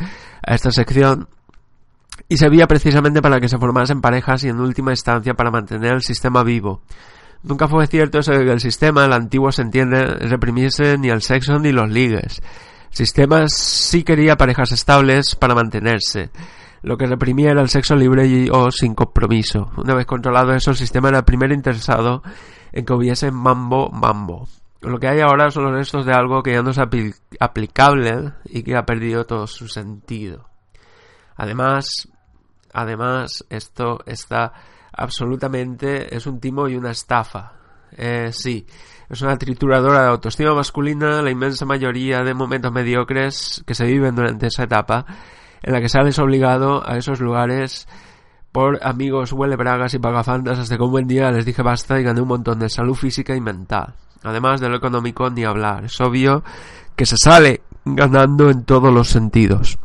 a 0.47 0.55
esta 0.55 0.71
sección. 0.71 1.29
Y 2.29 2.37
servía 2.37 2.67
precisamente 2.67 3.23
para 3.23 3.41
que 3.41 3.49
se 3.49 3.57
formasen 3.57 4.03
parejas 4.03 4.45
y 4.45 4.49
en 4.49 4.61
última 4.61 4.93
instancia 4.93 5.33
para 5.33 5.51
mantener 5.51 5.95
el 5.95 6.03
sistema 6.03 6.45
vivo. 6.45 6.83
Nunca 7.43 7.69
fue 7.69 7.87
cierto 7.87 8.19
eso 8.19 8.33
que 8.33 8.53
el 8.53 8.61
sistema, 8.61 9.07
el 9.07 9.15
antiguo 9.15 9.51
se 9.51 9.63
entiende, 9.63 10.05
reprimiese 10.05 10.99
ni 10.99 11.09
el 11.09 11.23
sexo 11.23 11.59
ni 11.59 11.73
los 11.73 11.89
ligues. 11.89 12.43
El 12.99 13.07
sistema 13.07 13.45
sí 13.47 14.03
quería 14.03 14.37
parejas 14.37 14.73
estables 14.73 15.37
para 15.37 15.55
mantenerse. 15.55 16.31
Lo 16.83 16.97
que 16.97 17.07
reprimía 17.07 17.53
era 17.53 17.63
el 17.63 17.69
sexo 17.69 17.95
libre 17.95 18.27
y, 18.27 18.49
o 18.51 18.73
sin 18.73 18.97
compromiso. 18.97 19.71
Una 19.77 19.95
vez 19.95 20.05
controlado 20.05 20.53
eso, 20.53 20.73
el 20.73 20.77
sistema 20.77 21.09
era 21.09 21.19
el 21.19 21.25
primer 21.25 21.53
interesado 21.53 22.25
en 22.73 22.85
que 22.85 22.93
hubiese 22.93 23.31
mambo 23.31 23.89
mambo. 23.91 24.49
Lo 24.81 24.99
que 24.99 25.07
hay 25.07 25.21
ahora 25.21 25.53
son 25.53 25.67
los 25.67 25.75
restos 25.75 26.07
de 26.07 26.13
algo 26.13 26.43
que 26.43 26.55
ya 26.55 26.63
no 26.63 26.71
es 26.71 26.81
aplicable 27.39 28.33
y 28.47 28.65
que 28.65 28.77
ha 28.77 28.85
perdido 28.85 29.27
todo 29.27 29.47
su 29.47 29.69
sentido. 29.69 30.49
Además, 31.37 32.09
además, 32.73 33.45
esto 33.49 34.01
está 34.07 34.53
absolutamente, 34.93 36.17
es 36.17 36.27
un 36.27 36.41
timo 36.41 36.67
y 36.67 36.75
una 36.75 36.91
estafa. 36.91 37.53
Eh, 37.93 38.31
sí, 38.33 38.67
es 39.11 39.23
una 39.23 39.37
trituradora 39.37 40.03
de 40.03 40.09
autoestima 40.09 40.55
masculina, 40.55 41.23
la 41.23 41.31
inmensa 41.31 41.65
mayoría 41.65 42.23
de 42.23 42.35
momentos 42.35 42.73
mediocres 42.73 43.63
que 43.67 43.75
se 43.75 43.87
viven 43.87 44.15
durante 44.15 44.49
esa 44.49 44.65
etapa 44.65 45.07
en 45.63 45.73
la 45.73 45.81
que 45.81 45.89
sales 45.89 46.19
obligado 46.19 46.89
a 46.89 46.97
esos 46.97 47.21
lugares 47.21 47.89
por 48.53 48.79
amigos 48.83 49.33
huele 49.33 49.57
bragas 49.57 49.95
y 49.95 49.99
pagafantas 49.99 50.59
hasta 50.59 50.77
que 50.77 50.83
un 50.83 50.91
buen 50.91 51.07
día 51.07 51.31
les 51.31 51.45
dije 51.45 51.63
basta 51.63 51.99
y 52.01 52.03
gané 52.03 52.21
un 52.21 52.29
montón 52.29 52.59
de 52.59 52.69
salud 52.69 52.95
física 52.95 53.35
y 53.35 53.41
mental. 53.41 53.95
Además 54.23 54.61
de 54.61 54.69
lo 54.69 54.77
económico 54.77 55.31
ni 55.31 55.45
hablar. 55.45 55.85
Es 55.85 56.01
obvio 56.01 56.43
que 56.97 57.07
se 57.07 57.17
sale 57.17 57.63
ganando 57.85 58.51
en 58.51 58.65
todos 58.65 58.93
los 58.93 59.09
sentidos. 59.09 59.79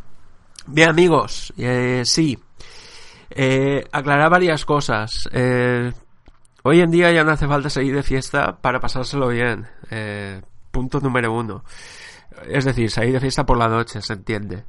Bien 0.66 0.90
amigos, 0.90 1.52
eh, 1.56 2.02
sí. 2.04 2.38
Eh, 3.30 3.86
aclarar 3.92 4.30
varias 4.30 4.64
cosas. 4.64 5.28
Eh, 5.32 5.92
hoy 6.64 6.80
en 6.80 6.90
día 6.90 7.12
ya 7.12 7.24
no 7.24 7.32
hace 7.32 7.46
falta 7.46 7.70
salir 7.70 7.94
de 7.94 8.02
fiesta 8.02 8.58
para 8.60 8.80
pasárselo 8.80 9.28
bien. 9.28 9.66
Eh, 9.90 10.40
punto 10.70 10.98
número 11.00 11.32
uno. 11.32 11.62
Es 12.48 12.64
decir, 12.64 12.90
salir 12.90 13.12
de 13.12 13.20
fiesta 13.20 13.44
por 13.44 13.56
la 13.56 13.68
noche, 13.68 14.00
se 14.02 14.14
entiende. 14.14 14.64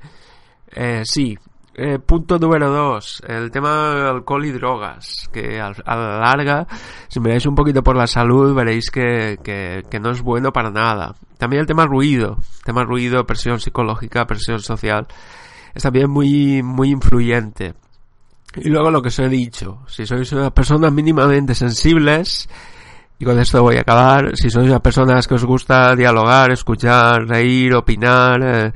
Eh, 0.71 1.01
sí. 1.03 1.37
Eh, 1.77 1.99
punto 1.99 2.39
número 2.39 2.69
dos, 2.69 3.21
el 3.27 3.51
tema 3.51 3.93
de 3.95 4.09
alcohol 4.09 4.45
y 4.45 4.51
drogas, 4.53 5.29
que 5.33 5.59
a, 5.59 5.71
la 5.85 6.19
larga, 6.19 6.65
si 7.09 7.19
miráis 7.19 7.45
un 7.47 7.55
poquito 7.55 7.83
por 7.83 7.97
la 7.97 8.07
salud, 8.07 8.55
veréis 8.55 8.89
que, 8.89 9.37
que, 9.43 9.83
que, 9.89 9.99
no 9.99 10.11
es 10.11 10.21
bueno 10.21 10.53
para 10.53 10.71
nada. 10.71 11.15
También 11.37 11.59
el 11.59 11.67
tema 11.67 11.85
ruido, 11.85 12.37
tema 12.63 12.85
ruido, 12.85 13.25
presión 13.25 13.59
psicológica, 13.59 14.25
presión 14.25 14.59
social, 14.59 15.05
es 15.73 15.83
también 15.83 16.09
muy, 16.09 16.63
muy 16.63 16.91
influyente. 16.91 17.73
Y 18.57 18.69
luego 18.69 18.89
lo 18.89 19.01
que 19.01 19.09
os 19.09 19.19
he 19.19 19.27
dicho, 19.27 19.79
si 19.87 20.05
sois 20.05 20.31
unas 20.31 20.51
personas 20.51 20.91
mínimamente 20.91 21.53
sensibles, 21.53 22.47
y 23.19 23.25
con 23.25 23.39
esto 23.39 23.61
voy 23.61 23.77
a 23.77 23.81
acabar, 23.81 24.31
si 24.35 24.49
sois 24.49 24.67
unas 24.67 24.81
personas 24.81 25.27
que 25.27 25.35
os 25.35 25.45
gusta 25.45 25.95
dialogar, 25.95 26.51
escuchar, 26.51 27.27
reír, 27.27 27.73
opinar, 27.73 28.41
eh, 28.43 28.73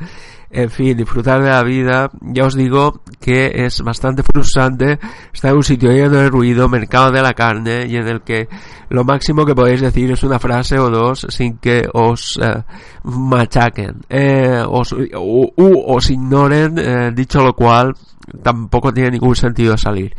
en 0.51 0.69
fin, 0.69 0.97
disfrutar 0.97 1.43
de 1.43 1.49
la 1.49 1.63
vida, 1.63 2.09
ya 2.21 2.45
os 2.45 2.55
digo 2.55 3.01
que 3.19 3.51
es 3.53 3.81
bastante 3.81 4.23
frustrante 4.23 4.99
estar 5.31 5.51
en 5.51 5.57
un 5.57 5.63
sitio 5.63 5.91
lleno 5.91 6.17
de 6.17 6.29
ruido, 6.29 6.67
mercado 6.67 7.11
de 7.11 7.21
la 7.21 7.33
carne, 7.33 7.85
y 7.87 7.95
en 7.95 8.07
el 8.07 8.21
que 8.21 8.47
lo 8.89 9.03
máximo 9.03 9.45
que 9.45 9.53
podéis 9.53 9.81
decir 9.81 10.11
es 10.11 10.23
una 10.23 10.39
frase 10.39 10.79
o 10.79 10.89
dos 10.89 11.27
sin 11.29 11.57
que 11.57 11.87
os 11.93 12.39
eh, 12.41 12.63
machaquen, 13.03 14.01
eh, 14.09 14.63
os, 14.67 14.91
u, 14.93 15.51
os 15.55 16.09
ignoren, 16.09 16.79
eh, 16.79 17.11
dicho 17.13 17.43
lo 17.43 17.53
cual, 17.53 17.93
tampoco 18.41 18.91
tiene 18.91 19.11
ningún 19.11 19.35
sentido 19.35 19.77
salir. 19.77 20.15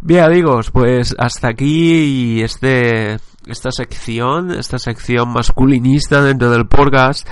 Bien 0.00 0.24
amigos, 0.24 0.70
pues 0.70 1.14
hasta 1.18 1.48
aquí 1.48 2.42
este, 2.42 3.18
esta 3.46 3.70
sección, 3.70 4.50
esta 4.52 4.78
sección 4.78 5.30
masculinista 5.30 6.22
dentro 6.22 6.50
del 6.50 6.66
podcast. 6.66 7.26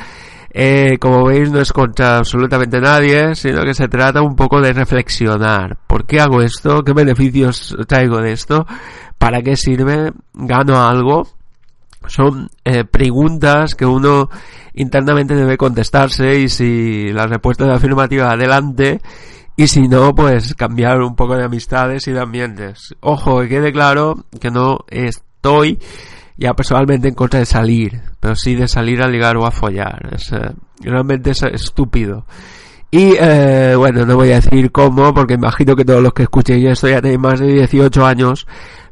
Eh, 0.55 0.99
como 1.01 1.25
veis, 1.25 1.51
no 1.51 1.61
es 1.61 1.73
contra 1.73 2.19
absolutamente 2.19 2.79
nadie, 2.79 3.35
sino 3.35 3.65
que 3.65 3.73
se 3.73 3.89
trata 3.89 4.21
un 4.21 4.37
poco 4.37 4.61
de 4.61 4.75
reflexionar. 4.75 5.79
¿Por 5.87 6.05
qué 6.05 6.21
hago 6.21 6.43
esto? 6.43 6.83
¿Qué 6.83 6.93
beneficios 6.93 7.75
traigo 7.89 8.19
de 8.19 8.33
esto? 8.33 8.67
¿Para 9.17 9.41
qué 9.41 9.57
sirve? 9.57 10.13
¿Gano 10.35 10.87
algo? 10.87 11.27
Son 12.07 12.51
eh, 12.65 12.85
preguntas 12.85 13.75
que 13.75 13.87
uno 13.87 14.29
internamente 14.75 15.35
debe 15.35 15.57
contestarse 15.57 16.39
y 16.39 16.49
si 16.49 17.09
la 17.13 17.27
respuesta 17.27 17.65
es 17.65 17.71
afirmativa, 17.71 18.31
adelante. 18.31 19.01
Y 19.57 19.69
si 19.69 19.83
no, 19.83 20.15
pues 20.15 20.55
cambiar 20.55 21.01
un 21.01 21.15
poco 21.15 21.37
de 21.37 21.45
amistades 21.45 22.07
y 22.09 22.13
de 22.13 22.21
ambientes. 22.21 22.95
Ojo, 23.01 23.41
que 23.41 23.49
quede 23.49 23.73
claro 23.73 24.25
que 24.39 24.51
no 24.51 24.81
estoy 24.89 25.79
ya 26.37 26.55
personalmente 26.55 27.09
en 27.09 27.15
contra 27.15 27.41
de 27.41 27.47
salir, 27.47 28.01
pero 28.21 28.35
sí 28.35 28.55
de 28.55 28.69
salir 28.69 29.03
a 29.03 29.09
ligar 29.09 29.37
o 29.37 29.47
a 29.47 29.51
follar. 29.51 30.11
Es, 30.13 30.33
eh, 30.33 30.53
realmente 30.81 31.31
es 31.31 31.43
estúpido. 31.43 32.25
Y 32.91 33.15
eh, 33.19 33.75
bueno, 33.77 34.05
no 34.05 34.17
voy 34.17 34.33
a 34.33 34.41
decir 34.41 34.71
cómo, 34.71 35.15
porque 35.15 35.35
imagino 35.35 35.75
que 35.75 35.85
todos 35.85 36.03
los 36.03 36.13
que 36.13 36.25
escuchen 36.25 36.67
esto 36.67 36.89
ya 36.89 37.01
tenéis 37.01 37.21
más 37.21 37.41
de 37.41 37.47
18 37.47 38.05
años, 38.05 38.47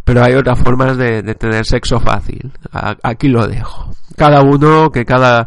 pero 0.04 0.24
hay 0.24 0.34
otras 0.34 0.58
formas 0.58 0.96
de, 0.96 1.22
tener 1.34 1.66
sexo 1.66 2.00
fácil. 2.00 2.52
aquí 3.02 3.28
lo 3.28 3.46
dejo. 3.46 3.90
Cada 4.16 4.42
uno, 4.42 4.90
que 4.90 5.04
cada 5.04 5.46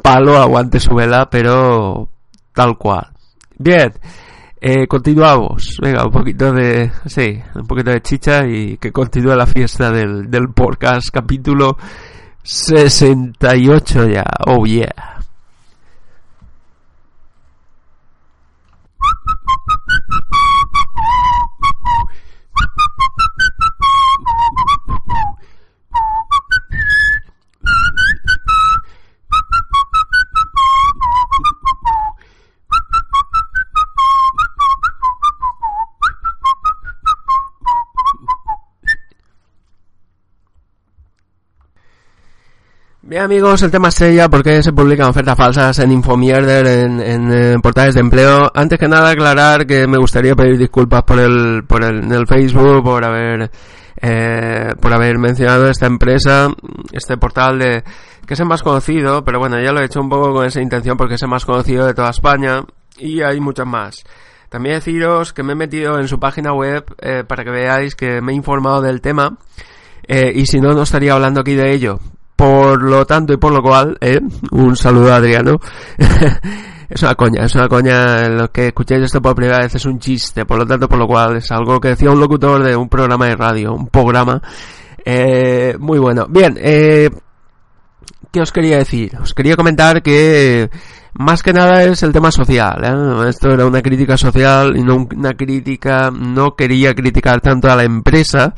palo 0.00 0.36
aguante 0.38 0.78
su 0.78 0.94
vela, 0.94 1.28
pero 1.28 2.08
tal 2.54 2.78
cual. 2.78 3.08
Bien. 3.58 3.92
Eh, 4.60 4.86
continuamos. 4.88 5.78
Venga, 5.80 6.04
un 6.04 6.10
poquito 6.10 6.52
de, 6.52 6.90
sí, 7.06 7.40
un 7.54 7.66
poquito 7.66 7.90
de 7.90 8.02
chicha 8.02 8.46
y 8.46 8.76
que 8.76 8.90
continúe 8.90 9.36
la 9.36 9.46
fiesta 9.46 9.90
del, 9.92 10.28
del 10.30 10.48
podcast 10.50 11.10
capítulo 11.12 11.76
68 12.42 14.08
ya. 14.08 14.24
Oh 14.46 14.64
yeah. 14.66 15.17
Bien 43.18 43.24
amigos, 43.24 43.60
el 43.62 43.72
tema 43.72 43.88
estrella, 43.88 44.28
¿por 44.28 44.44
qué 44.44 44.62
se 44.62 44.72
publican 44.72 45.08
ofertas 45.08 45.36
falsas 45.36 45.76
en 45.80 45.90
Infomierder, 45.90 46.64
en, 46.68 47.00
en, 47.00 47.60
portales 47.60 47.96
de 47.96 48.00
empleo? 48.00 48.48
Antes 48.54 48.78
que 48.78 48.86
nada 48.86 49.10
aclarar 49.10 49.66
que 49.66 49.88
me 49.88 49.98
gustaría 49.98 50.36
pedir 50.36 50.56
disculpas 50.56 51.02
por 51.02 51.18
el, 51.18 51.64
por 51.66 51.82
el, 51.82 52.04
en 52.04 52.12
el 52.12 52.28
Facebook, 52.28 52.84
por 52.84 53.04
haber, 53.04 53.50
eh, 54.00 54.68
por 54.80 54.92
haber 54.92 55.18
mencionado 55.18 55.68
esta 55.68 55.86
empresa, 55.86 56.48
este 56.92 57.16
portal 57.16 57.58
de, 57.58 57.82
que 58.24 58.34
es 58.34 58.38
el 58.38 58.46
más 58.46 58.62
conocido, 58.62 59.24
pero 59.24 59.40
bueno, 59.40 59.60
ya 59.60 59.72
lo 59.72 59.80
he 59.80 59.86
hecho 59.86 60.00
un 60.00 60.10
poco 60.10 60.32
con 60.32 60.46
esa 60.46 60.62
intención 60.62 60.96
porque 60.96 61.14
es 61.14 61.22
el 61.24 61.28
más 61.28 61.44
conocido 61.44 61.86
de 61.86 61.94
toda 61.94 62.10
España 62.10 62.62
y 62.98 63.22
hay 63.22 63.40
muchos 63.40 63.66
más. 63.66 64.04
También 64.48 64.76
deciros 64.76 65.32
que 65.32 65.42
me 65.42 65.54
he 65.54 65.56
metido 65.56 65.98
en 65.98 66.06
su 66.06 66.20
página 66.20 66.52
web 66.52 66.84
eh, 67.00 67.24
para 67.26 67.42
que 67.42 67.50
veáis 67.50 67.96
que 67.96 68.20
me 68.20 68.30
he 68.30 68.36
informado 68.36 68.80
del 68.80 69.00
tema. 69.00 69.38
Eh, 70.06 70.30
y 70.36 70.46
si 70.46 70.60
no, 70.60 70.72
no 70.72 70.82
estaría 70.82 71.14
hablando 71.14 71.40
aquí 71.40 71.56
de 71.56 71.74
ello. 71.74 71.98
Por 72.38 72.80
lo 72.84 73.04
tanto 73.04 73.32
y 73.32 73.36
por 73.36 73.52
lo 73.52 73.60
cual, 73.60 73.98
eh, 74.00 74.20
un 74.52 74.76
saludo 74.76 75.12
a 75.12 75.16
Adriano. 75.16 75.58
es 76.88 77.02
una 77.02 77.16
coña, 77.16 77.44
es 77.44 77.54
una 77.56 77.66
coña. 77.68 78.28
Lo 78.28 78.52
que 78.52 78.68
escuchéis 78.68 79.02
esto 79.02 79.20
por 79.20 79.34
primera 79.34 79.58
vez 79.58 79.74
es 79.74 79.84
un 79.86 79.98
chiste. 79.98 80.46
Por 80.46 80.56
lo 80.56 80.64
tanto, 80.64 80.88
por 80.88 81.00
lo 81.00 81.08
cual 81.08 81.38
es 81.38 81.50
algo 81.50 81.80
que 81.80 81.88
decía 81.88 82.12
un 82.12 82.20
locutor 82.20 82.62
de 82.62 82.76
un 82.76 82.88
programa 82.88 83.26
de 83.26 83.34
radio, 83.34 83.74
un 83.74 83.88
programa 83.88 84.40
eh, 85.04 85.74
muy 85.80 85.98
bueno. 85.98 86.28
Bien, 86.28 86.56
eh, 86.60 87.10
¿qué 88.30 88.40
os 88.40 88.52
quería 88.52 88.78
decir? 88.78 89.18
Os 89.20 89.34
quería 89.34 89.56
comentar 89.56 90.00
que 90.00 90.70
más 91.14 91.42
que 91.42 91.52
nada 91.52 91.82
es 91.82 92.04
el 92.04 92.12
tema 92.12 92.30
social. 92.30 92.84
¿eh? 92.84 93.30
Esto 93.30 93.50
era 93.50 93.66
una 93.66 93.82
crítica 93.82 94.16
social 94.16 94.76
y 94.76 94.84
no 94.84 95.08
una 95.12 95.34
crítica, 95.34 96.12
no 96.12 96.54
quería 96.54 96.94
criticar 96.94 97.40
tanto 97.40 97.68
a 97.68 97.74
la 97.74 97.82
empresa 97.82 98.54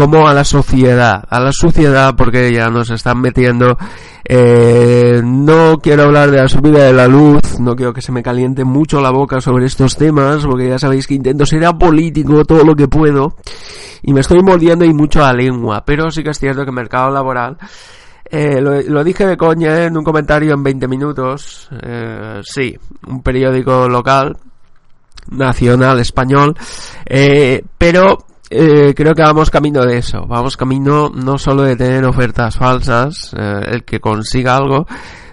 como 0.00 0.26
a 0.26 0.32
la 0.32 0.44
sociedad, 0.44 1.22
a 1.28 1.40
la 1.40 1.52
sociedad 1.52 2.14
porque 2.16 2.50
ya 2.50 2.70
nos 2.70 2.88
están 2.88 3.20
metiendo 3.20 3.76
Eh, 4.24 5.20
no 5.22 5.78
quiero 5.82 6.04
hablar 6.04 6.30
de 6.30 6.38
la 6.38 6.48
subida 6.48 6.84
de 6.84 6.92
la 6.94 7.06
luz, 7.06 7.58
no 7.58 7.76
quiero 7.76 7.92
que 7.92 8.00
se 8.00 8.12
me 8.12 8.22
caliente 8.22 8.64
mucho 8.64 9.02
la 9.02 9.10
boca 9.10 9.42
sobre 9.42 9.66
estos 9.66 9.96
temas, 9.96 10.46
porque 10.46 10.68
ya 10.68 10.78
sabéis 10.78 11.06
que 11.06 11.14
intento 11.14 11.44
ser 11.44 11.66
apolítico 11.66 12.44
todo 12.46 12.64
lo 12.64 12.74
que 12.74 12.88
puedo 12.88 13.36
y 14.02 14.14
me 14.14 14.20
estoy 14.20 14.40
mordiendo 14.42 14.86
y 14.86 14.94
mucho 14.94 15.22
a 15.22 15.34
lengua, 15.34 15.84
pero 15.84 16.10
sí 16.10 16.22
que 16.22 16.30
es 16.30 16.38
cierto 16.38 16.62
que 16.62 16.70
el 16.70 16.76
mercado 16.76 17.10
laboral 17.10 17.58
eh, 18.30 18.60
lo, 18.62 19.04
dije 19.04 19.26
de 19.26 19.36
coña 19.36 19.84
en 19.84 19.98
un 19.98 20.04
comentario 20.04 20.54
en 20.54 20.62
20 20.62 20.88
minutos. 20.88 21.68
Eh, 21.82 22.40
sí, 22.42 22.78
un 23.06 23.22
periódico 23.22 23.86
local, 23.86 24.36
nacional, 25.30 25.98
español. 25.98 26.56
Pero 27.76 28.29
eh, 28.50 28.94
creo 28.96 29.14
que 29.14 29.22
vamos 29.22 29.48
camino 29.48 29.86
de 29.86 29.98
eso. 29.98 30.26
Vamos 30.26 30.56
camino 30.56 31.10
no 31.14 31.38
solo 31.38 31.62
de 31.62 31.76
tener 31.76 32.04
ofertas 32.04 32.56
falsas, 32.56 33.32
eh, 33.38 33.60
el 33.68 33.84
que 33.84 34.00
consiga 34.00 34.56
algo, 34.56 34.86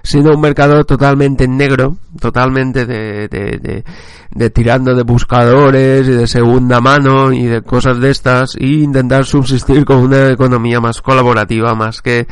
sino 0.03 0.31
un 0.31 0.39
mercado 0.39 0.83
totalmente 0.85 1.47
negro, 1.47 1.97
totalmente 2.21 2.85
de, 2.85 3.27
de, 3.27 3.57
de, 3.59 3.83
de, 4.29 4.49
tirando 4.51 4.93
de 4.93 5.01
buscadores 5.01 6.07
y 6.07 6.11
de 6.11 6.27
segunda 6.27 6.79
mano 6.79 7.33
y 7.33 7.45
de 7.45 7.63
cosas 7.63 7.99
de 7.99 8.11
estas, 8.11 8.55
y 8.57 8.83
intentar 8.83 9.25
subsistir 9.25 9.83
con 9.83 9.97
una 9.97 10.29
economía 10.29 10.79
más 10.79 11.01
colaborativa, 11.01 11.73
más 11.73 12.01
que 12.03 12.27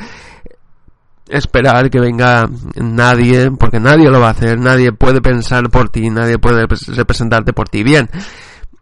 esperar 1.27 1.89
que 1.89 1.99
venga 1.99 2.47
nadie, 2.75 3.49
porque 3.51 3.79
nadie 3.79 4.09
lo 4.09 4.19
va 4.19 4.27
a 4.27 4.31
hacer, 4.31 4.59
nadie 4.59 4.91
puede 4.91 5.21
pensar 5.21 5.69
por 5.69 5.89
ti, 5.89 6.09
nadie 6.09 6.37
puede 6.37 6.67
representarte 6.67 7.53
por 7.53 7.67
ti. 7.69 7.83
Bien, 7.83 8.07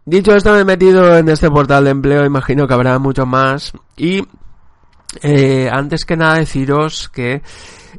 dicho 0.04 0.32
esto 0.32 0.52
me 0.52 0.60
he 0.60 0.64
metido 0.64 1.16
en 1.16 1.28
este 1.28 1.50
portal 1.50 1.84
de 1.84 1.90
empleo, 1.90 2.24
imagino 2.24 2.66
que 2.66 2.74
habrá 2.74 2.98
mucho 2.98 3.26
más. 3.26 3.72
Y 3.96 4.22
eh, 5.22 5.68
antes 5.70 6.04
que 6.04 6.16
nada 6.16 6.38
deciros 6.38 7.08
que 7.08 7.42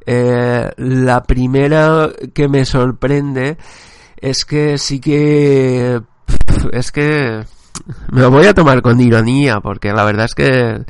eh, 0.05 0.69
la 0.77 1.23
primera 1.23 2.09
que 2.33 2.47
me 2.47 2.65
sorprende 2.65 3.57
es 4.17 4.45
que 4.45 4.77
sí 4.77 4.99
que 4.99 6.01
es 6.71 6.91
que 6.91 7.43
me 8.11 8.21
lo 8.21 8.31
voy 8.31 8.45
a 8.45 8.53
tomar 8.53 8.81
con 8.81 8.99
ironía 8.99 9.59
porque 9.61 9.93
la 9.93 10.03
verdad 10.03 10.25
es 10.25 10.35
que 10.35 10.85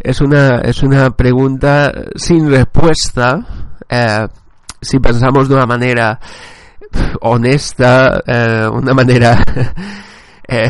es 0.00 0.20
una 0.20 0.58
es 0.60 0.82
una 0.82 1.10
pregunta 1.10 1.92
sin 2.16 2.50
respuesta 2.50 3.46
eh, 3.88 4.26
si 4.80 4.98
pensamos 4.98 5.48
de 5.48 5.54
una 5.54 5.66
manera 5.66 6.18
honesta 7.20 8.22
eh, 8.26 8.68
una 8.72 8.94
manera 8.94 9.42
eh, 10.48 10.68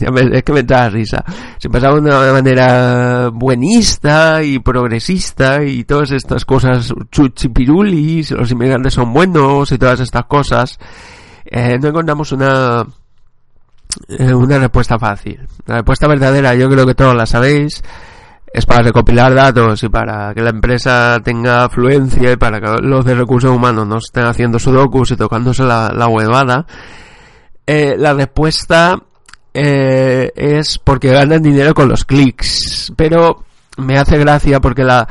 es 0.32 0.42
que 0.42 0.52
me 0.52 0.62
da 0.62 0.88
risa 0.88 1.24
si 1.58 1.68
pensamos 1.68 2.02
de 2.02 2.10
una 2.10 2.32
manera 2.32 3.30
buenista 3.32 4.42
y 4.42 4.58
progresista 4.58 5.62
y 5.62 5.84
todas 5.84 6.12
estas 6.12 6.44
cosas 6.44 6.92
chuchipirulis 7.10 8.30
los 8.30 8.50
inmigrantes 8.50 8.94
son 8.94 9.12
buenos 9.12 9.70
y 9.72 9.78
todas 9.78 10.00
estas 10.00 10.24
cosas 10.24 10.78
eh, 11.44 11.78
no 11.78 11.88
encontramos 11.88 12.32
una 12.32 12.86
eh, 14.06 14.32
una 14.32 14.58
respuesta 14.58 14.98
fácil. 14.98 15.40
La 15.66 15.76
respuesta 15.76 16.06
verdadera, 16.06 16.54
yo 16.54 16.68
creo 16.68 16.86
que 16.86 16.94
todos 16.94 17.14
la 17.14 17.26
sabéis, 17.26 17.82
es 18.52 18.66
para 18.66 18.82
recopilar 18.82 19.34
datos 19.34 19.82
y 19.82 19.88
para 19.88 20.34
que 20.34 20.42
la 20.42 20.50
empresa 20.50 21.18
tenga 21.22 21.64
afluencia 21.64 22.32
y 22.32 22.36
para 22.36 22.60
que 22.60 22.82
los 22.82 23.04
de 23.04 23.14
recursos 23.14 23.50
humanos 23.50 23.86
no 23.86 23.98
estén 23.98 24.24
haciendo 24.24 24.58
sudokus 24.58 25.10
y 25.10 25.16
tocándose 25.16 25.64
la, 25.64 26.08
huevada. 26.08 26.66
La 27.66 28.14
respuesta 28.14 28.98
eh, 29.60 30.32
es 30.36 30.78
porque 30.78 31.08
ganan 31.08 31.42
dinero 31.42 31.74
con 31.74 31.88
los 31.88 32.04
clics. 32.04 32.92
Pero 32.96 33.44
me 33.76 33.98
hace 33.98 34.16
gracia 34.18 34.60
porque 34.60 34.84
la, 34.84 35.06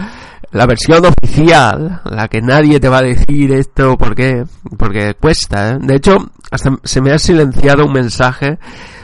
la 0.52 0.66
versión 0.66 1.04
oficial, 1.06 2.02
la 2.06 2.28
que 2.30 2.41
nadie 2.41 2.80
te 2.80 2.88
va 2.88 3.00
a 3.00 3.04
decir 3.04 3.52
esto, 3.54 3.98
¿por 3.98 4.16
qué? 4.16 4.45
Porque 4.78 5.16
cuesta, 5.16 5.72
¿eh? 5.72 5.78
De 5.82 5.95
hecho, 5.95 6.16
hasta 6.50 6.72
se 6.84 7.02
me 7.02 7.12
ha 7.12 7.20
silenciado 7.20 7.86
un 7.86 7.93
mensaje, 7.93 8.58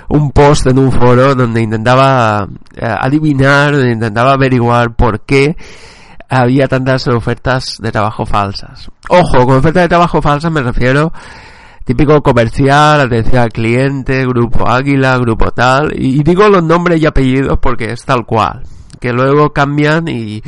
un 0.08 0.32
post 0.32 0.68
en 0.68 0.80
un 0.80 0.92
foro 0.92 1.36
donde 1.36 1.62
intentaba 1.62 2.48
eh, 2.76 2.86
adivinar, 2.86 3.74
intentaba 3.74 4.34
averiguar 4.34 4.96
por 4.96 5.22
qué 5.22 5.58
había 6.30 6.68
tantas 6.68 7.08
ofertas 7.10 7.78
de 7.80 7.92
trabajo 7.92 8.26
falsas. 8.26 8.90
Ojo, 9.10 9.46
con 9.46 9.58
ofertas 9.58 9.84
de 9.84 9.90
trabajo 9.90 10.22
falsas 10.22 10.52
me 10.52 10.62
refiero 10.62 11.12
típico 11.84 12.22
comercial, 12.22 13.02
atención 13.02 13.38
al 13.44 13.52
cliente, 13.52 14.26
grupo 14.26 14.68
Águila, 14.68 15.18
grupo 15.18 15.52
tal, 15.52 15.94
y 15.96 16.24
digo 16.24 16.48
los 16.50 16.64
nombres 16.64 17.02
y 17.02 17.06
apellidos 17.06 17.60
porque 17.62 17.92
es 17.92 18.04
tal 18.06 18.26
cual, 18.26 18.64
que 19.00 19.12
luego 19.12 19.52
cambian 19.52 20.08
y 20.08 20.42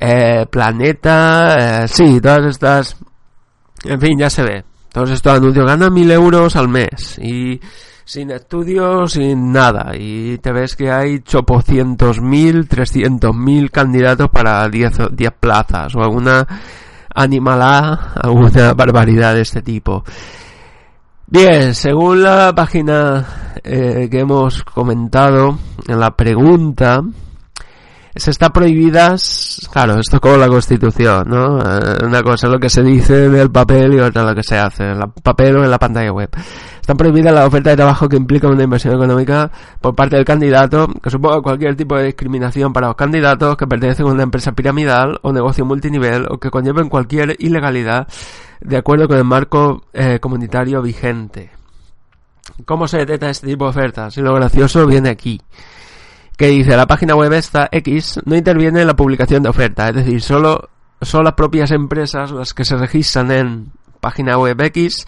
eh, 0.00 0.46
Planeta, 0.50 1.84
eh, 1.84 1.88
sí, 1.88 2.20
todas 2.20 2.46
estas, 2.46 2.96
en 3.84 4.00
fin, 4.00 4.18
ya 4.18 4.28
se 4.28 4.42
ve. 4.42 4.64
Todos 4.92 5.10
estos 5.10 5.36
anuncios 5.36 5.66
ganan 5.66 5.92
mil 5.92 6.08
euros 6.10 6.54
al 6.54 6.68
mes 6.68 7.18
y 7.18 7.60
sin 8.04 8.30
estudios, 8.30 9.14
sin 9.14 9.50
nada. 9.50 9.92
Y 9.98 10.38
te 10.38 10.52
ves 10.52 10.76
que 10.76 10.92
hay 10.92 11.20
chopocientos 11.20 12.20
mil, 12.20 12.68
trescientos 12.68 13.34
mil 13.34 13.72
candidatos 13.72 14.28
para 14.30 14.68
diez, 14.68 14.96
diez 15.10 15.32
plazas 15.32 15.94
o 15.96 16.00
alguna 16.00 16.46
animalá, 17.12 18.12
alguna 18.22 18.74
barbaridad 18.74 19.34
de 19.34 19.40
este 19.40 19.62
tipo. 19.62 20.04
Bien, 21.34 21.74
según 21.74 22.22
la 22.22 22.52
página 22.54 23.26
eh, 23.64 24.06
que 24.08 24.20
hemos 24.20 24.62
comentado 24.62 25.58
en 25.88 25.98
la 25.98 26.14
pregunta, 26.14 27.02
se 28.14 28.30
está 28.30 28.50
prohibidas, 28.50 29.68
claro, 29.72 29.98
esto 29.98 30.18
es 30.18 30.20
como 30.20 30.36
la 30.36 30.46
constitución, 30.46 31.24
¿no? 31.26 31.58
Eh, 31.58 32.04
una 32.04 32.22
cosa 32.22 32.46
es 32.46 32.52
lo 32.52 32.60
que 32.60 32.70
se 32.70 32.84
dice 32.84 33.24
en 33.24 33.34
el 33.34 33.50
papel 33.50 33.94
y 33.94 33.98
otra 33.98 34.22
lo 34.22 34.32
que 34.32 34.44
se 34.44 34.56
hace 34.56 34.84
en 34.84 34.90
el 34.90 35.10
papel 35.24 35.56
o 35.56 35.64
en 35.64 35.72
la 35.72 35.78
pantalla 35.80 36.12
web. 36.12 36.30
Está 36.80 36.94
prohibida 36.94 37.32
la 37.32 37.46
oferta 37.46 37.70
de 37.70 37.76
trabajo 37.76 38.08
que 38.08 38.16
implica 38.16 38.46
una 38.46 38.62
inversión 38.62 38.94
económica 38.94 39.50
por 39.80 39.96
parte 39.96 40.14
del 40.14 40.24
candidato, 40.24 40.86
que 41.02 41.10
suponga 41.10 41.42
cualquier 41.42 41.74
tipo 41.74 41.96
de 41.96 42.04
discriminación 42.04 42.72
para 42.72 42.86
los 42.86 42.96
candidatos 42.96 43.56
que 43.56 43.66
pertenecen 43.66 44.06
a 44.06 44.12
una 44.12 44.22
empresa 44.22 44.52
piramidal 44.52 45.18
o 45.22 45.32
negocio 45.32 45.64
multinivel 45.64 46.26
o 46.30 46.38
que 46.38 46.50
conlleven 46.50 46.88
cualquier 46.88 47.34
ilegalidad 47.40 48.06
de 48.64 48.76
acuerdo 48.76 49.06
con 49.06 49.18
el 49.18 49.24
marco 49.24 49.84
eh, 49.92 50.18
comunitario 50.18 50.82
vigente. 50.82 51.50
¿Cómo 52.64 52.88
se 52.88 52.98
detecta 52.98 53.30
este 53.30 53.46
tipo 53.46 53.64
de 53.64 53.70
ofertas? 53.70 54.16
Y 54.18 54.20
lo 54.20 54.34
gracioso 54.34 54.86
viene 54.86 55.10
aquí 55.10 55.40
que 56.36 56.48
dice 56.48 56.76
la 56.76 56.86
página 56.86 57.14
web 57.14 57.32
esta 57.32 57.68
X 57.70 58.20
no 58.24 58.36
interviene 58.36 58.80
en 58.80 58.86
la 58.86 58.96
publicación 58.96 59.42
de 59.42 59.48
oferta, 59.48 59.88
es 59.88 59.94
decir, 59.94 60.20
solo 60.20 60.68
son 61.00 61.24
las 61.24 61.34
propias 61.34 61.70
empresas 61.70 62.30
las 62.30 62.54
que 62.54 62.64
se 62.64 62.76
registran 62.76 63.30
en 63.30 63.72
página 64.00 64.38
web 64.38 64.60
X 64.60 65.06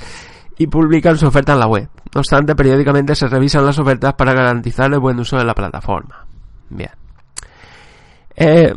y 0.59 0.67
publican 0.67 1.19
su 1.19 1.27
oferta 1.27 1.55
en 1.55 1.61
la 1.61 1.67
web. 1.67 1.89
No 2.15 2.21
obstante, 2.21 2.55
periódicamente 2.55 3.15
se 3.15 3.29
revisan 3.29 3.67
las 3.67 3.79
ofertas 3.79 4.15
para 4.15 4.33
garantizar 4.33 4.93
el 4.93 5.01
buen 5.01 5.19
uso 5.19 5.37
de 5.37 5.45
la 5.45 5.55
plataforma. 5.55 6.27
Bien. 6.71 6.91
Eh, 8.37 8.73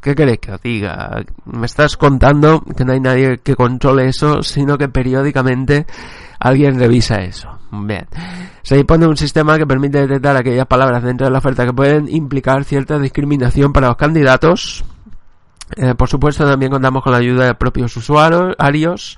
¿Qué 0.00 0.14
queréis 0.14 0.40
que 0.40 0.52
os 0.52 0.62
diga? 0.62 1.22
Me 1.44 1.66
estás 1.66 1.96
contando 1.96 2.60
que 2.76 2.84
no 2.84 2.92
hay 2.92 3.00
nadie 3.00 3.38
que 3.38 3.54
controle 3.54 4.08
eso, 4.08 4.42
sino 4.42 4.76
que 4.76 4.88
periódicamente 4.88 5.86
alguien 6.38 6.78
revisa 6.78 7.16
eso. 7.16 7.48
Bien. 7.70 8.06
Se 8.62 8.76
dispone 8.76 9.06
un 9.06 9.16
sistema 9.16 9.58
que 9.58 9.66
permite 9.66 10.00
detectar 10.00 10.36
aquellas 10.36 10.66
palabras 10.66 11.02
dentro 11.02 11.26
de 11.26 11.32
la 11.32 11.38
oferta 11.38 11.64
que 11.64 11.72
pueden 11.72 12.08
implicar 12.08 12.64
cierta 12.64 12.98
discriminación 12.98 13.72
para 13.72 13.88
los 13.88 13.96
candidatos. 13.96 14.84
Eh, 15.76 15.94
por 15.94 16.08
supuesto, 16.08 16.46
también 16.46 16.72
contamos 16.72 17.02
con 17.02 17.12
la 17.12 17.18
ayuda 17.18 17.46
de 17.46 17.54
propios 17.54 17.96
usuarios. 17.96 19.16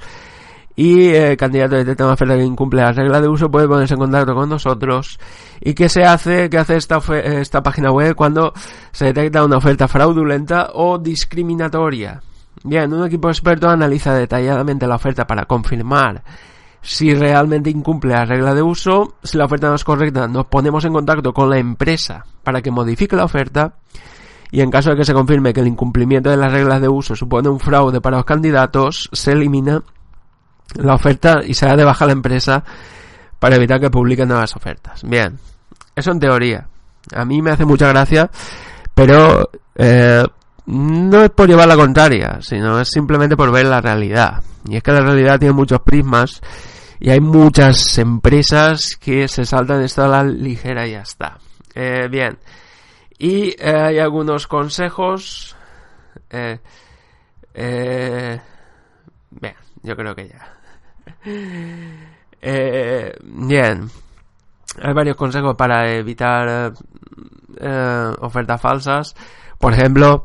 Y 0.83 1.11
el 1.11 1.37
candidato 1.37 1.77
detecta 1.77 2.05
una 2.05 2.15
oferta 2.15 2.37
que 2.37 2.43
incumple 2.43 2.81
las 2.81 2.97
reglas 2.97 3.21
de 3.21 3.29
uso 3.29 3.51
puede 3.51 3.69
ponerse 3.69 3.93
en 3.93 4.01
contacto 4.01 4.35
con 4.35 4.49
nosotros. 4.49 5.21
¿Y 5.61 5.75
qué 5.75 5.91
se 5.91 6.05
hace? 6.05 6.49
¿Qué 6.49 6.57
hace 6.57 6.79
esta, 6.79 7.03
esta 7.23 7.63
página 7.63 7.93
web 7.93 8.15
cuando 8.15 8.55
se 8.91 9.05
detecta 9.05 9.45
una 9.45 9.59
oferta 9.59 9.89
fraudulenta 9.89 10.71
o 10.73 10.97
discriminatoria? 10.97 12.23
Bien, 12.65 12.91
un 12.95 13.05
equipo 13.05 13.29
experto 13.29 13.69
analiza 13.69 14.15
detalladamente 14.15 14.87
la 14.87 14.95
oferta 14.95 15.27
para 15.27 15.45
confirmar 15.45 16.23
si 16.81 17.13
realmente 17.15 17.69
incumple 17.69 18.15
la 18.15 18.25
regla 18.25 18.55
de 18.55 18.63
uso, 18.63 19.17
si 19.23 19.37
la 19.37 19.45
oferta 19.45 19.69
no 19.69 19.75
es 19.75 19.85
correcta, 19.85 20.29
nos 20.29 20.47
ponemos 20.47 20.83
en 20.87 20.95
contacto 20.95 21.35
con 21.35 21.51
la 21.51 21.59
empresa 21.59 22.25
para 22.43 22.63
que 22.63 22.71
modifique 22.71 23.17
la 23.17 23.25
oferta 23.25 23.75
y 24.51 24.63
en 24.63 24.71
caso 24.71 24.89
de 24.89 24.97
que 24.97 25.05
se 25.05 25.13
confirme 25.13 25.53
que 25.53 25.61
el 25.61 25.69
incumplimiento 25.69 26.31
de 26.31 26.39
las 26.39 26.51
reglas 26.51 26.81
de 26.81 26.89
uso 26.89 27.15
supone 27.15 27.51
un 27.51 27.61
fraude 27.61 28.01
para 28.01 28.17
los 28.17 28.25
candidatos, 28.25 29.11
se 29.13 29.33
elimina 29.33 29.83
la 30.77 30.95
oferta 30.95 31.41
y 31.47 31.55
se 31.55 31.67
da 31.67 31.77
de 31.77 31.85
la 31.85 32.13
empresa 32.13 32.65
para 33.39 33.57
evitar 33.57 33.81
que 33.81 33.91
publiquen 33.91 34.29
nuevas 34.29 34.55
ofertas. 34.57 35.03
Bien, 35.03 35.39
eso 35.95 36.13
en 36.13 36.21
teoría. 36.21 36.67
A 37.15 37.25
mí 37.25 37.41
me 37.43 37.51
hace 37.51 37.65
mucha 37.65 37.89
gracia, 37.89 38.31
pero 38.95 39.51
eh, 39.75 40.25
no 40.67 41.23
es 41.23 41.31
por 41.31 41.49
llevar 41.49 41.69
la 41.69 41.77
contraria, 41.77 42.39
sino 42.41 42.81
es 42.81 42.89
simplemente 42.89 43.37
por 43.37 43.51
ver 43.51 43.67
la 43.67 43.81
realidad. 43.81 44.43
Y 44.69 44.77
es 44.77 44.83
que 44.83 44.93
la 44.93 45.01
realidad 45.01 45.39
tiene 45.39 45.55
muchos 45.55 45.81
prismas 45.81 46.41
y 46.99 47.11
hay 47.11 47.21
muchas 47.21 47.97
empresas 47.99 48.97
que 49.01 49.27
se 49.27 49.45
saltan 49.45 49.83
esto 49.83 50.05
a 50.05 50.09
la 50.09 50.25
ligera 50.25 50.87
y 50.87 50.93
ya 50.93 51.01
está. 51.01 51.39
Eh, 51.75 52.09
bien. 52.11 52.39
Y 53.19 53.51
eh, 53.59 53.75
hay 53.75 53.99
algunos 53.99 54.47
consejos. 54.47 55.57
Eh, 56.29 56.59
Eh, 57.55 58.41
yo 59.83 59.97
creo 59.97 60.15
que 60.15 60.29
ya. 60.29 60.60
Eh, 62.43 63.13
bien. 63.23 63.91
Hay 64.83 64.95
varios 64.95 65.17
consejos 65.17 65.55
para 65.57 65.93
evitar 65.93 66.73
eh, 67.61 68.11
ofertas 68.21 68.61
falsas. 68.61 69.15
Por 69.59 69.75
ejemplo, 69.75 70.23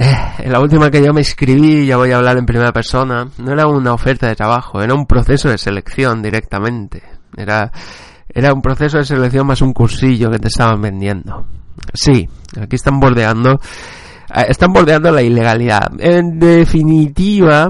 eh, 0.00 0.14
en 0.38 0.52
la 0.52 0.60
última 0.60 0.90
que 0.90 1.02
yo 1.02 1.12
me 1.12 1.20
inscribí, 1.20 1.86
ya 1.86 1.96
voy 1.96 2.12
a 2.12 2.18
hablar 2.18 2.36
en 2.38 2.46
primera 2.46 2.72
persona, 2.72 3.28
no 3.38 3.52
era 3.52 3.66
una 3.66 3.92
oferta 3.92 4.28
de 4.28 4.36
trabajo, 4.36 4.80
era 4.80 4.94
un 4.94 5.06
proceso 5.06 5.48
de 5.48 5.58
selección 5.58 6.22
directamente. 6.22 7.02
Era, 7.36 7.72
era 8.28 8.52
un 8.52 8.62
proceso 8.62 8.98
de 8.98 9.04
selección 9.04 9.46
más 9.46 9.60
un 9.60 9.72
cursillo 9.72 10.30
que 10.30 10.38
te 10.38 10.48
estaban 10.48 10.80
vendiendo. 10.80 11.46
Sí, 11.92 12.28
aquí 12.60 12.76
están 12.76 13.00
bordeando, 13.00 13.60
eh, 14.34 14.46
están 14.48 14.72
bordeando 14.72 15.10
la 15.10 15.22
ilegalidad. 15.22 15.88
En 15.98 16.38
definitiva, 16.38 17.68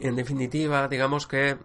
en 0.00 0.16
definitiva, 0.16 0.88
digamos 0.88 1.26
que 1.26 1.56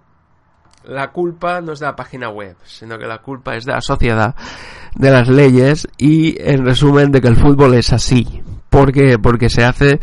la 0.85 1.11
culpa 1.11 1.61
no 1.61 1.73
es 1.73 1.79
de 1.79 1.85
la 1.85 1.95
página 1.95 2.29
web, 2.29 2.55
sino 2.63 2.97
que 2.97 3.05
la 3.05 3.19
culpa 3.19 3.55
es 3.55 3.65
de 3.65 3.73
la 3.73 3.81
sociedad, 3.81 4.35
de 4.95 5.11
las 5.11 5.27
leyes 5.27 5.87
y 5.97 6.35
en 6.41 6.65
resumen 6.65 7.11
de 7.11 7.21
que 7.21 7.27
el 7.27 7.37
fútbol 7.37 7.75
es 7.75 7.93
así. 7.93 8.41
¿Por 8.69 8.91
qué? 8.91 9.19
Porque 9.19 9.49
se 9.49 9.63
hace 9.63 9.99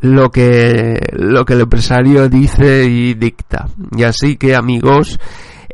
lo 0.00 0.30
que, 0.30 0.98
lo 1.12 1.44
que 1.44 1.54
el 1.54 1.60
empresario 1.60 2.28
dice 2.28 2.84
y 2.84 3.14
dicta. 3.14 3.66
Y 3.96 4.02
así 4.02 4.36
que 4.36 4.54
amigos, 4.54 5.18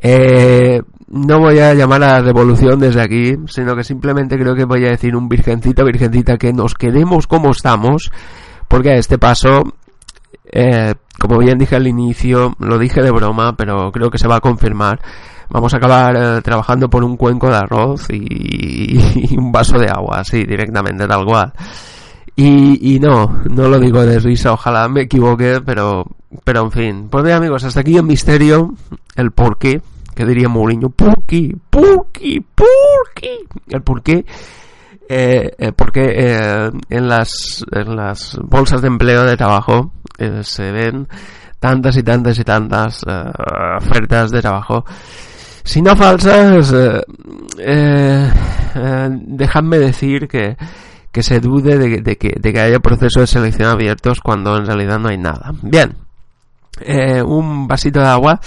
eh, 0.02 0.82
no 1.08 1.38
voy 1.38 1.58
a 1.58 1.74
llamar 1.74 2.02
a 2.02 2.12
la 2.12 2.20
revolución 2.20 2.78
desde 2.78 3.00
aquí, 3.00 3.34
sino 3.48 3.74
que 3.74 3.84
simplemente 3.84 4.36
creo 4.38 4.54
que 4.54 4.64
voy 4.64 4.84
a 4.84 4.90
decir 4.90 5.16
un 5.16 5.28
virgencita, 5.28 5.84
virgencita, 5.84 6.36
que 6.36 6.52
nos 6.52 6.74
quedemos 6.74 7.26
como 7.26 7.50
estamos, 7.50 8.10
porque 8.68 8.90
a 8.90 8.96
este 8.96 9.18
paso 9.18 9.64
eh, 10.52 10.94
como 11.18 11.38
bien 11.38 11.58
dije 11.58 11.76
al 11.76 11.86
inicio, 11.86 12.54
lo 12.58 12.78
dije 12.78 13.02
de 13.02 13.10
broma, 13.10 13.56
pero 13.56 13.90
creo 13.90 14.10
que 14.10 14.18
se 14.18 14.28
va 14.28 14.36
a 14.36 14.40
confirmar. 14.40 15.00
Vamos 15.48 15.72
a 15.74 15.76
acabar 15.76 16.16
eh, 16.16 16.42
trabajando 16.42 16.90
por 16.90 17.04
un 17.04 17.16
cuenco 17.16 17.48
de 17.48 17.56
arroz 17.56 18.08
y, 18.10 19.36
un 19.36 19.52
vaso 19.52 19.78
de 19.78 19.88
agua, 19.88 20.20
así, 20.20 20.44
directamente, 20.44 21.06
tal 21.06 21.24
cual. 21.24 21.52
Y, 22.38 22.98
no, 23.00 23.42
no 23.50 23.68
lo 23.68 23.78
digo 23.78 24.04
de 24.04 24.18
risa, 24.18 24.52
ojalá 24.52 24.88
me 24.88 25.02
equivoque, 25.02 25.60
pero, 25.64 26.04
pero 26.44 26.64
en 26.64 26.70
fin. 26.70 27.08
Pues 27.08 27.24
bien 27.24 27.36
amigos, 27.36 27.64
hasta 27.64 27.80
aquí 27.80 27.96
el 27.96 28.02
misterio, 28.02 28.74
el 29.14 29.30
por 29.30 29.56
qué, 29.56 29.80
que 30.14 30.26
diría 30.26 30.48
Mourinho, 30.48 30.90
¿por 30.90 31.24
qué? 31.24 31.56
¿Por 31.70 32.08
qué? 32.12 32.42
¿Por 32.54 32.66
qué? 33.14 33.38
El 33.68 33.82
por 33.82 34.02
qué 34.02 34.26
eh, 35.08 35.54
eh, 35.58 35.72
porque 35.72 36.04
eh, 36.04 36.70
en, 36.90 37.08
las, 37.08 37.64
en 37.72 37.96
las 37.96 38.38
bolsas 38.42 38.82
de 38.82 38.88
empleo 38.88 39.24
de 39.24 39.36
trabajo 39.36 39.92
eh, 40.18 40.40
se 40.42 40.72
ven 40.72 41.08
tantas 41.58 41.96
y 41.96 42.02
tantas 42.02 42.38
y 42.38 42.44
tantas 42.44 43.02
eh, 43.06 43.32
ofertas 43.78 44.30
de 44.30 44.40
trabajo. 44.40 44.84
Si 45.64 45.82
no 45.82 45.96
falsas, 45.96 46.72
eh, 47.58 48.30
dejadme 49.20 49.78
decir 49.78 50.28
que, 50.28 50.56
que 51.10 51.22
se 51.22 51.40
dude 51.40 51.76
de, 51.76 52.02
de, 52.02 52.16
que, 52.16 52.34
de 52.38 52.52
que 52.52 52.60
haya 52.60 52.78
procesos 52.78 53.20
de 53.22 53.26
selección 53.26 53.70
abiertos 53.70 54.20
cuando 54.20 54.56
en 54.56 54.66
realidad 54.66 55.00
no 55.00 55.08
hay 55.08 55.18
nada. 55.18 55.52
Bien, 55.62 55.96
un 57.24 57.66
vasito 57.66 57.98
de 57.98 58.06
agua 58.06 58.40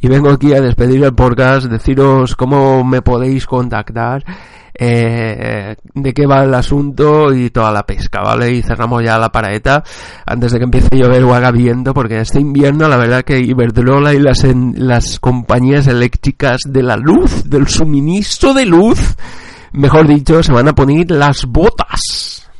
y 0.00 0.08
vengo 0.08 0.30
aquí 0.30 0.54
a 0.54 0.60
despedir 0.60 1.02
el 1.02 1.14
podcast, 1.14 1.66
deciros 1.66 2.36
cómo 2.36 2.84
me 2.84 3.02
podéis 3.02 3.46
contactar 3.46 4.24
eh, 4.78 5.76
de 5.94 6.14
qué 6.14 6.26
va 6.26 6.44
el 6.44 6.54
asunto 6.54 7.32
y 7.32 7.50
toda 7.50 7.72
la 7.72 7.84
pesca, 7.84 8.20
¿vale? 8.22 8.52
Y 8.52 8.62
cerramos 8.62 9.02
ya 9.02 9.18
la 9.18 9.30
paraeta 9.30 9.82
antes 10.26 10.52
de 10.52 10.58
que 10.58 10.64
empiece 10.64 10.88
a 10.92 10.96
llover 10.96 11.24
o 11.24 11.34
haga 11.34 11.50
viento, 11.50 11.94
porque 11.94 12.20
este 12.20 12.40
invierno 12.40 12.88
la 12.88 12.96
verdad 12.96 13.22
que 13.22 13.38
Iberdrola 13.38 14.14
y 14.14 14.18
las, 14.18 14.44
las 14.74 15.20
compañías 15.20 15.86
eléctricas 15.86 16.60
de 16.66 16.82
la 16.82 16.96
luz, 16.96 17.48
del 17.48 17.68
suministro 17.68 18.54
de 18.54 18.66
luz, 18.66 19.16
mejor 19.72 20.06
dicho, 20.06 20.42
se 20.42 20.52
van 20.52 20.68
a 20.68 20.74
poner 20.74 21.10
las 21.10 21.44
botas. 21.46 22.50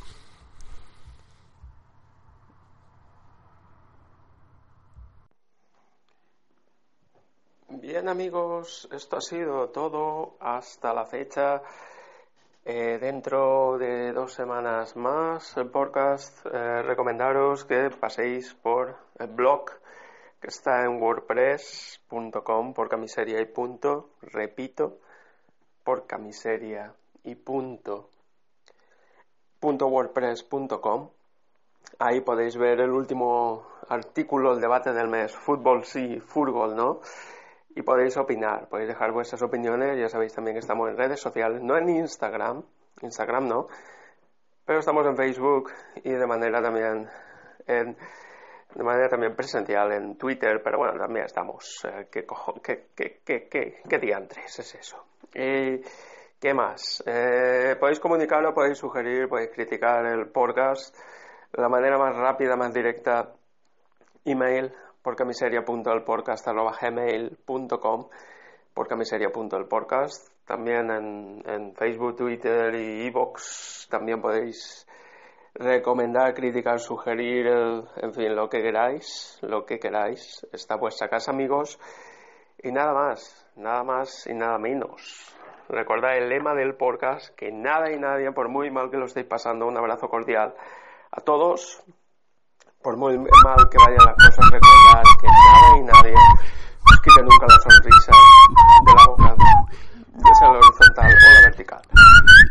Bien 7.69 8.09
amigos, 8.09 8.89
esto 8.93 9.17
ha 9.17 9.21
sido 9.21 9.69
todo 9.71 10.37
hasta 10.41 10.95
la 10.95 11.05
fecha. 11.05 11.61
Eh, 12.73 12.99
dentro 13.01 13.79
de 13.79 14.13
dos 14.13 14.33
semanas 14.33 14.95
más, 14.95 15.57
el 15.57 15.69
podcast, 15.71 16.47
eh, 16.47 16.83
recomendaros 16.83 17.65
que 17.65 17.91
paséis 17.91 18.55
por 18.55 18.97
el 19.19 19.27
blog 19.27 19.65
que 20.41 20.47
está 20.47 20.85
en 20.85 21.03
wordpress.com 21.03 22.73
por 22.73 22.89
camiseria 22.89 23.41
y 23.41 23.47
punto, 23.47 24.11
repito, 24.23 25.01
por 25.83 26.07
camiseria 26.07 26.95
y 27.25 27.35
punto, 27.35 28.09
punto 29.59 29.89
wordpress.com. 29.89 31.11
Ahí 31.99 32.21
podéis 32.21 32.57
ver 32.57 32.79
el 32.83 32.91
último 32.91 33.67
artículo, 33.89 34.53
el 34.53 34.61
debate 34.61 34.93
del 34.93 35.09
mes, 35.09 35.35
fútbol 35.35 35.85
sí, 35.85 36.21
fútbol 36.21 36.77
no 36.77 37.01
y 37.75 37.83
podéis 37.83 38.17
opinar, 38.17 38.69
podéis 38.69 38.89
dejar 38.89 39.13
vuestras 39.13 39.43
opiniones, 39.43 39.99
ya 39.99 40.09
sabéis 40.09 40.35
también 40.35 40.55
que 40.55 40.61
estamos 40.61 40.89
en 40.89 40.97
redes 40.97 41.21
sociales, 41.21 41.63
no 41.63 41.77
en 41.77 41.89
Instagram, 41.89 42.63
Instagram 43.03 43.49
no, 43.49 43.69
pero 44.65 44.81
estamos 44.81 45.07
en 45.07 45.17
Facebook 45.17 45.73
y 46.03 46.11
de 46.11 46.27
manera 46.27 46.61
también 46.63 47.09
en, 47.67 47.97
de 48.75 48.85
manera 48.85 49.09
también 49.09 49.35
presencial 49.35 49.93
en 49.93 50.17
Twitter, 50.17 50.61
pero 50.63 50.79
bueno, 50.79 50.99
también 50.99 51.27
estamos. 51.27 51.85
Eh, 51.85 52.09
¿qué, 52.11 53.99
diantres 53.99 54.59
es 54.59 54.75
eso? 54.75 55.05
¿Y 55.35 55.81
qué 56.41 56.55
más? 56.55 57.03
Eh, 57.07 57.77
podéis 57.79 58.01
comunicarlo, 58.01 58.55
podéis 58.55 58.79
sugerir, 58.79 59.29
podéis 59.29 59.51
criticar 59.51 60.07
el 60.07 60.29
podcast. 60.29 60.97
La 61.53 61.69
manera 61.69 61.99
más 61.99 62.15
rápida, 62.15 62.57
más 62.57 62.73
directa, 62.73 63.33
email 64.25 64.73
por 65.03 65.17
camiseria.elpodcast.gmail.com 65.17 68.09
por 68.75 68.89
camiseria.elpodcast 68.89 70.47
también 70.47 70.91
en, 70.91 71.43
en, 71.47 71.75
Facebook, 71.75 72.17
Twitter 72.17 72.75
y 72.75 73.07
Evox 73.07 73.89
también 73.91 74.21
podéis 74.21 74.87
recomendar, 75.55 76.35
criticar, 76.35 76.79
sugerir, 76.79 77.47
en 77.47 78.13
fin, 78.13 78.35
lo 78.35 78.49
que 78.49 78.63
queráis, 78.63 79.39
lo 79.43 79.65
que 79.65 79.79
queráis. 79.79 80.47
Está 80.53 80.77
vuestra 80.77 81.09
casa, 81.09 81.33
amigos. 81.33 81.79
Y 82.63 82.73
nada 82.73 82.93
más, 82.93 83.49
nada 83.57 83.83
más 83.85 84.27
y 84.27 84.35
nada 84.35 84.59
menos. 84.59 85.35
Recordad 85.69 86.17
el 86.17 86.29
lema 86.29 86.55
del 86.55 86.75
podcast, 86.75 87.35
que 87.37 87.53
nada 87.53 87.93
y 87.93 87.99
nadie, 87.99 88.33
por 88.33 88.49
muy 88.49 88.71
mal 88.71 88.91
que 88.91 88.97
lo 88.97 89.07
estéis 89.07 89.27
pasando, 89.27 89.67
un 89.67 89.77
abrazo 89.77 90.09
cordial 90.09 90.55
a 91.13 91.21
todos 91.21 91.83
por 92.83 92.97
muy 92.97 93.19
mal 93.19 93.69
que 93.69 93.79
vayan 93.79 94.05
las 94.05 94.15
cosas, 94.15 94.51
recordad 94.51 95.03
que 95.21 95.27
nada 95.27 95.77
y 95.77 95.83
nadie 95.83 96.15
os 96.15 97.01
quite 97.03 97.23
nunca 97.23 97.47
la 97.47 97.61
sonrisa 97.61 98.13
de 98.87 98.95
la 98.95 99.05
boca, 99.07 99.37
ya 100.25 100.35
sea 100.35 100.49
la 100.49 100.59
horizontal 100.59 101.13
o 101.13 101.35
la 101.35 101.41
vertical. 101.43 101.83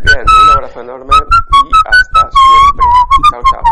Bien, 0.04 0.26
un 0.44 0.50
abrazo 0.52 0.82
enorme 0.82 1.14
y 1.16 1.72
hasta 1.88 2.30
siempre. 2.30 2.86
Chao, 3.32 3.42
chao. 3.52 3.64